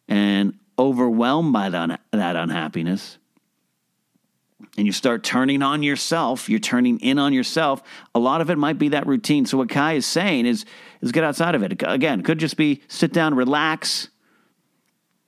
and 0.09 0.59
overwhelmed 0.77 1.53
by 1.53 1.69
that, 1.69 2.01
that 2.11 2.35
unhappiness 2.35 3.19
and 4.77 4.87
you 4.87 4.93
start 4.93 5.23
turning 5.23 5.63
on 5.63 5.83
yourself 5.83 6.49
you're 6.49 6.59
turning 6.59 6.99
in 7.01 7.19
on 7.19 7.33
yourself 7.33 7.83
a 8.15 8.19
lot 8.19 8.41
of 8.41 8.51
it 8.51 8.59
might 8.59 8.79
be 8.79 8.89
that 8.89 9.07
routine 9.07 9.47
so 9.47 9.59
what 9.59 9.69
kai 9.69 9.95
is 9.95 10.07
saying 10.07 10.47
is 10.47 10.65
is 11.01 11.13
get 11.13 11.25
outside 11.25 11.55
of 11.55 11.63
it 11.63 11.83
again 11.83 12.23
could 12.23 12.39
just 12.39 12.57
be 12.57 12.83
sit 12.89 13.13
down 13.13 13.35
relax 13.35 14.09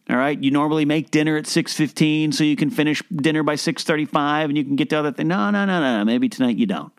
all 0.08 0.16
right, 0.16 0.40
you 0.40 0.52
normally 0.52 0.84
make 0.84 1.10
dinner 1.10 1.36
at 1.36 1.48
six 1.48 1.72
fifteen, 1.72 2.30
so 2.30 2.44
you 2.44 2.54
can 2.54 2.70
finish 2.70 3.02
dinner 3.10 3.42
by 3.42 3.56
six 3.56 3.82
thirty-five, 3.82 4.48
and 4.48 4.56
you 4.56 4.64
can 4.64 4.76
get 4.76 4.90
to 4.90 4.98
other 5.00 5.10
things. 5.10 5.28
No, 5.28 5.50
no, 5.50 5.64
no, 5.64 5.80
no. 5.80 6.04
Maybe 6.04 6.28
tonight 6.28 6.56
you 6.56 6.66
don't. 6.66 6.92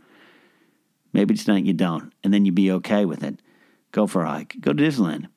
Maybe 1.14 1.34
tonight 1.36 1.64
you 1.64 1.74
don't, 1.74 2.14
and 2.24 2.34
then 2.34 2.46
you 2.46 2.52
be 2.52 2.72
okay 2.74 3.06
with 3.06 3.24
it. 3.24 3.42
Go 3.94 4.08
for 4.08 4.24
a 4.24 4.30
hike. 4.30 4.56
Go 4.60 4.74
to 4.74 4.84
Disneyland. 4.84 5.28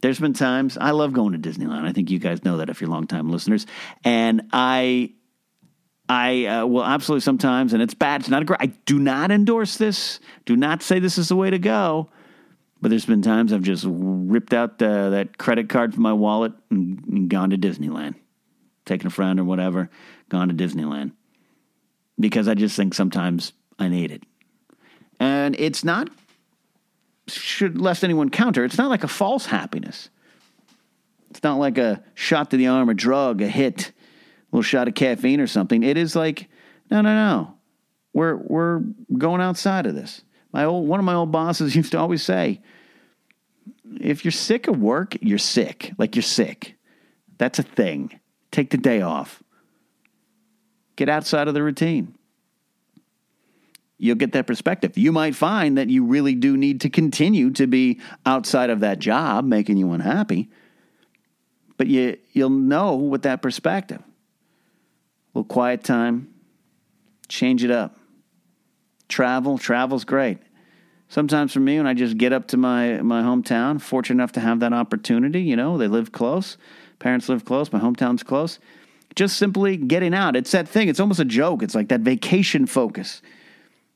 There's 0.00 0.18
been 0.18 0.32
times 0.32 0.78
I 0.78 0.92
love 0.92 1.12
going 1.12 1.38
to 1.40 1.48
Disneyland. 1.48 1.84
I 1.84 1.92
think 1.92 2.10
you 2.10 2.18
guys 2.18 2.42
know 2.42 2.56
that 2.56 2.70
if 2.70 2.80
you're 2.80 2.90
longtime 2.90 3.30
listeners, 3.30 3.66
and 4.02 4.48
I, 4.52 5.12
I 6.08 6.44
uh, 6.46 6.66
will 6.66 6.84
absolutely 6.84 7.22
sometimes, 7.22 7.72
and 7.72 7.82
it's 7.82 7.94
bad. 7.94 8.20
It's 8.20 8.30
not 8.30 8.42
a 8.42 8.44
great. 8.44 8.60
I 8.60 8.66
do 8.66 8.98
not 8.98 9.30
endorse 9.30 9.76
this. 9.76 10.20
Do 10.44 10.54
not 10.54 10.82
say 10.82 10.98
this 10.98 11.16
is 11.16 11.28
the 11.28 11.36
way 11.36 11.50
to 11.50 11.58
go. 11.58 12.10
But 12.84 12.90
there's 12.90 13.06
been 13.06 13.22
times 13.22 13.50
I've 13.50 13.62
just 13.62 13.86
ripped 13.88 14.52
out 14.52 14.78
the, 14.78 15.08
that 15.08 15.38
credit 15.38 15.70
card 15.70 15.94
from 15.94 16.02
my 16.02 16.12
wallet 16.12 16.52
and, 16.70 17.02
and 17.06 17.30
gone 17.30 17.48
to 17.48 17.56
Disneyland, 17.56 18.14
taken 18.84 19.06
a 19.06 19.10
friend 19.10 19.40
or 19.40 19.44
whatever, 19.44 19.88
gone 20.28 20.48
to 20.48 20.54
Disneyland. 20.54 21.12
Because 22.20 22.46
I 22.46 22.52
just 22.52 22.76
think 22.76 22.92
sometimes 22.92 23.54
I 23.78 23.88
need 23.88 24.10
it. 24.10 24.24
And 25.18 25.56
it's 25.58 25.82
not, 25.82 26.10
should 27.26 27.80
lest 27.80 28.04
anyone 28.04 28.28
counter, 28.28 28.66
it's 28.66 28.76
not 28.76 28.90
like 28.90 29.02
a 29.02 29.08
false 29.08 29.46
happiness. 29.46 30.10
It's 31.30 31.42
not 31.42 31.58
like 31.58 31.78
a 31.78 32.04
shot 32.12 32.50
to 32.50 32.58
the 32.58 32.66
arm, 32.66 32.90
a 32.90 32.94
drug, 32.94 33.40
a 33.40 33.48
hit, 33.48 33.92
little 34.54 34.62
shot 34.62 34.86
of 34.86 34.94
caffeine 34.94 35.40
or 35.40 35.48
something. 35.48 35.82
It 35.82 35.98
is 35.98 36.14
like, 36.14 36.48
no, 36.90 37.00
no, 37.00 37.12
no. 37.12 37.54
We're 38.12 38.36
we're 38.36 38.82
going 39.18 39.40
outside 39.40 39.86
of 39.86 39.96
this. 39.96 40.22
My 40.52 40.64
old 40.64 40.86
one 40.86 41.00
of 41.00 41.04
my 41.04 41.14
old 41.14 41.32
bosses 41.32 41.74
used 41.76 41.92
to 41.92 41.98
always 41.98 42.22
say, 42.22 42.62
if 44.00 44.24
you're 44.24 44.32
sick 44.32 44.68
of 44.68 44.78
work, 44.78 45.16
you're 45.20 45.38
sick. 45.38 45.92
Like 45.98 46.14
you're 46.14 46.22
sick. 46.22 46.76
That's 47.38 47.58
a 47.58 47.64
thing. 47.64 48.20
Take 48.52 48.70
the 48.70 48.78
day 48.78 49.00
off. 49.00 49.42
Get 50.94 51.08
outside 51.08 51.48
of 51.48 51.54
the 51.54 51.62
routine. 51.62 52.14
You'll 53.98 54.14
get 54.16 54.32
that 54.32 54.46
perspective. 54.46 54.96
You 54.96 55.10
might 55.10 55.34
find 55.34 55.78
that 55.78 55.88
you 55.88 56.04
really 56.04 56.36
do 56.36 56.56
need 56.56 56.82
to 56.82 56.90
continue 56.90 57.50
to 57.52 57.66
be 57.66 58.00
outside 58.24 58.70
of 58.70 58.80
that 58.80 59.00
job, 59.00 59.44
making 59.44 59.78
you 59.78 59.90
unhappy. 59.92 60.50
But 61.76 61.88
you, 61.88 62.18
you'll 62.32 62.50
know 62.50 62.94
with 62.94 63.22
that 63.22 63.42
perspective. 63.42 64.02
Little 65.34 65.44
quiet 65.44 65.82
time, 65.82 66.32
change 67.28 67.64
it 67.64 67.70
up. 67.70 67.96
Travel, 69.08 69.58
travel's 69.58 70.04
great. 70.04 70.38
Sometimes 71.08 71.52
for 71.52 71.60
me, 71.60 71.76
when 71.76 71.86
I 71.86 71.94
just 71.94 72.16
get 72.16 72.32
up 72.32 72.48
to 72.48 72.56
my, 72.56 73.02
my 73.02 73.22
hometown, 73.22 73.80
fortunate 73.80 74.16
enough 74.16 74.32
to 74.32 74.40
have 74.40 74.60
that 74.60 74.72
opportunity, 74.72 75.42
you 75.42 75.56
know, 75.56 75.76
they 75.76 75.88
live 75.88 76.12
close, 76.12 76.56
parents 76.98 77.28
live 77.28 77.44
close, 77.44 77.72
my 77.72 77.78
hometown's 77.80 78.22
close. 78.22 78.58
Just 79.14 79.36
simply 79.36 79.76
getting 79.76 80.14
out. 80.14 80.34
It's 80.34 80.50
that 80.52 80.66
thing, 80.66 80.88
it's 80.88 80.98
almost 80.98 81.20
a 81.20 81.24
joke. 81.24 81.62
It's 81.62 81.74
like 81.74 81.88
that 81.88 82.00
vacation 82.00 82.66
focus. 82.66 83.22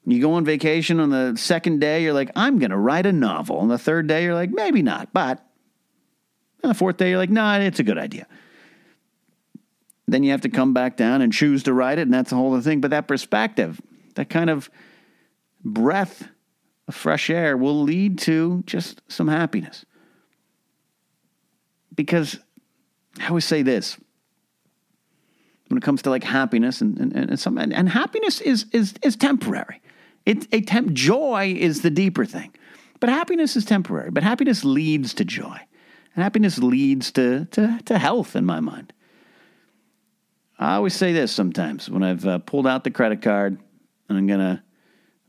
You 0.07 0.21
go 0.21 0.33
on 0.33 0.45
vacation 0.45 1.01
on 1.01 1.11
the 1.11 1.37
second 1.37 1.81
day, 1.81 2.03
you're 2.03 2.13
like, 2.13 2.31
I'm 2.37 2.59
going 2.59 2.71
to 2.71 2.77
write 2.77 3.05
a 3.05 3.13
novel. 3.13 3.59
On 3.59 3.69
the 3.69 3.79
third 3.79 4.07
day, 4.07 4.25
you're 4.25 4.35
like, 4.35 4.51
maybe 4.51 4.83
not, 4.83 5.13
but 5.13 5.45
on 6.63 6.69
the 6.69 6.75
fourth 6.75 6.97
day, 6.97 7.11
you're 7.11 7.19
like, 7.19 7.31
nah, 7.31 7.59
it's 7.59 7.81
a 7.81 7.85
good 7.85 7.99
idea. 7.99 8.27
Then 10.09 10.23
you 10.23 10.31
have 10.31 10.41
to 10.41 10.49
come 10.49 10.73
back 10.73 10.97
down 10.97 11.21
and 11.21 11.33
choose 11.33 11.63
to 11.65 11.73
write 11.75 11.99
it, 11.99 12.03
and 12.03 12.15
that's 12.15 12.31
the 12.31 12.37
whole 12.37 12.55
other 12.55 12.63
thing. 12.63 12.81
But 12.81 12.91
that 12.91 13.07
perspective, 13.07 13.81
that 14.15 14.31
kind 14.31 14.49
of 14.49 14.71
breath 15.63 16.27
of 16.89 16.95
fresh 16.95 17.29
air 17.29 17.57
will 17.57 17.83
lead 17.83 18.19
to 18.21 18.65
just 18.67 19.03
some 19.09 19.29
happiness. 19.29 19.85
Because 21.95 22.39
I 23.21 23.29
always 23.29 23.45
say 23.45 23.63
this 23.63 23.99
when 25.69 25.77
it 25.77 25.83
comes 25.83 26.01
to 26.03 26.11
like 26.11 26.25
happiness 26.25 26.81
and, 26.81 26.99
and, 26.99 27.13
and 27.15 27.39
some 27.39 27.59
and, 27.59 27.75
and 27.75 27.89
happiness 27.89 28.41
is 28.41 28.65
is 28.73 28.95
is 29.03 29.15
temporary. 29.15 29.83
It's 30.25 30.47
a 30.53 30.63
temp 30.63 30.93
joy 30.95 31.55
is 31.59 31.83
the 31.83 31.91
deeper 31.91 32.25
thing. 32.25 32.55
But 33.01 33.11
happiness 33.11 33.57
is 33.57 33.65
temporary. 33.65 34.11
But 34.11 34.23
happiness 34.23 34.65
leads 34.65 35.15
to 35.15 35.25
joy. 35.25 35.59
And 36.15 36.23
happiness 36.23 36.59
leads 36.59 37.13
to, 37.13 37.45
to, 37.53 37.79
to 37.85 37.99
health 37.99 38.35
in 38.35 38.45
my 38.45 38.61
mind. 38.61 38.93
I 40.59 40.75
always 40.75 40.95
say 40.95 41.13
this 41.13 41.31
sometimes 41.31 41.89
when 41.89 42.03
I've 42.03 42.27
uh, 42.27 42.39
pulled 42.39 42.67
out 42.67 42.83
the 42.83 42.91
credit 42.91 43.23
card 43.23 43.59
and 44.09 44.19
I'm 44.19 44.27
going 44.27 44.41
to 44.41 44.63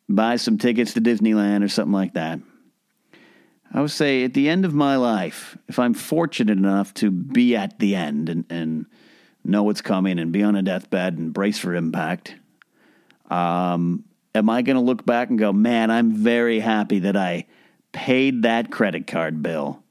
buy 0.08 0.38
some 0.38 0.58
tickets 0.58 0.94
to 0.94 1.02
Disneyland 1.02 1.64
or 1.64 1.68
something 1.68 1.94
like 1.94 2.14
that. 2.14 2.40
I 3.72 3.82
would 3.82 3.92
say 3.92 4.24
at 4.24 4.34
the 4.34 4.50
end 4.50 4.66
of 4.66 4.74
my 4.74 4.96
life, 4.96 5.56
if 5.68 5.78
I'm 5.78 5.94
fortunate 5.94 6.58
enough 6.58 6.94
to 6.96 7.12
be 7.12 7.56
at 7.56 7.78
the 7.78 7.96
end 7.96 8.28
and, 8.28 8.46
and 8.50 8.88
know 9.44 9.62
what's 9.62 9.82
coming 9.82 10.18
and 10.18 10.32
be 10.32 10.42
on 10.42 10.56
a 10.56 10.64
deathbed 10.64 11.20
and 11.20 11.32
brace 11.32 11.60
for 11.60 11.76
impact, 11.76 12.36
um, 13.30 14.04
am 14.34 14.50
I 14.50 14.64
going 14.64 14.78
to 14.78 14.82
look 14.82 15.06
back 15.06 15.30
and 15.30 15.38
go, 15.38 15.54
man, 15.54 15.92
I'm 15.92 16.12
very 16.14 16.60
happy 16.60 17.00
that 17.00 17.16
I 17.16 17.46
paid 17.92 18.42
that 18.42 18.72
credit 18.72 19.06
card 19.06 19.44
bill 19.44 19.84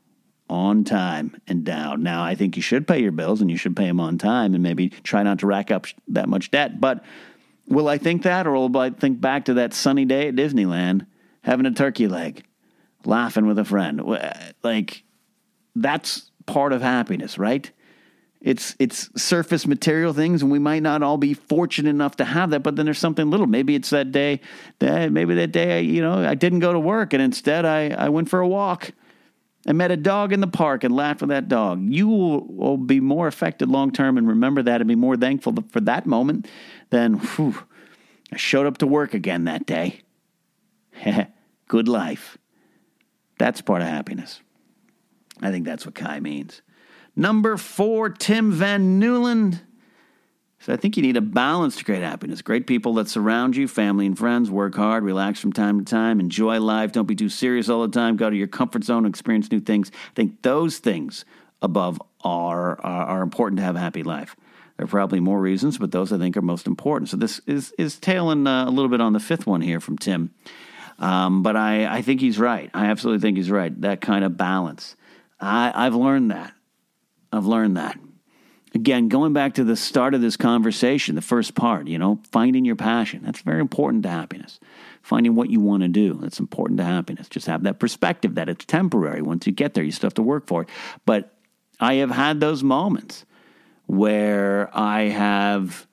on 0.49 0.85
time 0.85 1.41
and 1.47 1.65
down. 1.65 2.03
Now, 2.03 2.23
I 2.23 2.35
think 2.35 2.57
you 2.57 2.63
should 2.63 2.87
pay 2.87 3.01
your 3.01 3.13
bills 3.13 3.41
and 3.41 3.51
you 3.51 3.57
should 3.57 3.77
pay 3.77 3.87
them 3.87 4.01
on 4.01 4.19
time 4.19 4.55
and 4.55 4.63
maybe 4.63 4.89
try 4.89 5.23
not 5.23 5.41
to 5.41 5.47
rack 5.47 5.71
up 5.71 5.87
that 6.09 6.29
much 6.29 6.51
debt. 6.51 6.81
But 6.81 7.05
will 7.67 7.89
I 7.89 7.99
think 7.99 8.23
that 8.23 8.47
or 8.47 8.53
will 8.53 8.77
I 8.77 8.91
think 8.91 9.21
back 9.21 9.47
to 9.47 9.55
that 9.55 9.75
sunny 9.75 10.05
day 10.05 10.29
at 10.29 10.35
Disneyland 10.35 11.07
having 11.43 11.67
a 11.67 11.71
turkey 11.71 12.09
leg, 12.09 12.45
laughing 13.05 13.47
with 13.47 13.59
a 13.59 13.65
friend? 13.65 14.03
Like, 14.63 15.05
that's 15.77 16.31
part 16.47 16.73
of 16.73 16.83
happiness, 16.83 17.39
right? 17.39 17.71
It's 18.41 18.77
it's 18.79 19.11
surface 19.21 19.67
material 19.67 20.13
things, 20.13 20.43
and 20.43 20.51
we 20.51 20.61
might 20.61 20.83
not 20.83 21.03
all 21.03 21.17
be 21.17 21.35
fortunate 21.35 21.91
enough 21.91 22.17
to 22.17 22.25
have 22.25 22.51
that. 22.51 22.63
But 22.63 22.77
then 22.77 22.85
there's 22.85 22.99
something 22.99 23.31
little. 23.31 23.47
Maybe 23.47 23.75
it's 23.75 23.91
that 23.91 24.13
day 24.13 24.41
that 24.79 25.11
maybe 25.11 25.35
that 25.35 25.51
day 25.51 25.83
you 25.83 26.01
know 26.01 26.25
I 26.25 26.37
didn't 26.37 26.61
go 26.61 26.73
to 26.73 26.79
work, 26.79 27.13
and 27.13 27.21
instead 27.21 27.65
I 27.65 27.89
I 27.91 28.11
went 28.11 28.29
for 28.29 28.39
a 28.39 28.47
walk. 28.47 28.93
I 29.69 29.73
met 29.73 29.91
a 29.91 29.99
dog 29.99 30.33
in 30.33 30.41
the 30.41 30.47
park 30.47 30.83
and 30.83 30.97
laughed 30.97 31.21
with 31.21 31.29
that 31.29 31.47
dog. 31.47 31.83
You 31.93 32.09
will, 32.09 32.47
will 32.47 32.77
be 32.79 33.01
more 33.01 33.27
affected 33.27 33.69
long 33.69 33.93
term 33.93 34.17
and 34.17 34.27
remember 34.27 34.63
that 34.63 34.81
and 34.81 34.89
be 34.89 34.95
more 34.95 35.15
thankful 35.15 35.55
for 35.71 35.81
that 35.81 36.07
moment 36.07 36.49
than 36.89 37.19
whew, 37.19 37.55
I 38.33 38.39
showed 38.39 38.67
up 38.67 38.79
to 38.79 38.87
work 38.87 39.13
again 39.13 39.45
that 39.45 39.67
day. 39.67 40.01
Good 41.69 41.87
life. 41.87 42.39
That's 43.39 43.61
part 43.61 43.83
of 43.83 43.89
happiness. 43.89 44.41
I 45.43 45.51
think 45.51 45.67
that's 45.67 45.85
what 45.85 45.95
Kai 45.95 46.19
means. 46.19 46.63
Number 47.15 47.59
four, 47.59 48.09
Tim 48.09 48.51
Van 48.51 48.99
Newland. 48.99 49.61
So 50.61 50.73
I 50.73 50.77
think 50.77 50.97
you 50.97 51.03
need 51.03 51.17
a 51.17 51.21
balance 51.21 51.77
to 51.77 51.85
create 51.85 52.03
happiness. 52.03 52.43
Great 52.43 52.67
people 52.67 52.95
that 52.95 53.09
surround 53.09 53.55
you, 53.55 53.69
family 53.69 54.07
and 54.07 54.19
friends, 54.19 54.51
work 54.51 54.75
hard, 54.75 55.05
relax 55.05 55.39
from 55.39 55.53
time 55.53 55.85
to 55.85 55.85
time, 55.85 56.19
enjoy 56.19 56.61
life, 56.61 56.91
don't 56.93 57.07
be 57.07 57.15
too 57.15 57.29
serious 57.29 57.69
all 57.69 57.83
the 57.83 57.93
time, 57.93 58.17
go 58.17 58.29
to 58.29 58.37
your 58.37 58.49
comfort 58.49 58.83
zone, 58.83 59.07
experience 59.07 59.51
new 59.53 59.61
things. 59.61 59.91
I 59.95 60.15
think 60.15 60.43
those 60.43 60.79
things 60.79 61.25
above 61.63 62.03
are, 62.25 62.81
are, 62.81 63.07
are 63.07 63.23
important 63.23 63.59
to 63.59 63.65
have 63.65 63.77
a 63.77 63.81
happy 63.81 64.03
life. 64.03 64.35
There 64.77 64.85
are 64.85 64.89
probably 64.89 65.21
more 65.21 65.41
reasons, 65.41 65.79
but 65.79 65.93
those 65.93 66.13
I 66.13 66.19
think 66.19 66.37
are 66.37 66.43
most 66.43 66.67
important. 66.67 67.09
So 67.09 67.17
this 67.17 67.41
is, 67.47 67.73
is 67.79 67.99
tailing 67.99 68.47
uh, 68.47 68.67
a 68.67 68.71
little 68.71 68.89
bit 68.89 69.01
on 69.01 69.13
the 69.13 69.21
fifth 69.21 69.47
one 69.47 69.61
here 69.61 69.81
from 69.81 69.97
Tim. 69.97 70.35
Um, 70.99 71.45
but 71.45 71.57
I, 71.57 71.87
I 71.99 72.03
think 72.03 72.21
he's 72.21 72.39
right. 72.39 72.71
I 72.75 72.87
absolutely 72.87 73.21
think 73.21 73.37
he's 73.37 73.51
right. 73.51 73.81
That 73.81 74.01
kind 74.01 74.25
of 74.25 74.37
balance. 74.37 74.97
I, 75.41 75.73
I've 75.75 75.95
learned 75.95 76.33
that. 76.33 76.53
I've 77.33 77.47
learned 77.47 77.77
that. 77.77 77.99
Again, 78.75 79.09
going 79.09 79.33
back 79.33 79.55
to 79.55 79.65
the 79.65 79.77
start 79.77 80.15
of 80.15 80.21
this 80.21 80.37
conversation, 80.37 81.15
the 81.15 81.23
first 81.23 81.55
part, 81.55 81.87
you 81.87 81.99
know, 81.99 82.21
finding 82.31 82.65
your 82.65 82.77
passion. 82.77 83.23
That's 83.25 83.41
very 83.41 83.61
important 83.61 84.03
to 84.03 84.11
happiness. 84.11 84.61
Finding 85.01 85.35
what 85.35 85.49
you 85.49 85.59
want 85.59 85.83
to 85.83 85.89
do. 85.89 86.15
That's 86.15 86.39
important 86.39 86.79
to 86.79 86.85
happiness. 86.85 87.29
Just 87.29 87.47
have 87.47 87.63
that 87.63 87.79
perspective 87.79 88.35
that 88.35 88.49
it's 88.49 88.65
temporary. 88.67 89.23
Once 89.23 89.47
you 89.47 89.53
get 89.53 89.75
there, 89.75 89.85
you 89.85 89.93
still 89.93 90.09
have 90.09 90.15
to 90.15 90.23
work 90.23 90.47
for 90.47 90.63
it. 90.63 90.69
But 91.07 91.35
I 91.81 91.95
have 91.95 92.11
had 92.11 92.41
those 92.41 92.63
moments 92.63 93.25
where 93.87 94.69
I 94.75 95.05
have 95.05 95.87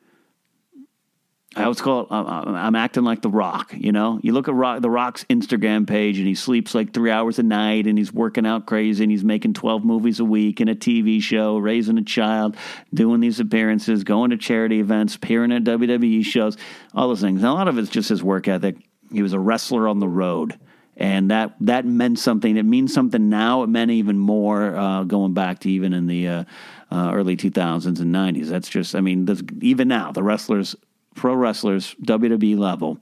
I 1.55 1.63
always 1.63 1.79
call 1.79 2.01
it, 2.01 2.11
uh, 2.11 2.21
uh, 2.21 2.43
I'm 2.47 2.75
acting 2.75 3.05
like 3.05 3.21
The 3.21 3.29
Rock, 3.29 3.73
you 3.73 3.93
know? 3.93 4.19
You 4.21 4.33
look 4.33 4.49
at 4.49 4.53
Rock, 4.53 4.81
The 4.81 4.89
Rock's 4.89 5.23
Instagram 5.25 5.87
page 5.87 6.17
and 6.17 6.27
he 6.27 6.35
sleeps 6.35 6.75
like 6.75 6.93
three 6.93 7.11
hours 7.11 7.39
a 7.39 7.43
night 7.43 7.87
and 7.87 7.97
he's 7.97 8.11
working 8.11 8.45
out 8.45 8.65
crazy 8.65 9.03
and 9.03 9.11
he's 9.11 9.23
making 9.23 9.53
12 9.53 9.85
movies 9.85 10.19
a 10.19 10.25
week 10.25 10.59
and 10.59 10.69
a 10.69 10.75
TV 10.75 11.21
show, 11.21 11.57
raising 11.57 11.97
a 11.97 12.03
child, 12.03 12.57
doing 12.93 13.21
these 13.21 13.39
appearances, 13.39 14.03
going 14.03 14.31
to 14.31 14.37
charity 14.37 14.81
events, 14.81 15.15
appearing 15.15 15.53
at 15.53 15.63
WWE 15.63 16.25
shows, 16.25 16.57
all 16.93 17.07
those 17.07 17.21
things. 17.21 17.41
And 17.41 17.49
a 17.49 17.53
lot 17.53 17.69
of 17.69 17.77
it's 17.77 17.89
just 17.89 18.09
his 18.09 18.21
work 18.21 18.49
ethic. 18.49 18.75
He 19.13 19.21
was 19.21 19.31
a 19.31 19.39
wrestler 19.39 19.87
on 19.87 19.99
the 19.99 20.09
road. 20.09 20.59
And 20.97 21.31
that, 21.31 21.55
that 21.61 21.85
meant 21.85 22.19
something. 22.19 22.57
It 22.57 22.63
means 22.63 22.93
something 22.93 23.29
now. 23.29 23.63
It 23.63 23.67
meant 23.67 23.91
even 23.91 24.17
more 24.17 24.75
uh, 24.75 25.03
going 25.03 25.33
back 25.33 25.59
to 25.59 25.71
even 25.71 25.93
in 25.93 26.07
the 26.07 26.27
uh, 26.27 26.43
uh, 26.91 27.11
early 27.13 27.37
2000s 27.37 27.99
and 27.99 28.15
90s. 28.15 28.47
That's 28.47 28.69
just, 28.69 28.95
I 28.95 29.01
mean, 29.01 29.27
even 29.61 29.87
now, 29.87 30.11
the 30.11 30.23
wrestlers 30.23 30.75
pro 31.15 31.33
wrestlers, 31.33 31.95
WWE 32.03 32.57
level, 32.57 32.99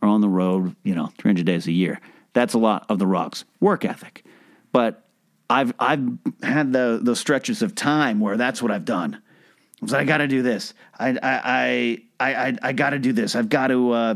are 0.00 0.08
on 0.08 0.20
the 0.20 0.28
road, 0.28 0.74
you 0.84 0.94
know, 0.94 1.12
300 1.18 1.44
days 1.44 1.66
a 1.66 1.72
year. 1.72 2.00
That's 2.32 2.54
a 2.54 2.58
lot 2.58 2.86
of 2.88 2.98
the 2.98 3.06
Rock's 3.06 3.44
work 3.60 3.84
ethic. 3.84 4.24
But 4.72 5.04
I've 5.50 5.72
I've 5.78 6.06
had 6.42 6.72
the 6.72 7.00
those 7.02 7.18
stretches 7.18 7.62
of 7.62 7.74
time 7.74 8.20
where 8.20 8.36
that's 8.36 8.62
what 8.62 8.70
I've 8.70 8.84
done. 8.84 9.14
I 9.14 9.84
was 9.84 9.92
like, 9.92 10.02
I 10.02 10.04
got 10.04 10.18
to 10.18 10.28
do 10.28 10.42
this. 10.42 10.74
I 10.98 11.10
I 11.22 12.02
I 12.20 12.34
I, 12.34 12.58
I 12.62 12.72
got 12.72 12.90
to 12.90 12.98
do 12.98 13.12
this. 13.12 13.34
I've 13.34 13.48
got 13.48 13.68
to. 13.68 13.92
Uh, 13.92 14.14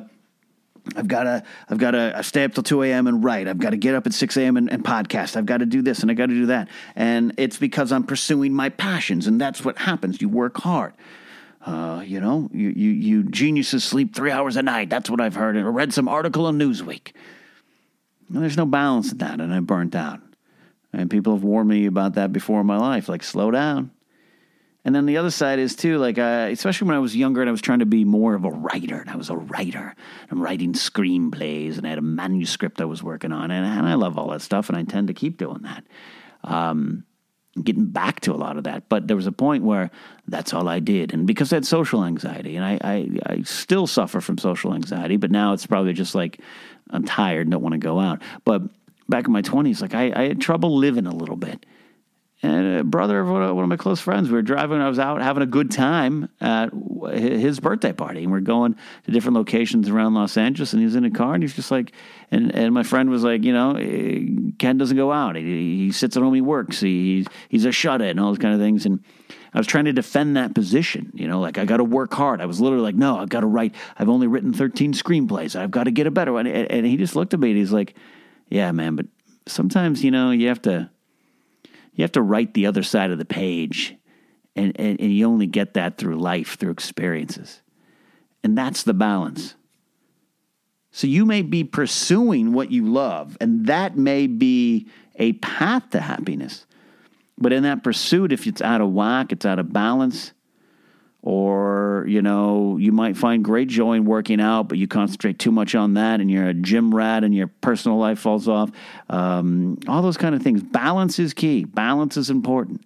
I've 0.96 1.06
got 1.06 1.22
to, 1.22 1.44
I've 1.68 1.78
got 1.78 1.92
to 1.92 2.20
stay 2.24 2.42
up 2.42 2.54
till 2.54 2.64
2 2.64 2.82
a.m. 2.82 3.06
and 3.06 3.22
write. 3.22 3.46
I've 3.46 3.60
got 3.60 3.70
to 3.70 3.76
get 3.76 3.94
up 3.94 4.04
at 4.04 4.12
6 4.12 4.36
a.m. 4.36 4.56
And, 4.56 4.68
and 4.68 4.84
podcast. 4.84 5.36
I've 5.36 5.46
got 5.46 5.58
to 5.58 5.66
do 5.66 5.80
this 5.80 6.00
and 6.00 6.10
I 6.10 6.14
got 6.14 6.26
to 6.26 6.34
do 6.34 6.46
that. 6.46 6.66
And 6.96 7.34
it's 7.36 7.56
because 7.56 7.92
I'm 7.92 8.02
pursuing 8.02 8.52
my 8.52 8.68
passions. 8.68 9.28
And 9.28 9.40
that's 9.40 9.64
what 9.64 9.78
happens. 9.78 10.20
You 10.20 10.28
work 10.28 10.58
hard. 10.58 10.92
Uh, 11.64 12.02
you 12.04 12.20
know, 12.20 12.48
you, 12.52 12.70
you, 12.70 12.90
you 12.90 13.22
geniuses 13.22 13.84
sleep 13.84 14.14
three 14.14 14.32
hours 14.32 14.56
a 14.56 14.62
night. 14.62 14.90
That's 14.90 15.08
what 15.08 15.20
I've 15.20 15.36
heard. 15.36 15.56
I 15.56 15.60
read 15.60 15.92
some 15.92 16.08
article 16.08 16.48
in 16.48 16.58
Newsweek. 16.58 17.12
there's 18.28 18.56
no 18.56 18.66
balance 18.66 19.12
in 19.12 19.18
that, 19.18 19.40
and 19.40 19.54
I 19.54 19.60
burnt 19.60 19.94
out. 19.94 20.20
And 20.92 21.08
people 21.08 21.34
have 21.34 21.44
warned 21.44 21.68
me 21.68 21.86
about 21.86 22.14
that 22.14 22.32
before 22.32 22.60
in 22.60 22.66
my 22.66 22.78
life, 22.78 23.08
like 23.08 23.22
slow 23.22 23.50
down. 23.50 23.92
And 24.84 24.92
then 24.94 25.06
the 25.06 25.16
other 25.16 25.30
side 25.30 25.60
is 25.60 25.76
too, 25.76 25.98
like, 25.98 26.18
uh, 26.18 26.48
especially 26.50 26.88
when 26.88 26.96
I 26.96 27.00
was 27.00 27.14
younger 27.14 27.40
and 27.40 27.48
I 27.48 27.52
was 27.52 27.62
trying 27.62 27.78
to 27.78 27.86
be 27.86 28.04
more 28.04 28.34
of 28.34 28.44
a 28.44 28.50
writer, 28.50 28.96
and 28.96 29.08
I 29.08 29.14
was 29.14 29.30
a 29.30 29.36
writer. 29.36 29.94
I'm 30.30 30.42
writing 30.42 30.72
screenplays, 30.72 31.78
and 31.78 31.86
I 31.86 31.90
had 31.90 31.98
a 31.98 32.02
manuscript 32.02 32.80
I 32.80 32.86
was 32.86 33.02
working 33.02 33.30
on, 33.30 33.52
and, 33.52 33.64
and 33.64 33.86
I 33.86 33.94
love 33.94 34.18
all 34.18 34.30
that 34.30 34.42
stuff, 34.42 34.68
and 34.68 34.76
I 34.76 34.80
intend 34.80 35.06
to 35.06 35.14
keep 35.14 35.38
doing 35.38 35.62
that. 35.62 35.84
Um, 36.42 37.04
getting 37.62 37.86
back 37.86 38.20
to 38.20 38.32
a 38.32 38.36
lot 38.36 38.56
of 38.56 38.64
that. 38.64 38.88
But 38.88 39.08
there 39.08 39.16
was 39.16 39.26
a 39.26 39.32
point 39.32 39.64
where 39.64 39.90
that's 40.26 40.54
all 40.54 40.68
I 40.68 40.78
did. 40.78 41.12
And 41.12 41.26
because 41.26 41.52
I 41.52 41.56
had 41.56 41.66
social 41.66 42.04
anxiety, 42.04 42.56
and 42.56 42.64
I, 42.64 42.78
I, 42.82 43.08
I 43.26 43.42
still 43.42 43.86
suffer 43.86 44.20
from 44.20 44.38
social 44.38 44.74
anxiety, 44.74 45.16
but 45.16 45.30
now 45.30 45.52
it's 45.52 45.66
probably 45.66 45.92
just 45.92 46.14
like 46.14 46.40
I'm 46.90 47.04
tired 47.04 47.42
and 47.42 47.50
don't 47.50 47.62
want 47.62 47.74
to 47.74 47.78
go 47.78 48.00
out. 48.00 48.22
But 48.44 48.62
back 49.08 49.26
in 49.26 49.32
my 49.32 49.42
20s, 49.42 49.82
like 49.82 49.94
I, 49.94 50.12
I 50.14 50.28
had 50.28 50.40
trouble 50.40 50.76
living 50.76 51.06
a 51.06 51.14
little 51.14 51.36
bit 51.36 51.66
and 52.42 52.78
a 52.78 52.84
brother 52.84 53.20
of 53.20 53.28
one 53.28 53.62
of 53.62 53.68
my 53.68 53.76
close 53.76 54.00
friends. 54.00 54.28
We 54.28 54.34
were 54.34 54.42
driving. 54.42 54.80
I 54.80 54.88
was 54.88 54.98
out 54.98 55.22
having 55.22 55.44
a 55.44 55.46
good 55.46 55.70
time 55.70 56.28
at 56.40 56.72
his 57.12 57.60
birthday 57.60 57.92
party, 57.92 58.24
and 58.24 58.32
we're 58.32 58.40
going 58.40 58.74
to 59.04 59.12
different 59.12 59.36
locations 59.36 59.88
around 59.88 60.14
Los 60.14 60.36
Angeles. 60.36 60.72
And 60.72 60.82
he's 60.82 60.96
in 60.96 61.04
a 61.04 61.10
car, 61.10 61.34
and 61.34 61.42
he's 61.42 61.54
just 61.54 61.70
like, 61.70 61.92
and 62.32 62.52
and 62.54 62.74
my 62.74 62.82
friend 62.82 63.10
was 63.10 63.22
like, 63.22 63.44
you 63.44 63.52
know, 63.52 63.76
eh, 63.76 64.52
Ken 64.58 64.78
doesn't 64.78 64.96
go 64.96 65.12
out. 65.12 65.36
He, 65.36 65.84
he 65.84 65.92
sits 65.92 66.16
at 66.16 66.22
home. 66.22 66.34
He 66.34 66.40
works. 66.40 66.80
He, 66.80 67.26
he's 67.48 67.64
a 67.64 67.70
shut 67.70 68.00
in, 68.00 68.08
and 68.08 68.20
all 68.20 68.30
those 68.30 68.38
kind 68.38 68.54
of 68.54 68.60
things. 68.60 68.86
And 68.86 69.04
I 69.54 69.58
was 69.58 69.66
trying 69.66 69.84
to 69.84 69.92
defend 69.92 70.36
that 70.36 70.54
position. 70.54 71.12
You 71.14 71.28
know, 71.28 71.40
like 71.40 71.58
I 71.58 71.64
got 71.64 71.76
to 71.76 71.84
work 71.84 72.12
hard. 72.14 72.40
I 72.40 72.46
was 72.46 72.60
literally 72.60 72.82
like, 72.82 72.96
no, 72.96 73.18
I've 73.18 73.28
got 73.28 73.40
to 73.40 73.46
write. 73.46 73.74
I've 73.96 74.08
only 74.08 74.26
written 74.26 74.52
thirteen 74.52 74.94
screenplays. 74.94 75.54
I've 75.54 75.70
got 75.70 75.84
to 75.84 75.92
get 75.92 76.06
a 76.06 76.10
better 76.10 76.32
one. 76.32 76.46
And, 76.46 76.68
and 76.70 76.86
he 76.86 76.96
just 76.96 77.14
looked 77.14 77.34
at 77.34 77.40
me, 77.40 77.50
and 77.50 77.58
he's 77.58 77.72
like, 77.72 77.94
yeah, 78.48 78.72
man, 78.72 78.96
but 78.96 79.06
sometimes 79.46 80.02
you 80.02 80.10
know 80.10 80.30
you 80.30 80.48
have 80.48 80.62
to 80.62 80.90
you 81.94 82.02
have 82.02 82.12
to 82.12 82.22
write 82.22 82.54
the 82.54 82.66
other 82.66 82.82
side 82.82 83.10
of 83.10 83.18
the 83.18 83.24
page. 83.24 83.94
And, 84.54 84.78
and, 84.78 85.00
and 85.00 85.10
you 85.10 85.26
only 85.26 85.46
get 85.46 85.72
that 85.74 85.96
through 85.96 86.16
life, 86.16 86.58
through 86.58 86.72
experiences. 86.72 87.62
And 88.44 88.56
that's 88.56 88.82
the 88.82 88.92
balance. 88.92 89.54
So 90.92 91.06
you 91.06 91.24
may 91.24 91.40
be 91.42 91.64
pursuing 91.64 92.52
what 92.52 92.70
you 92.70 92.86
love, 92.86 93.36
and 93.40 93.66
that 93.66 93.96
may 93.96 94.26
be 94.26 94.86
a 95.16 95.32
path 95.34 95.90
to 95.90 96.00
happiness. 96.00 96.66
But 97.38 97.52
in 97.52 97.62
that 97.64 97.82
pursuit, 97.82 98.30
if 98.30 98.46
it's 98.46 98.60
out 98.60 98.82
of 98.82 98.92
whack, 98.92 99.32
it's 99.32 99.46
out 99.46 99.58
of 99.58 99.72
balance, 99.72 100.32
or 101.22 102.04
you 102.08 102.20
know 102.20 102.76
you 102.76 102.92
might 102.92 103.16
find 103.16 103.44
great 103.44 103.68
joy 103.68 103.94
in 103.94 104.04
working 104.04 104.40
out 104.40 104.68
but 104.68 104.76
you 104.76 104.88
concentrate 104.88 105.38
too 105.38 105.52
much 105.52 105.74
on 105.74 105.94
that 105.94 106.20
and 106.20 106.28
you're 106.28 106.48
a 106.48 106.54
gym 106.54 106.92
rat 106.92 107.22
and 107.22 107.32
your 107.32 107.46
personal 107.46 107.96
life 107.96 108.18
falls 108.18 108.48
off 108.48 108.70
um, 109.08 109.78
all 109.86 110.02
those 110.02 110.16
kind 110.16 110.34
of 110.34 110.42
things. 110.42 110.62
Balance 110.62 111.18
is 111.18 111.32
key. 111.32 111.64
Balance 111.64 112.16
is 112.16 112.28
important. 112.28 112.84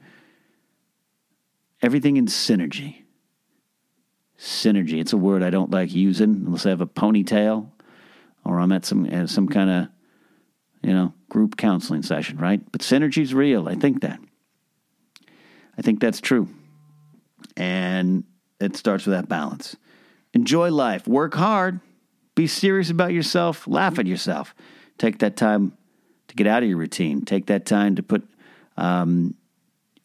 Everything 1.81 2.19
in 2.19 2.27
synergy. 2.27 3.03
Synergy 4.39 5.01
it's 5.01 5.15
a 5.15 5.17
word 5.17 5.43
i 5.43 5.49
don't 5.49 5.71
like 5.71 5.95
using 5.95 6.45
unless 6.47 6.67
i 6.67 6.69
have 6.69 6.83
a 6.83 6.87
ponytail 6.87 7.71
or 8.47 8.61
i'm 8.61 8.73
at 8.73 8.85
some 8.85 9.07
at 9.07 9.29
some 9.29 9.49
kind 9.49 9.71
of 9.71 9.89
you 10.83 10.93
know 10.93 11.13
group 11.29 11.57
counseling 11.57 12.03
session 12.03 12.39
right 12.39 12.61
but 12.73 12.81
synergy's 12.81 13.35
real 13.35 13.69
i 13.69 13.75
think 13.75 14.01
that 14.01 14.21
i 15.79 15.83
think 15.83 16.01
that's 16.01 16.21
true 16.21 16.49
and 17.57 18.25
it 18.61 18.77
starts 18.77 19.07
with 19.07 19.15
that 19.15 19.29
balance. 19.29 19.77
Enjoy 20.33 20.71
life, 20.71 21.07
work 21.07 21.35
hard, 21.35 21.81
be 22.35 22.47
serious 22.47 22.91
about 22.91 23.13
yourself, 23.13 23.67
laugh 23.67 23.99
at 23.99 24.07
yourself. 24.07 24.55
Take 24.99 25.19
that 25.19 25.37
time 25.37 25.77
to 26.29 26.35
get 26.35 26.47
out 26.47 26.63
of 26.63 26.69
your 26.69 26.79
routine, 26.79 27.25
take 27.25 27.47
that 27.47 27.67
time 27.67 27.97
to 27.97 28.03
put 28.03 28.27
um, 28.77 29.35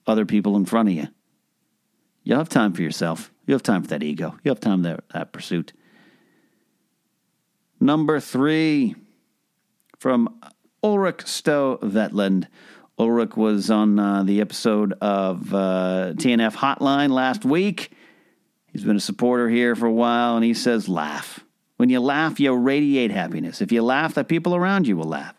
other 0.08 0.26
people 0.26 0.56
in 0.56 0.66
front 0.66 0.90
of 0.90 0.96
you. 0.96 1.08
You'll 2.24 2.38
have 2.38 2.50
time 2.50 2.74
for 2.74 2.82
yourself. 2.82 3.32
You'll 3.46 3.56
have 3.56 3.64
time 3.64 3.82
for 3.82 3.90
that 3.90 4.04
ego. 4.04 4.38
You'll 4.44 4.56
have 4.56 4.62
time 4.62 4.84
for 4.84 4.90
that, 4.90 5.10
that 5.14 5.32
pursuit. 5.32 5.74
Number 7.84 8.20
three 8.20 8.94
from 9.98 10.40
Ulrich 10.84 11.26
Stowe 11.26 11.80
Vetland. 11.82 12.46
Ulrich 13.00 13.36
was 13.36 13.72
on 13.72 13.98
uh, 13.98 14.22
the 14.22 14.40
episode 14.40 14.94
of 15.02 15.52
uh, 15.52 16.14
TNF 16.16 16.54
Hotline 16.54 17.10
last 17.10 17.44
week. 17.44 17.92
He's 18.72 18.84
been 18.84 18.98
a 18.98 19.02
supporter 19.02 19.50
here 19.50 19.76
for 19.76 19.88
a 19.88 19.92
while, 19.92 20.36
and 20.36 20.46
he 20.46 20.54
says, 20.54 20.88
laugh. 20.88 21.40
When 21.78 21.90
you 21.90 22.00
laugh, 22.00 22.40
you 22.40 22.54
radiate 22.54 23.10
happiness. 23.10 23.62
If 23.62 23.72
you 23.72 23.82
laugh, 23.82 24.14
the 24.14 24.24
people 24.24 24.56
around 24.56 24.86
you 24.86 24.96
will 24.96 25.06
laugh. 25.06 25.34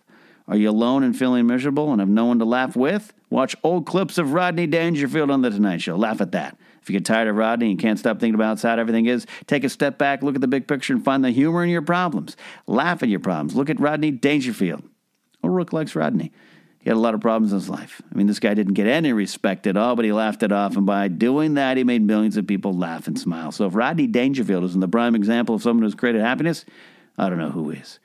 Are 0.49 0.57
you 0.57 0.69
alone 0.69 1.05
and 1.05 1.17
feeling 1.17 1.47
miserable 1.47 1.93
and 1.93 2.01
have 2.01 2.09
no 2.09 2.25
one 2.25 2.41
to 2.41 2.45
laugh 2.45 2.75
with? 2.75 3.13
Watch 3.31 3.55
old 3.63 3.87
clips 3.87 4.19
of 4.19 4.33
Rodney 4.33 4.67
Dangerfield 4.67 5.31
on 5.31 5.43
The 5.43 5.51
Tonight 5.51 5.81
Show. 5.81 5.95
Laugh 5.95 6.21
at 6.21 6.33
that. 6.33 6.59
If 6.83 6.91
you 6.91 6.95
get 6.95 7.05
tired 7.05 7.29
of 7.29 7.37
Rodney 7.37 7.71
and 7.71 7.79
can't 7.79 7.99
stop 7.99 8.19
thinking 8.19 8.35
about 8.35 8.47
how 8.47 8.55
sad 8.57 8.79
everything 8.81 9.07
is, 9.07 9.25
take 9.47 9.63
a 9.63 9.69
step 9.69 9.99
back, 9.99 10.23
look 10.23 10.35
at 10.35 10.41
the 10.41 10.49
big 10.49 10.67
picture, 10.67 10.93
and 10.93 11.05
find 11.05 11.25
the 11.25 11.31
humor 11.31 11.63
in 11.63 11.71
your 11.71 11.83
problems. 11.83 12.37
Laugh 12.67 13.03
at 13.05 13.09
your 13.09 13.21
problems. 13.21 13.55
Look 13.55 13.71
at 13.71 13.79
Rodney 13.79 14.11
Dangerfield. 14.11 14.83
O'Rourke 15.45 15.73
likes 15.73 15.95
Rodney. 15.95 16.33
He 16.81 16.91
had 16.91 16.97
a 16.97 17.01
lot 17.01 17.15
of 17.15 17.21
problems 17.21 17.53
in 17.53 17.59
his 17.59 17.69
life. 17.69 18.03
I 18.11 18.17
mean, 18.17 18.27
this 18.27 18.41
guy 18.41 18.55
didn't 18.55 18.75
get 18.75 18.89
any 18.89 19.13
respect 19.13 19.69
at 19.69 19.77
all, 19.77 19.95
but 19.95 20.05
he 20.05 20.13
laughed 20.13 20.43
it 20.43 20.51
off. 20.51 20.77
And 20.77 20.85
by 20.85 21.07
doing 21.07 21.55
that, 21.55 21.77
he 21.77 21.85
made 21.85 22.03
millions 22.03 22.37
of 22.37 22.49
people 22.49 22.73
laugh 22.73 23.07
and 23.07 23.17
smile. 23.17 23.53
So 23.53 23.67
if 23.67 23.77
Rodney 23.77 24.09
Dangerfield 24.09 24.65
isn't 24.65 24.81
the 24.81 24.89
prime 24.89 25.15
example 25.15 25.55
of 25.55 25.63
someone 25.63 25.85
who's 25.85 25.95
created 25.95 26.23
happiness, 26.23 26.65
I 27.17 27.29
don't 27.29 27.39
know 27.39 27.51
who 27.51 27.71
is. 27.71 28.01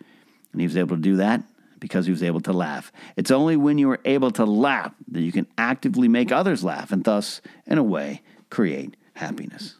And 0.51 0.61
he 0.61 0.67
was 0.67 0.77
able 0.77 0.95
to 0.95 1.01
do 1.01 1.15
that 1.15 1.41
because 1.79 2.05
he 2.05 2.11
was 2.11 2.21
able 2.21 2.41
to 2.41 2.53
laugh. 2.53 2.91
It's 3.15 3.31
only 3.31 3.55
when 3.57 3.79
you 3.79 3.89
are 3.89 3.99
able 4.05 4.29
to 4.31 4.45
laugh 4.45 4.93
that 5.07 5.21
you 5.21 5.31
can 5.31 5.47
actively 5.57 6.07
make 6.07 6.31
others 6.31 6.63
laugh 6.63 6.91
and 6.91 7.03
thus, 7.03 7.41
in 7.65 7.79
a 7.79 7.83
way, 7.83 8.21
create 8.49 8.95
happiness. 9.13 9.75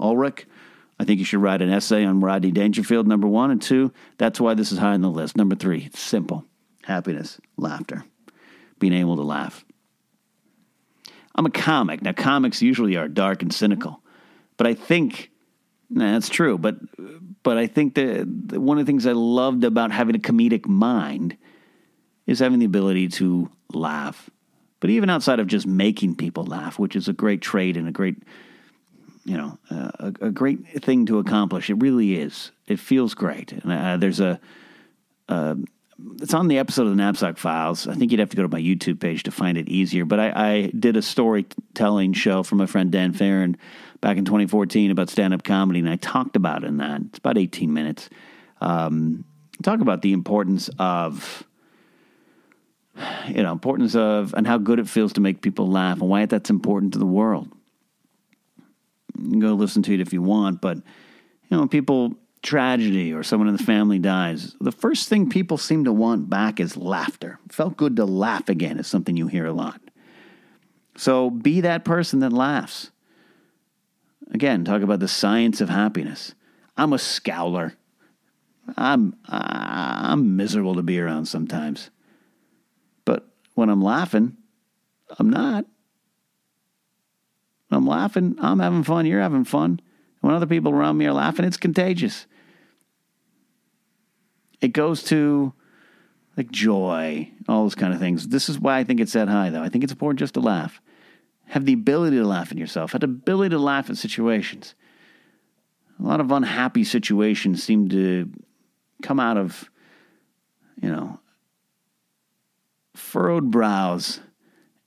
Ulrich, 0.00 0.46
I 1.00 1.04
think 1.04 1.18
you 1.18 1.24
should 1.24 1.42
write 1.42 1.62
an 1.62 1.70
essay 1.70 2.04
on 2.04 2.20
Rodney 2.20 2.50
Dangerfield, 2.50 3.06
number 3.06 3.28
one. 3.28 3.50
And 3.50 3.62
two, 3.62 3.92
that's 4.16 4.40
why 4.40 4.54
this 4.54 4.72
is 4.72 4.78
high 4.78 4.94
on 4.94 5.00
the 5.00 5.10
list. 5.10 5.36
Number 5.36 5.54
three, 5.54 5.90
simple 5.94 6.44
happiness, 6.84 7.40
laughter, 7.56 8.04
being 8.78 8.94
able 8.94 9.16
to 9.16 9.22
laugh. 9.22 9.64
I'm 11.34 11.46
a 11.46 11.50
comic. 11.50 12.02
Now, 12.02 12.12
comics 12.12 12.62
usually 12.62 12.96
are 12.96 13.06
dark 13.06 13.42
and 13.42 13.52
cynical, 13.52 14.02
but 14.56 14.66
I 14.66 14.74
think 14.74 15.30
nah, 15.88 16.12
that's 16.12 16.28
true. 16.28 16.58
But 16.58 16.76
but 17.42 17.58
I 17.58 17.66
think 17.66 17.94
that 17.94 18.26
one 18.26 18.78
of 18.78 18.86
the 18.86 18.90
things 18.90 19.06
I 19.06 19.12
loved 19.12 19.64
about 19.64 19.92
having 19.92 20.16
a 20.16 20.18
comedic 20.18 20.66
mind 20.66 21.36
is 22.26 22.40
having 22.40 22.58
the 22.58 22.66
ability 22.66 23.08
to 23.08 23.50
laugh. 23.72 24.28
But 24.80 24.90
even 24.90 25.10
outside 25.10 25.40
of 25.40 25.46
just 25.46 25.66
making 25.66 26.16
people 26.16 26.44
laugh, 26.44 26.78
which 26.78 26.94
is 26.94 27.08
a 27.08 27.12
great 27.12 27.40
trait 27.40 27.76
and 27.76 27.88
a 27.88 27.92
great 27.92 28.16
you 29.24 29.36
know 29.36 29.58
uh, 29.70 29.90
a, 29.98 30.26
a, 30.26 30.30
great 30.30 30.82
thing 30.82 31.06
to 31.06 31.18
accomplish, 31.18 31.68
it 31.68 31.74
really 31.74 32.18
is. 32.18 32.50
It 32.66 32.78
feels 32.78 33.14
great. 33.14 33.52
And 33.52 33.72
uh, 33.72 33.96
there's 33.96 34.20
a, 34.20 34.40
a 35.28 35.56
it's 36.20 36.34
on 36.34 36.48
the 36.48 36.58
episode 36.58 36.86
of 36.86 36.96
the 36.96 37.02
Napzok 37.02 37.38
Files. 37.38 37.88
I 37.88 37.94
think 37.94 38.10
you'd 38.10 38.20
have 38.20 38.30
to 38.30 38.36
go 38.36 38.42
to 38.44 38.48
my 38.48 38.60
YouTube 38.60 39.00
page 39.00 39.24
to 39.24 39.30
find 39.30 39.58
it 39.58 39.68
easier. 39.68 40.04
But 40.04 40.20
I, 40.20 40.32
I 40.34 40.66
did 40.78 40.96
a 40.96 41.02
storytelling 41.02 42.12
show 42.12 42.42
for 42.42 42.54
my 42.54 42.66
friend 42.66 42.92
Dan 42.92 43.12
Farron 43.12 43.56
back 44.00 44.16
in 44.16 44.24
2014 44.24 44.90
about 44.92 45.10
stand 45.10 45.34
up 45.34 45.42
comedy, 45.42 45.80
and 45.80 45.88
I 45.88 45.96
talked 45.96 46.36
about 46.36 46.62
it 46.62 46.68
in 46.68 46.76
that. 46.76 47.00
It's 47.08 47.18
about 47.18 47.36
18 47.36 47.72
minutes. 47.72 48.08
Um, 48.60 49.24
talk 49.62 49.80
about 49.80 50.02
the 50.02 50.12
importance 50.12 50.70
of, 50.78 51.44
you 53.26 53.42
know, 53.42 53.52
importance 53.52 53.94
of, 53.94 54.34
and 54.34 54.46
how 54.46 54.58
good 54.58 54.78
it 54.78 54.88
feels 54.88 55.12
to 55.14 55.20
make 55.20 55.42
people 55.42 55.68
laugh, 55.70 56.00
and 56.00 56.08
why 56.08 56.26
that's 56.26 56.50
important 56.50 56.92
to 56.94 56.98
the 56.98 57.06
world. 57.06 57.48
You 59.18 59.30
can 59.30 59.40
go 59.40 59.54
listen 59.54 59.82
to 59.84 59.94
it 59.94 60.00
if 60.00 60.12
you 60.12 60.22
want, 60.22 60.60
but 60.60 60.76
you 60.76 61.56
know, 61.56 61.66
people 61.66 62.14
tragedy 62.42 63.12
or 63.12 63.22
someone 63.22 63.48
in 63.48 63.56
the 63.56 63.62
family 63.62 63.98
dies, 63.98 64.56
the 64.60 64.72
first 64.72 65.08
thing 65.08 65.28
people 65.28 65.58
seem 65.58 65.84
to 65.84 65.92
want 65.92 66.30
back 66.30 66.60
is 66.60 66.76
laughter. 66.76 67.38
Felt 67.50 67.76
good 67.76 67.96
to 67.96 68.04
laugh 68.04 68.48
again 68.48 68.78
is 68.78 68.86
something 68.86 69.16
you 69.16 69.26
hear 69.26 69.46
a 69.46 69.52
lot. 69.52 69.80
So 70.96 71.30
be 71.30 71.60
that 71.62 71.84
person 71.84 72.20
that 72.20 72.32
laughs. 72.32 72.90
Again, 74.32 74.64
talk 74.64 74.82
about 74.82 75.00
the 75.00 75.08
science 75.08 75.60
of 75.60 75.68
happiness. 75.68 76.34
I'm 76.76 76.92
a 76.92 76.96
scowler. 76.96 77.74
I'm 78.76 79.16
I'm 79.26 80.36
miserable 80.36 80.74
to 80.74 80.82
be 80.82 81.00
around 81.00 81.26
sometimes. 81.26 81.90
When 83.58 83.70
I'm 83.70 83.82
laughing, 83.82 84.36
I'm 85.18 85.30
not. 85.30 85.64
I'm 87.72 87.88
laughing, 87.88 88.36
I'm 88.38 88.60
having 88.60 88.84
fun, 88.84 89.04
you're 89.04 89.20
having 89.20 89.42
fun. 89.42 89.80
When 90.20 90.32
other 90.32 90.46
people 90.46 90.70
around 90.70 90.96
me 90.96 91.06
are 91.06 91.12
laughing, 91.12 91.44
it's 91.44 91.56
contagious. 91.56 92.28
It 94.60 94.68
goes 94.68 95.02
to 95.04 95.52
like 96.36 96.52
joy, 96.52 97.32
all 97.48 97.64
those 97.64 97.74
kind 97.74 97.92
of 97.92 97.98
things. 97.98 98.28
This 98.28 98.48
is 98.48 98.60
why 98.60 98.78
I 98.78 98.84
think 98.84 99.00
it's 99.00 99.14
that 99.14 99.26
high, 99.26 99.50
though. 99.50 99.64
I 99.64 99.70
think 99.70 99.82
it's 99.82 99.92
important 99.92 100.20
just 100.20 100.34
to 100.34 100.40
laugh. 100.40 100.80
Have 101.46 101.64
the 101.64 101.72
ability 101.72 102.16
to 102.18 102.24
laugh 102.24 102.52
at 102.52 102.58
yourself, 102.58 102.92
have 102.92 103.00
the 103.00 103.06
ability 103.06 103.56
to 103.56 103.58
laugh 103.58 103.90
at 103.90 103.96
situations. 103.96 104.76
A 105.98 106.04
lot 106.04 106.20
of 106.20 106.30
unhappy 106.30 106.84
situations 106.84 107.64
seem 107.64 107.88
to 107.88 108.30
come 109.02 109.18
out 109.18 109.36
of, 109.36 109.68
you 110.80 110.90
know, 110.90 111.18
furrowed 112.98 113.50
brows 113.50 114.20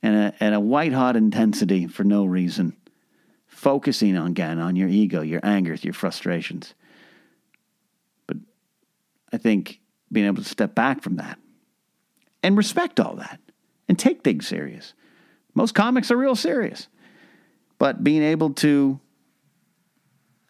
and 0.03 0.15
a, 0.15 0.33
and 0.39 0.55
a 0.55 0.59
white 0.59 0.93
hot 0.93 1.15
intensity 1.15 1.87
for 1.87 2.03
no 2.03 2.25
reason 2.25 2.75
focusing 3.47 4.17
on 4.17 4.27
again 4.27 4.59
on 4.59 4.75
your 4.75 4.89
ego, 4.89 5.21
your 5.21 5.41
anger, 5.43 5.75
your 5.75 5.93
frustrations. 5.93 6.73
But 8.25 8.37
I 9.31 9.37
think 9.37 9.79
being 10.11 10.25
able 10.25 10.41
to 10.41 10.49
step 10.49 10.73
back 10.73 11.03
from 11.03 11.17
that 11.17 11.37
and 12.41 12.57
respect 12.57 12.99
all 12.99 13.15
that 13.17 13.39
and 13.87 13.99
take 13.99 14.23
things 14.23 14.47
serious. 14.47 14.93
Most 15.53 15.75
comics 15.75 16.09
are 16.09 16.17
real 16.17 16.35
serious. 16.35 16.87
But 17.77 18.03
being 18.03 18.23
able 18.23 18.53
to, 18.55 18.99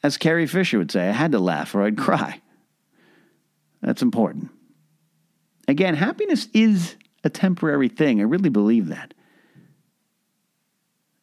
as 0.04 0.18
Carrie 0.18 0.48
Fisher 0.48 0.78
would 0.78 0.92
say, 0.92 1.10
I 1.10 1.12
had 1.12 1.34
to 1.34 1.40
laugh 1.40 1.76
or 1.76 1.84
I'd 1.84 1.98
cry. 1.98 2.42
That's 3.82 4.02
important. 4.02 4.52
Again, 5.68 5.96
happiness 5.96 6.48
is 6.54 6.96
a 7.24 7.30
temporary 7.30 7.90
thing. 7.90 8.20
I 8.20 8.24
really 8.24 8.50
believe 8.50 8.88
that. 8.88 9.14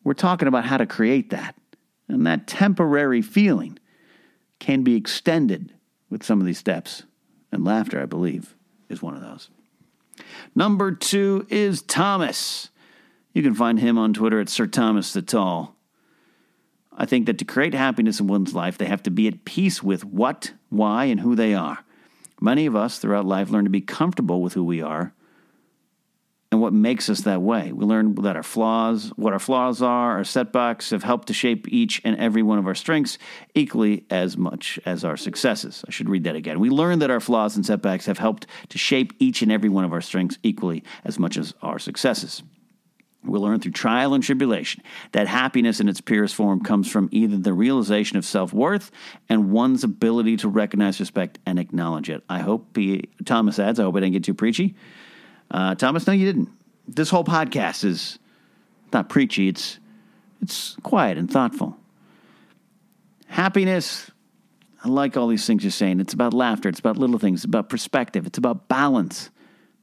We're 0.04 0.14
talking 0.14 0.48
about 0.48 0.64
how 0.64 0.76
to 0.76 0.86
create 0.86 1.30
that. 1.30 1.54
And 2.08 2.26
that 2.26 2.46
temporary 2.46 3.20
feeling 3.20 3.78
can 4.58 4.82
be 4.82 4.96
extended 4.96 5.74
with 6.08 6.22
some 6.22 6.40
of 6.40 6.46
these 6.46 6.58
steps. 6.58 7.02
And 7.52 7.64
laughter, 7.64 8.00
I 8.00 8.06
believe, 8.06 8.54
is 8.88 9.02
one 9.02 9.14
of 9.14 9.20
those. 9.20 9.50
Number 10.54 10.92
two 10.92 11.46
is 11.48 11.82
Thomas. 11.82 12.70
You 13.32 13.42
can 13.42 13.54
find 13.54 13.78
him 13.78 13.98
on 13.98 14.14
Twitter 14.14 14.40
at 14.40 14.48
Sir 14.48 14.66
Thomas 14.66 15.12
the 15.12 15.22
Tall. 15.22 15.76
I 16.96 17.06
think 17.06 17.26
that 17.26 17.38
to 17.38 17.44
create 17.44 17.74
happiness 17.74 18.18
in 18.18 18.26
one's 18.26 18.54
life, 18.54 18.78
they 18.78 18.86
have 18.86 19.02
to 19.04 19.10
be 19.10 19.28
at 19.28 19.44
peace 19.44 19.82
with 19.82 20.04
what, 20.04 20.52
why, 20.68 21.04
and 21.04 21.20
who 21.20 21.36
they 21.36 21.54
are. 21.54 21.84
Many 22.40 22.66
of 22.66 22.74
us 22.74 22.98
throughout 22.98 23.26
life 23.26 23.50
learn 23.50 23.64
to 23.64 23.70
be 23.70 23.80
comfortable 23.80 24.42
with 24.42 24.54
who 24.54 24.64
we 24.64 24.82
are 24.82 25.12
and 26.50 26.62
what 26.62 26.72
makes 26.72 27.10
us 27.10 27.22
that 27.22 27.42
way. 27.42 27.72
We 27.72 27.84
learn 27.84 28.14
that 28.16 28.36
our 28.36 28.42
flaws, 28.42 29.12
what 29.16 29.34
our 29.34 29.38
flaws 29.38 29.82
are, 29.82 30.16
our 30.16 30.24
setbacks 30.24 30.90
have 30.90 31.02
helped 31.02 31.28
to 31.28 31.34
shape 31.34 31.68
each 31.68 32.00
and 32.04 32.16
every 32.16 32.42
one 32.42 32.58
of 32.58 32.66
our 32.66 32.74
strengths 32.74 33.18
equally 33.54 34.06
as 34.08 34.38
much 34.38 34.80
as 34.86 35.04
our 35.04 35.16
successes. 35.16 35.84
I 35.86 35.90
should 35.90 36.08
read 36.08 36.24
that 36.24 36.36
again. 36.36 36.58
We 36.58 36.70
learn 36.70 37.00
that 37.00 37.10
our 37.10 37.20
flaws 37.20 37.56
and 37.56 37.66
setbacks 37.66 38.06
have 38.06 38.18
helped 38.18 38.46
to 38.70 38.78
shape 38.78 39.12
each 39.18 39.42
and 39.42 39.52
every 39.52 39.68
one 39.68 39.84
of 39.84 39.92
our 39.92 40.00
strengths 40.00 40.38
equally 40.42 40.84
as 41.04 41.18
much 41.18 41.36
as 41.36 41.52
our 41.60 41.78
successes. 41.78 42.42
We 43.24 43.38
learn 43.38 43.60
through 43.60 43.72
trial 43.72 44.14
and 44.14 44.22
tribulation 44.22 44.82
that 45.12 45.26
happiness 45.26 45.80
in 45.80 45.88
its 45.88 46.00
purest 46.00 46.34
form 46.34 46.62
comes 46.62 46.90
from 46.90 47.08
either 47.12 47.36
the 47.36 47.52
realization 47.52 48.16
of 48.16 48.24
self 48.24 48.54
worth 48.54 48.90
and 49.28 49.50
one's 49.50 49.84
ability 49.84 50.38
to 50.38 50.48
recognize, 50.48 50.98
respect, 51.00 51.38
and 51.44 51.58
acknowledge 51.58 52.08
it. 52.08 52.22
I 52.28 52.38
hope 52.38 52.76
he, 52.76 53.10
Thomas 53.26 53.58
adds, 53.58 53.80
I 53.80 53.82
hope 53.82 53.96
I 53.96 54.00
didn't 54.00 54.14
get 54.14 54.24
too 54.24 54.34
preachy. 54.34 54.76
Uh, 55.50 55.74
Thomas, 55.74 56.06
no, 56.06 56.12
you 56.12 56.26
didn't. 56.26 56.48
This 56.86 57.10
whole 57.10 57.24
podcast 57.24 57.84
is 57.84 58.18
not 58.92 59.08
preachy. 59.08 59.48
It's 59.48 59.78
it's 60.40 60.76
quiet 60.82 61.18
and 61.18 61.30
thoughtful. 61.30 61.76
Happiness. 63.26 64.10
I 64.84 64.88
like 64.88 65.16
all 65.16 65.26
these 65.26 65.44
things 65.46 65.64
you're 65.64 65.70
saying. 65.72 65.98
It's 66.00 66.14
about 66.14 66.32
laughter. 66.32 66.68
It's 66.68 66.78
about 66.78 66.96
little 66.96 67.18
things. 67.18 67.40
It's 67.40 67.44
about 67.44 67.68
perspective. 67.68 68.26
It's 68.26 68.38
about 68.38 68.68
balance. 68.68 69.30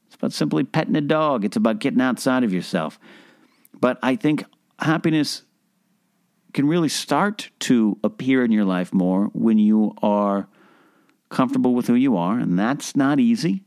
It's 0.07 0.15
about 0.15 0.31
simply 0.31 0.63
petting 0.63 0.95
a 0.95 1.01
dog. 1.01 1.43
It's 1.43 1.57
about 1.57 1.79
getting 1.79 1.99
outside 1.99 2.43
of 2.45 2.53
yourself. 2.53 2.97
But 3.77 3.99
I 4.01 4.15
think 4.15 4.45
happiness 4.79 5.43
can 6.53 6.67
really 6.67 6.87
start 6.87 7.49
to 7.59 7.97
appear 8.03 8.45
in 8.45 8.53
your 8.53 8.63
life 8.63 8.93
more 8.93 9.25
when 9.33 9.59
you 9.59 9.93
are 10.01 10.47
comfortable 11.29 11.75
with 11.75 11.87
who 11.87 11.95
you 11.95 12.15
are, 12.15 12.39
and 12.39 12.57
that's 12.57 12.95
not 12.95 13.19
easy 13.19 13.64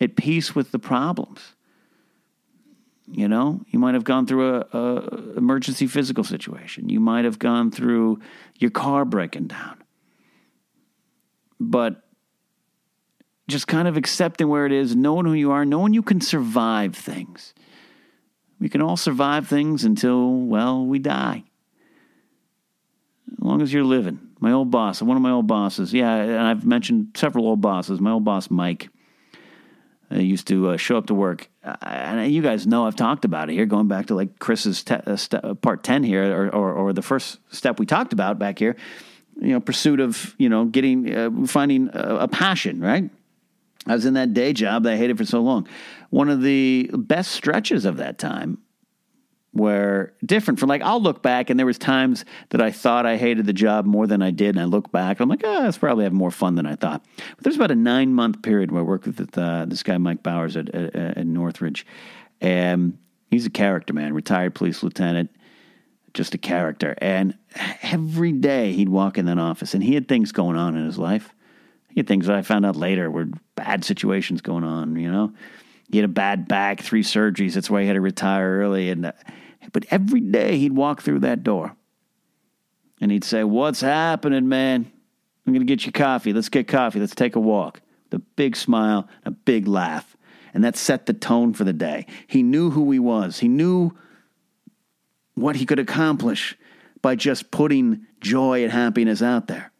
at 0.00 0.16
peace 0.16 0.54
with 0.54 0.72
the 0.72 0.78
problems. 0.78 1.40
You 3.08 3.28
know, 3.28 3.60
you 3.68 3.78
might 3.78 3.94
have 3.94 4.04
gone 4.04 4.26
through 4.26 4.56
a, 4.56 4.60
a, 4.72 5.36
emergency 5.36 5.86
physical 5.86 6.24
situation. 6.24 6.88
You 6.88 6.98
might 6.98 7.24
have 7.24 7.38
gone 7.38 7.70
through 7.70 8.18
your 8.58 8.70
car 8.72 9.04
breaking 9.04 9.46
down. 9.46 9.82
But 11.60 12.02
just 13.48 13.68
kind 13.68 13.86
of 13.86 13.96
accepting 13.96 14.48
where 14.48 14.66
it 14.66 14.72
is, 14.72 14.96
knowing 14.96 15.24
who 15.24 15.34
you 15.34 15.52
are, 15.52 15.64
knowing 15.64 15.94
you 15.94 16.02
can 16.02 16.20
survive 16.20 16.96
things. 16.96 17.54
We 18.58 18.68
can 18.68 18.82
all 18.82 18.96
survive 18.96 19.46
things 19.46 19.84
until, 19.84 20.32
well, 20.32 20.84
we 20.84 20.98
die. 20.98 21.44
As 23.32 23.38
long 23.38 23.62
as 23.62 23.72
you're 23.72 23.84
living. 23.84 24.20
My 24.40 24.52
old 24.52 24.70
boss, 24.70 25.00
one 25.00 25.16
of 25.16 25.22
my 25.22 25.30
old 25.30 25.46
bosses, 25.46 25.92
yeah, 25.94 26.16
and 26.16 26.46
I've 26.46 26.66
mentioned 26.66 27.12
several 27.14 27.46
old 27.46 27.60
bosses. 27.60 28.00
My 28.00 28.10
old 28.10 28.24
boss, 28.24 28.50
Mike, 28.50 28.88
uh, 30.10 30.16
used 30.16 30.46
to 30.48 30.70
uh, 30.70 30.76
show 30.76 30.96
up 30.96 31.06
to 31.06 31.14
work. 31.14 31.48
And 31.62 32.32
you 32.32 32.42
guys 32.42 32.66
know 32.66 32.86
I've 32.86 32.96
talked 32.96 33.24
about 33.24 33.50
it 33.50 33.54
here, 33.54 33.66
going 33.66 33.88
back 33.88 34.06
to 34.06 34.14
like 34.14 34.38
Chris's 34.38 34.84
te- 34.84 34.94
uh, 34.94 35.16
st- 35.16 35.44
uh, 35.44 35.54
part 35.54 35.82
10 35.82 36.04
here, 36.04 36.32
or, 36.32 36.54
or, 36.54 36.72
or, 36.72 36.92
the 36.92 37.02
first 37.02 37.38
step 37.52 37.80
we 37.80 37.86
talked 37.86 38.12
about 38.12 38.38
back 38.38 38.58
here, 38.58 38.76
you 39.40 39.52
know, 39.52 39.60
pursuit 39.60 39.98
of, 39.98 40.34
you 40.38 40.48
know, 40.48 40.66
getting, 40.66 41.12
uh, 41.12 41.30
finding 41.46 41.90
a, 41.92 42.16
a 42.20 42.28
passion, 42.28 42.80
right? 42.80 43.10
I 43.86 43.94
was 43.94 44.04
in 44.04 44.14
that 44.14 44.32
day 44.32 44.52
job 44.52 44.84
that 44.84 44.92
I 44.92 44.96
hated 44.96 45.18
for 45.18 45.24
so 45.24 45.40
long. 45.40 45.68
One 46.10 46.28
of 46.28 46.42
the 46.42 46.90
best 46.92 47.32
stretches 47.32 47.84
of 47.84 47.96
that 47.96 48.18
time 48.18 48.58
where 49.56 50.12
different 50.24 50.60
from 50.60 50.68
like 50.68 50.82
I'll 50.82 51.00
look 51.00 51.22
back 51.22 51.50
and 51.50 51.58
there 51.58 51.66
was 51.66 51.78
times 51.78 52.24
that 52.50 52.60
I 52.60 52.70
thought 52.70 53.06
I 53.06 53.16
hated 53.16 53.46
the 53.46 53.52
job 53.52 53.86
more 53.86 54.06
than 54.06 54.22
I 54.22 54.30
did 54.30 54.50
and 54.50 54.60
I 54.60 54.64
look 54.64 54.92
back 54.92 55.18
and 55.18 55.22
I'm 55.22 55.28
like 55.28 55.42
oh 55.44 55.62
that's 55.62 55.78
probably 55.78 56.04
having 56.04 56.18
more 56.18 56.30
fun 56.30 56.54
than 56.54 56.66
I 56.66 56.76
thought. 56.76 57.04
But 57.16 57.44
there's 57.44 57.56
about 57.56 57.70
a 57.70 57.76
nine 57.76 58.12
month 58.12 58.42
period 58.42 58.70
where 58.70 58.80
I 58.80 58.84
worked 58.84 59.06
with 59.06 59.36
uh, 59.38 59.64
this 59.66 59.82
guy 59.82 59.98
Mike 59.98 60.22
Bowers 60.22 60.56
at, 60.56 60.68
at, 60.74 60.94
at 60.94 61.26
Northridge 61.26 61.86
and 62.40 62.98
he's 63.30 63.46
a 63.46 63.50
character 63.50 63.92
man 63.92 64.14
retired 64.14 64.54
police 64.54 64.82
lieutenant 64.82 65.30
just 66.16 66.34
a 66.34 66.38
character 66.38 66.94
and 66.98 67.36
every 67.82 68.32
day 68.32 68.72
he'd 68.72 68.88
walk 68.88 69.18
in 69.18 69.26
that 69.26 69.38
office 69.38 69.74
and 69.74 69.84
he 69.84 69.94
had 69.94 70.08
things 70.08 70.32
going 70.32 70.56
on 70.56 70.76
in 70.76 70.84
his 70.84 70.98
life. 70.98 71.32
He 71.90 72.00
had 72.00 72.08
things 72.08 72.26
that 72.26 72.36
I 72.36 72.42
found 72.42 72.66
out 72.66 72.76
later 72.76 73.10
were 73.10 73.28
bad 73.54 73.84
situations 73.84 74.40
going 74.40 74.64
on 74.64 74.96
you 74.96 75.10
know? 75.10 75.32
He 75.90 75.98
had 75.98 76.04
a 76.04 76.12
bad 76.12 76.48
back 76.48 76.80
three 76.80 77.02
surgeries 77.02 77.54
that's 77.54 77.70
why 77.70 77.82
he 77.82 77.86
had 77.86 77.94
to 77.94 78.00
retire 78.00 78.60
early 78.60 78.90
and 78.90 79.06
uh, 79.06 79.12
but 79.72 79.84
every 79.90 80.20
day 80.20 80.58
he'd 80.58 80.72
walk 80.72 81.02
through 81.02 81.20
that 81.20 81.42
door 81.42 81.76
and 83.00 83.10
he'd 83.10 83.24
say, 83.24 83.44
What's 83.44 83.80
happening, 83.80 84.48
man? 84.48 84.90
I'm 85.46 85.52
going 85.52 85.64
to 85.64 85.72
get 85.72 85.86
you 85.86 85.92
coffee. 85.92 86.32
Let's 86.32 86.48
get 86.48 86.66
coffee. 86.66 86.98
Let's 86.98 87.14
take 87.14 87.36
a 87.36 87.40
walk. 87.40 87.80
The 88.10 88.18
big 88.18 88.56
smile, 88.56 89.08
a 89.24 89.30
big 89.30 89.68
laugh. 89.68 90.16
And 90.52 90.64
that 90.64 90.76
set 90.76 91.06
the 91.06 91.12
tone 91.12 91.52
for 91.52 91.64
the 91.64 91.72
day. 91.72 92.06
He 92.26 92.42
knew 92.42 92.70
who 92.70 92.90
he 92.90 92.98
was, 92.98 93.38
he 93.38 93.48
knew 93.48 93.92
what 95.34 95.56
he 95.56 95.66
could 95.66 95.78
accomplish 95.78 96.56
by 97.02 97.14
just 97.14 97.50
putting 97.50 98.06
joy 98.20 98.62
and 98.64 98.72
happiness 98.72 99.22
out 99.22 99.48
there. 99.48 99.70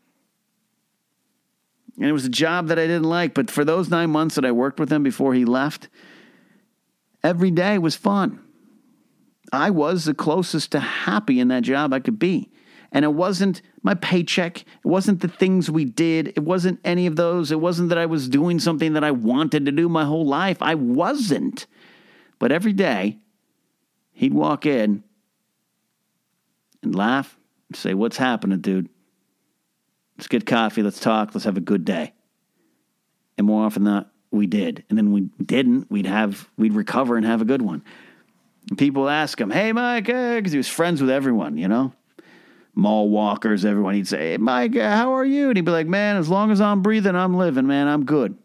And 1.97 2.07
it 2.07 2.13
was 2.13 2.27
a 2.27 2.31
job 2.31 2.69
that 2.69 2.79
I 2.79 2.87
didn't 2.87 3.05
like, 3.05 3.33
but 3.33 3.51
for 3.51 3.65
those 3.65 3.89
nine 3.89 4.11
months 4.11 4.35
that 4.35 4.45
I 4.45 4.53
worked 4.53 4.79
with 4.79 4.93
him 4.93 5.03
before 5.03 5.33
he 5.33 5.47
left, 5.47 5.89
every 7.23 7.51
day 7.51 7.79
was 7.79 7.97
fun. 7.97 8.46
I 9.53 9.71
was 9.71 10.05
the 10.05 10.15
closest 10.15 10.73
to 10.73 10.81
happy 10.81 11.41
in 11.41 11.49
that 11.49 11.63
job 11.63 11.93
I 11.93 12.01
could 12.01 12.19
be. 12.19 12.51
And 12.93 13.05
it 13.05 13.13
wasn't 13.13 13.63
my 13.83 13.95
paycheck. 13.95 14.61
It 14.61 14.85
wasn't 14.85 15.21
the 15.21 15.29
things 15.29 15.71
we 15.71 15.85
did. 15.85 16.29
It 16.29 16.45
wasn't 16.45 16.81
any 16.85 17.07
of 17.07 17.17
those. 17.17 17.51
It 17.51 17.61
wasn't 17.61 17.89
that 17.91 17.99
I 17.99 18.07
was 18.07 18.29
doing 18.29 18.59
something 18.59 18.95
that 18.95 19.05
I 19.05 19.11
wanted 19.11 19.67
to 19.67 19.73
do 19.73 19.89
my 19.89 20.05
whole 20.05 20.27
life. 20.27 20.63
I 20.63 20.75
wasn't. 20.75 21.67
But 22.39 22.53
every 22.53 22.73
day, 22.73 23.19
he'd 24.13 24.35
walk 24.35 24.67
in 24.67 25.03
and 26.83 26.95
laugh 26.95 27.37
and 27.69 27.77
say, 27.77 27.93
What's 27.95 28.17
happening, 28.17 28.61
dude? 28.61 28.89
Let's 30.17 30.29
get 30.29 30.47
coffee. 30.47 30.83
Let's 30.83 31.01
talk. 31.01 31.35
Let's 31.35 31.45
have 31.45 31.57
a 31.57 31.61
good 31.61 31.85
day. 31.85 32.15
And 33.37 33.47
more 33.47 33.67
often 33.67 33.85
than 33.85 33.93
not, 33.93 34.13
we 34.31 34.47
did. 34.47 34.85
And 34.89 34.97
then 34.97 35.13
we 35.13 35.29
didn't. 35.45 35.91
We'd 35.91 36.07
have, 36.07 36.49
we'd 36.57 36.73
recover 36.73 37.17
and 37.17 37.27
have 37.27 37.43
a 37.43 37.45
good 37.45 37.63
one. 37.63 37.85
People 38.77 39.09
ask 39.09 39.41
him, 39.41 39.51
"Hey, 39.51 39.73
Mike," 39.73 40.09
uh, 40.09 40.37
because 40.37 40.53
he 40.53 40.59
was 40.59 40.69
friends 40.69 41.01
with 41.01 41.11
everyone, 41.11 41.57
you 41.57 41.69
know, 41.69 41.93
mall 42.75 43.09
walkers, 43.09 43.65
everyone. 43.65 43.95
He'd 43.95 44.09
say, 44.09 44.33
"Hey, 44.33 44.37
Mike, 44.39 44.75
uh, 44.75 44.97
how 44.97 45.13
are 45.15 45.25
you?" 45.25 45.49
And 45.49 45.57
he'd 45.57 45.65
be 45.65 45.71
like, 45.71 45.87
"Man, 45.87 46.17
as 46.17 46.29
long 46.29 46.51
as 46.51 46.61
I'm 46.61 46.83
breathing, 46.83 47.15
I'm 47.15 47.37
living. 47.37 47.67
Man, 47.67 47.87
I'm 47.87 48.05
good. 48.05 48.37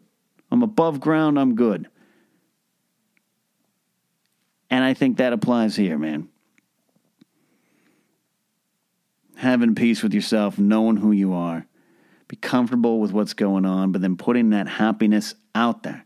I'm 0.50 0.62
above 0.62 1.00
ground. 1.00 1.38
I'm 1.38 1.56
good." 1.56 1.88
And 4.70 4.84
I 4.84 4.94
think 4.94 5.16
that 5.16 5.32
applies 5.32 5.74
here, 5.74 5.98
man. 5.98 6.28
Having 9.36 9.74
peace 9.74 10.04
with 10.04 10.14
yourself, 10.14 10.56
knowing 10.56 10.98
who 10.98 11.10
you 11.10 11.34
are, 11.34 11.66
be 12.28 12.36
comfortable 12.36 13.00
with 13.00 13.12
what's 13.12 13.34
going 13.34 13.66
on, 13.66 13.90
but 13.90 14.00
then 14.00 14.16
putting 14.16 14.50
that 14.50 14.68
happiness 14.68 15.34
out 15.54 15.82
there 15.82 16.04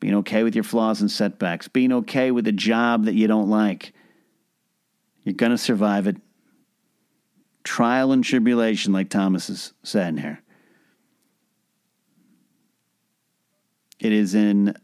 being 0.00 0.14
okay 0.16 0.42
with 0.42 0.54
your 0.54 0.64
flaws 0.64 1.00
and 1.00 1.10
setbacks, 1.10 1.68
being 1.68 1.92
okay 1.92 2.30
with 2.30 2.46
a 2.46 2.52
job 2.52 3.04
that 3.04 3.14
you 3.14 3.26
don't 3.26 3.50
like. 3.50 3.92
You're 5.24 5.34
going 5.34 5.52
to 5.52 5.58
survive 5.58 6.06
it. 6.06 6.16
Trial 7.64 8.12
and 8.12 8.24
tribulation, 8.24 8.92
like 8.92 9.10
Thomas 9.10 9.50
is 9.50 9.72
saying 9.82 10.18
here. 10.18 10.40
It 13.98 14.12
is 14.12 14.34
in, 14.34 14.74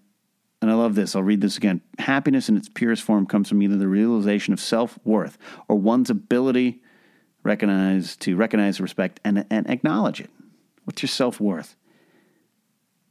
and 0.61 0.71
I 0.71 0.75
love 0.75 0.97
this, 0.97 1.15
I'll 1.15 1.23
read 1.23 1.41
this 1.41 1.57
again. 1.57 1.81
Happiness 1.99 2.49
in 2.49 2.57
its 2.57 2.69
purest 2.69 3.03
form 3.03 3.27
comes 3.27 3.49
from 3.49 3.62
either 3.62 3.77
the 3.77 3.89
realization 3.89 4.53
of 4.53 4.61
self 4.61 4.99
worth 5.05 5.39
or 5.69 5.77
one's 5.77 6.11
ability 6.11 6.83
recognize, 7.45 8.17
to 8.17 8.35
recognize, 8.35 8.81
respect, 8.81 9.21
and, 9.25 9.47
and 9.51 9.71
acknowledge 9.71 10.21
it. 10.21 10.31
What's 10.85 11.03
your 11.03 11.09
self 11.09 11.41
worth? 11.41 11.77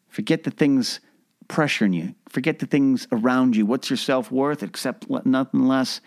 Forget 0.10 0.43
the 0.43 0.51
things 0.51 0.99
pressuring 1.48 1.94
you. 1.96 2.16
Forget 2.30 2.60
the 2.60 2.66
things 2.66 3.08
around 3.12 3.56
you. 3.56 3.66
What's 3.66 3.89
your 3.89 3.98
self 3.98 4.32
worth? 4.32 4.64
Accept 4.64 5.10
nothing 5.26 5.68
less. 5.68 6.02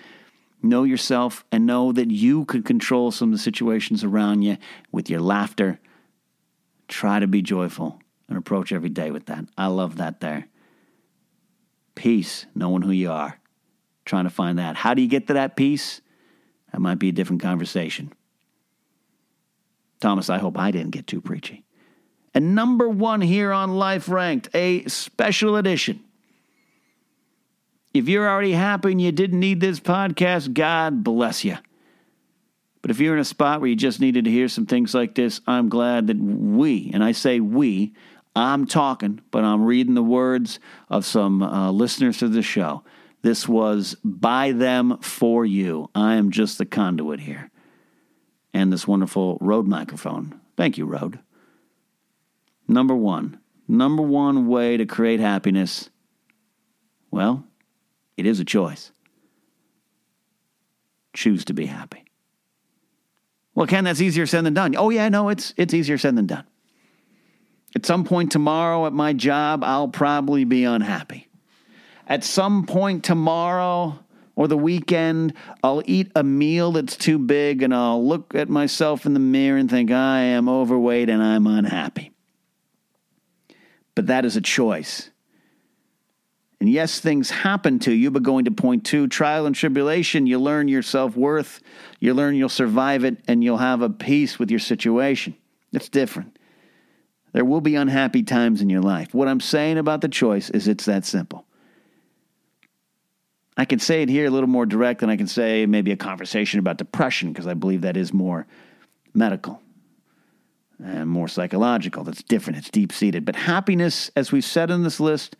Know 0.63 0.85
yourself 0.85 1.45
and 1.53 1.67
know 1.67 1.93
that 1.93 2.11
you 2.11 2.45
can 2.47 2.63
control 2.63 3.11
some 3.11 3.29
of 3.29 3.33
the 3.33 3.43
situations 3.43 4.03
around 4.03 4.43
you 4.43 4.57
with 4.91 5.11
your 5.11 5.21
laughter. 5.21 5.79
Try 6.89 7.21
to 7.21 7.27
be 7.27 7.43
joyful 7.43 8.01
and 8.29 8.39
approach 8.39 8.73
every 8.73 8.89
day 8.89 9.11
with 9.11 9.27
that. 9.27 9.45
I 9.57 9.67
love 9.67 9.97
that 9.97 10.21
there. 10.21 10.49
Peace, 11.95 12.47
knowing 12.55 12.83
who 12.83 12.91
you 12.91 13.11
are, 13.11 13.39
trying 14.05 14.25
to 14.25 14.31
find 14.31 14.59
that. 14.59 14.77
How 14.77 14.95
do 14.95 15.03
you 15.03 15.09
get 15.09 15.27
to 15.29 15.35
that 15.35 15.57
peace? 15.57 16.01
That 16.73 16.81
might 16.81 16.99
be 16.99 17.11
a 17.11 17.13
different 17.13 17.43
conversation. 17.43 18.13
Thomas, 20.01 20.29
I 20.29 20.39
hope 20.39 20.59
I 20.59 20.71
didn't 20.71 20.91
get 20.91 21.07
too 21.07 21.21
preachy 21.21 21.66
and 22.37 22.55
number 22.55 22.87
one 22.87 23.23
here 23.23 23.51
on 23.51 23.77
Life 23.77 24.11
Ranked, 24.11 24.51
a 24.55 24.85
special 24.89 25.57
edition. 25.57 26.05
If 27.95 28.11
you're 28.11 28.29
already 28.29 28.53
happy 28.53 28.93
and 28.93 29.01
you 29.01 29.11
didn't 29.11 29.41
need 29.41 29.59
this 29.59 29.81
podcast, 29.81 30.53
God 30.53 31.03
bless 31.03 31.47
you. 31.47 31.57
But 32.83 32.91
if 32.91 33.01
you're 33.01 33.15
in 33.15 33.21
a 33.21 33.25
spot 33.25 33.63
where 33.63 33.71
you 33.71 33.75
just 33.75 34.01
needed 34.01 34.27
to 34.27 34.31
hear 34.31 34.49
some 34.49 34.67
things 34.67 34.95
like 34.95 35.15
this, 35.15 35.41
I'm 35.47 35.71
glad 35.71 36.09
that 36.09 36.19
we, 36.19 36.91
and 36.93 37.03
I 37.03 37.13
say 37.13 37.41
we, 37.41 37.95
I'm 38.37 38.67
talking, 38.67 39.23
but 39.31 39.43
I'm 39.43 39.65
reading 39.65 39.95
the 39.95 40.03
words 40.03 40.61
of 40.91 41.07
some 41.07 41.43
uh, 41.43 41.71
listeners 41.71 42.19
to 42.19 42.29
the 42.29 42.43
show. 42.43 42.85
This 43.23 43.49
was 43.49 43.97
by 44.05 44.53
them 44.53 44.99
for 44.99 45.47
you. 45.47 45.89
I 45.95 46.17
am 46.17 46.31
just 46.31 46.59
the 46.59 46.67
conduit 46.67 47.21
here. 47.21 47.51
And 48.53 48.71
this 48.71 48.87
wonderful 48.87 49.39
Rode 49.41 49.67
microphone. 49.67 50.39
Thank 50.55 50.77
you, 50.77 50.85
Rode. 50.85 51.19
Number 52.69 52.95
one, 52.95 53.39
number 53.69 54.03
one 54.03 54.49
way 54.49 54.77
to 54.77 54.87
create 54.87 55.21
happiness, 55.21 55.91
well, 57.11 57.45
it 58.17 58.27
is 58.27 58.41
a 58.41 58.45
choice. 58.45 58.93
Choose 61.13 61.45
to 61.47 61.55
be 61.55 61.67
happy. 61.67 62.05
Well, 63.55 63.67
Ken, 63.67 63.85
that's 63.85 64.01
easier 64.01 64.27
said 64.27 64.45
than 64.45 64.55
done. 64.55 64.75
Oh, 64.77 64.91
yeah, 64.91 65.09
no, 65.09 65.29
it's, 65.29 65.55
it's 65.57 65.73
easier 65.73 65.97
said 65.97 66.17
than 66.17 66.27
done. 66.27 66.45
At 67.75 67.87
some 67.87 68.05
point 68.05 68.33
tomorrow 68.33 68.87
at 68.87 68.93
my 68.93 69.13
job, 69.13 69.63
I'll 69.65 69.89
probably 69.89 70.45
be 70.45 70.65
unhappy. 70.65 71.29
At 72.07 72.25
some 72.25 72.67
point 72.67 73.05
tomorrow 73.05 73.99
or 74.35 74.49
the 74.49 74.59
weekend, 74.59 75.35
I'll 75.63 75.83
eat 75.87 76.11
a 76.15 76.23
meal 76.23 76.73
that's 76.73 76.97
too 76.97 77.19
big 77.19 77.63
and 77.63 77.75
I'll 77.75 78.07
look 78.07 78.35
at 78.35 78.49
myself 78.49 79.07
in 79.07 79.15
the 79.15 79.21
mirror 79.21 79.59
and 79.59 79.71
think 79.71 79.91
I 79.91 80.21
am 80.21 80.49
overweight 80.49 81.09
and 81.09 81.23
I'm 81.23 81.47
unhappy 81.47 82.13
but 83.97 84.07
that 84.07 84.25
is 84.25 84.37
a 84.37 84.41
choice. 84.41 85.11
And 86.61 86.71
yes, 86.71 87.01
things 87.01 87.31
happen 87.31 87.81
to 87.81 87.93
you, 87.93 88.11
but 88.11 88.23
going 88.23 88.45
to 88.45 88.51
point 88.51 88.87
two, 88.87 89.09
trial 89.09 89.47
and 89.47 89.55
tribulation, 89.55 90.27
you 90.27 90.39
learn 90.39 90.69
your 90.69 90.83
self 90.83 91.17
worth, 91.17 91.61
you 91.99 92.15
learn 92.15 92.37
you'll 92.37 92.49
survive 92.49 93.05
it, 93.05 93.19
and 93.27 93.43
you'll 93.43 93.59
have 93.59 93.83
a 93.83 93.91
peace 93.91 94.39
with 94.39 94.51
your 94.51 94.61
situation. 94.61 95.35
It's 95.73 95.89
different. 95.89 96.39
There 97.33 97.45
will 97.45 97.61
be 97.61 97.75
unhappy 97.75 98.23
times 98.23 98.63
in 98.63 98.71
your 98.71 98.81
life. 98.81 99.13
What 99.13 99.29
I'm 99.29 99.41
saying 99.41 99.77
about 99.77 100.01
the 100.01 100.09
choice 100.09 100.49
is 100.49 100.69
it's 100.69 100.87
that 100.87 101.05
simple. 101.05 101.45
I 103.59 103.65
can 103.65 103.79
say 103.79 104.03
it 104.03 104.09
here 104.09 104.27
a 104.27 104.31
little 104.31 104.49
more 104.49 104.65
direct 104.67 105.01
than 105.01 105.11
I 105.11 105.17
can 105.17 105.27
say 105.27 105.67
maybe 105.67 105.93
a 105.93 105.97
conversation 105.97 106.61
about 106.61 106.79
depression, 106.79 107.33
because 107.33 107.47
I 107.47 107.55
believe 107.55 107.83
that 107.83 107.97
is 107.97 108.13
more 108.13 108.47
medical. 109.13 109.61
And 110.83 111.09
more 111.09 111.29
psychological. 111.29 112.05
That's 112.05 112.23
different, 112.23 112.59
it's 112.59 112.71
deep 112.71 112.93
seated. 112.93 113.25
But 113.25 113.37
happiness, 113.37 114.11
as 114.17 114.33
we've 114.33 114.45
said 114.45 114.71
in 114.71 114.83
this 114.83 115.01
list, 115.01 115.37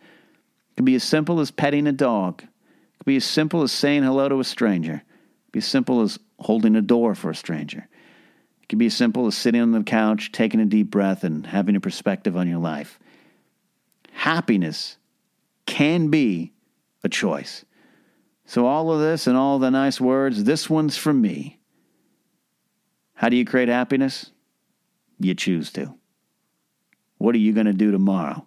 can 0.75 0.85
be 0.85 0.95
as 0.95 1.03
simple 1.03 1.39
as 1.39 1.51
petting 1.51 1.87
a 1.87 1.91
dog, 1.91 2.43
it 2.43 3.03
can 3.03 3.05
be 3.05 3.17
as 3.17 3.25
simple 3.25 3.63
as 3.63 3.71
saying 3.71 4.03
hello 4.03 4.29
to 4.29 4.39
a 4.39 4.43
stranger, 4.43 4.93
it 4.93 5.51
can 5.51 5.51
be 5.53 5.59
as 5.59 5.65
simple 5.65 6.01
as 6.01 6.19
holding 6.39 6.75
a 6.75 6.81
door 6.81 7.15
for 7.15 7.31
a 7.31 7.35
stranger. 7.35 7.87
It 8.61 8.69
can 8.69 8.79
be 8.79 8.87
as 8.87 8.95
simple 8.95 9.27
as 9.27 9.35
sitting 9.35 9.61
on 9.61 9.71
the 9.71 9.81
couch, 9.83 10.31
taking 10.31 10.59
a 10.59 10.65
deep 10.65 10.91
breath, 10.91 11.23
and 11.23 11.47
having 11.47 11.75
a 11.75 11.79
perspective 11.79 12.35
on 12.35 12.47
your 12.47 12.59
life. 12.59 12.99
Happiness 14.11 14.97
can 15.65 16.09
be 16.09 16.53
a 17.03 17.09
choice. 17.09 17.63
So, 18.45 18.65
all 18.65 18.91
of 18.91 18.99
this 18.99 19.27
and 19.27 19.37
all 19.37 19.59
the 19.59 19.71
nice 19.71 19.99
words, 19.99 20.43
this 20.43 20.69
one's 20.69 20.97
from 20.97 21.21
me. 21.21 21.59
How 23.13 23.29
do 23.29 23.35
you 23.35 23.45
create 23.45 23.67
happiness? 23.67 24.31
You 25.19 25.33
choose 25.33 25.71
to. 25.73 25.93
What 27.17 27.35
are 27.35 27.39
you 27.39 27.53
going 27.53 27.65
to 27.65 27.73
do 27.73 27.91
tomorrow 27.91 28.45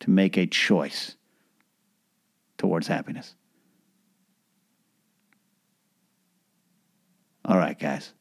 to 0.00 0.10
make 0.10 0.36
a 0.36 0.46
choice 0.46 1.16
towards 2.58 2.88
happiness? 2.88 3.34
All 7.44 7.56
right, 7.56 7.78
guys. 7.78 8.12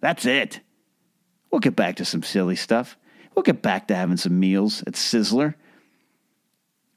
That's 0.00 0.26
it. 0.26 0.60
We'll 1.50 1.60
get 1.60 1.76
back 1.76 1.96
to 1.96 2.04
some 2.04 2.22
silly 2.22 2.56
stuff. 2.56 2.96
We'll 3.34 3.42
get 3.42 3.62
back 3.62 3.88
to 3.88 3.94
having 3.94 4.16
some 4.16 4.38
meals 4.38 4.82
at 4.86 4.94
Sizzler. 4.94 5.54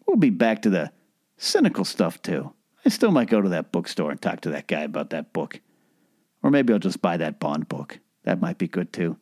We'll 0.07 0.17
be 0.17 0.29
back 0.29 0.61
to 0.63 0.69
the 0.69 0.91
cynical 1.37 1.85
stuff 1.85 2.21
too. 2.21 2.53
I 2.85 2.89
still 2.89 3.11
might 3.11 3.29
go 3.29 3.41
to 3.41 3.49
that 3.49 3.71
bookstore 3.71 4.11
and 4.11 4.21
talk 4.21 4.41
to 4.41 4.51
that 4.51 4.67
guy 4.67 4.81
about 4.81 5.09
that 5.09 5.33
book. 5.33 5.59
Or 6.43 6.51
maybe 6.51 6.71
I'll 6.71 6.79
just 6.79 7.01
buy 7.01 7.17
that 7.17 7.39
Bond 7.39 7.67
book. 7.67 7.99
That 8.25 8.41
might 8.41 8.57
be 8.57 8.67
good 8.67 8.91
too. 8.91 9.17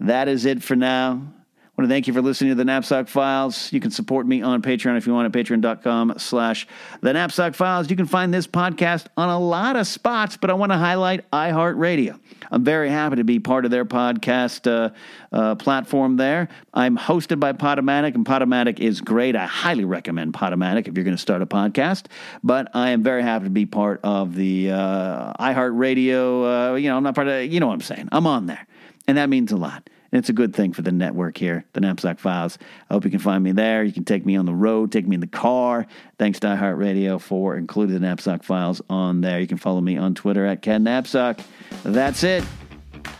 That 0.00 0.28
is 0.28 0.44
it 0.44 0.62
for 0.62 0.76
now 0.76 1.32
want 1.80 1.88
to 1.88 1.94
thank 1.94 2.06
you 2.06 2.12
for 2.12 2.20
listening 2.20 2.50
to 2.50 2.54
the 2.54 2.64
Napzok 2.64 3.08
Files. 3.08 3.72
You 3.72 3.80
can 3.80 3.90
support 3.90 4.26
me 4.26 4.42
on 4.42 4.60
Patreon 4.60 4.98
if 4.98 5.06
you 5.06 5.14
want 5.14 5.34
at 5.34 5.46
patreon.com 5.46 6.12
slash 6.18 6.66
the 7.00 7.14
Napzok 7.14 7.54
Files. 7.54 7.88
You 7.88 7.96
can 7.96 8.04
find 8.04 8.34
this 8.34 8.46
podcast 8.46 9.06
on 9.16 9.30
a 9.30 9.38
lot 9.38 9.76
of 9.76 9.86
spots, 9.86 10.36
but 10.36 10.50
I 10.50 10.52
want 10.52 10.72
to 10.72 10.76
highlight 10.76 11.30
iHeartRadio. 11.30 12.20
I'm 12.50 12.64
very 12.64 12.90
happy 12.90 13.16
to 13.16 13.24
be 13.24 13.38
part 13.40 13.64
of 13.64 13.70
their 13.70 13.86
podcast 13.86 14.70
uh, 14.70 14.90
uh, 15.32 15.54
platform 15.54 16.18
there. 16.18 16.48
I'm 16.74 16.98
hosted 16.98 17.40
by 17.40 17.54
Podomatic, 17.54 18.14
and 18.14 18.26
Podomatic 18.26 18.78
is 18.78 19.00
great. 19.00 19.34
I 19.34 19.46
highly 19.46 19.86
recommend 19.86 20.34
Podomatic 20.34 20.86
if 20.86 20.96
you're 20.96 21.04
going 21.04 21.16
to 21.16 21.22
start 21.22 21.40
a 21.40 21.46
podcast. 21.46 22.08
But 22.44 22.68
I 22.74 22.90
am 22.90 23.02
very 23.02 23.22
happy 23.22 23.44
to 23.44 23.50
be 23.50 23.64
part 23.64 24.00
of 24.04 24.34
the 24.34 24.72
uh, 24.72 25.32
iHeartRadio. 25.40 26.72
Uh, 26.72 26.74
you 26.74 26.90
know, 26.90 26.98
I'm 26.98 27.04
not 27.04 27.14
part 27.14 27.28
of, 27.28 27.50
you 27.50 27.58
know 27.58 27.68
what 27.68 27.74
I'm 27.74 27.80
saying. 27.80 28.10
I'm 28.12 28.26
on 28.26 28.44
there, 28.44 28.66
and 29.06 29.16
that 29.16 29.30
means 29.30 29.50
a 29.50 29.56
lot. 29.56 29.88
And 30.12 30.18
it's 30.18 30.28
a 30.28 30.32
good 30.32 30.54
thing 30.54 30.72
for 30.72 30.82
the 30.82 30.92
network 30.92 31.36
here, 31.36 31.64
the 31.72 31.80
Napzok 31.80 32.18
Files. 32.18 32.58
I 32.88 32.94
hope 32.94 33.04
you 33.04 33.10
can 33.10 33.20
find 33.20 33.44
me 33.44 33.52
there. 33.52 33.84
You 33.84 33.92
can 33.92 34.04
take 34.04 34.26
me 34.26 34.36
on 34.36 34.44
the 34.44 34.54
road, 34.54 34.90
take 34.90 35.06
me 35.06 35.14
in 35.14 35.20
the 35.20 35.26
car. 35.26 35.86
Thanks 36.18 36.40
to 36.40 36.48
iHeartRadio 36.48 37.20
for 37.20 37.56
including 37.56 38.00
the 38.00 38.06
Napzok 38.06 38.42
Files 38.42 38.82
on 38.90 39.20
there. 39.20 39.40
You 39.40 39.46
can 39.46 39.58
follow 39.58 39.80
me 39.80 39.96
on 39.96 40.14
Twitter 40.14 40.44
at 40.46 40.62
Ken 40.62 40.84
Napzok. 40.84 41.40
That's 41.84 42.24
it. 42.24 42.42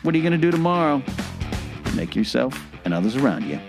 What 0.03 0.14
are 0.14 0.18
you 0.18 0.24
going 0.24 0.38
to 0.38 0.38
do 0.38 0.51
tomorrow? 0.51 1.03
Make 1.95 2.16
yourself 2.16 2.61
and 2.84 2.95
others 2.95 3.16
around 3.16 3.45
you 3.45 3.61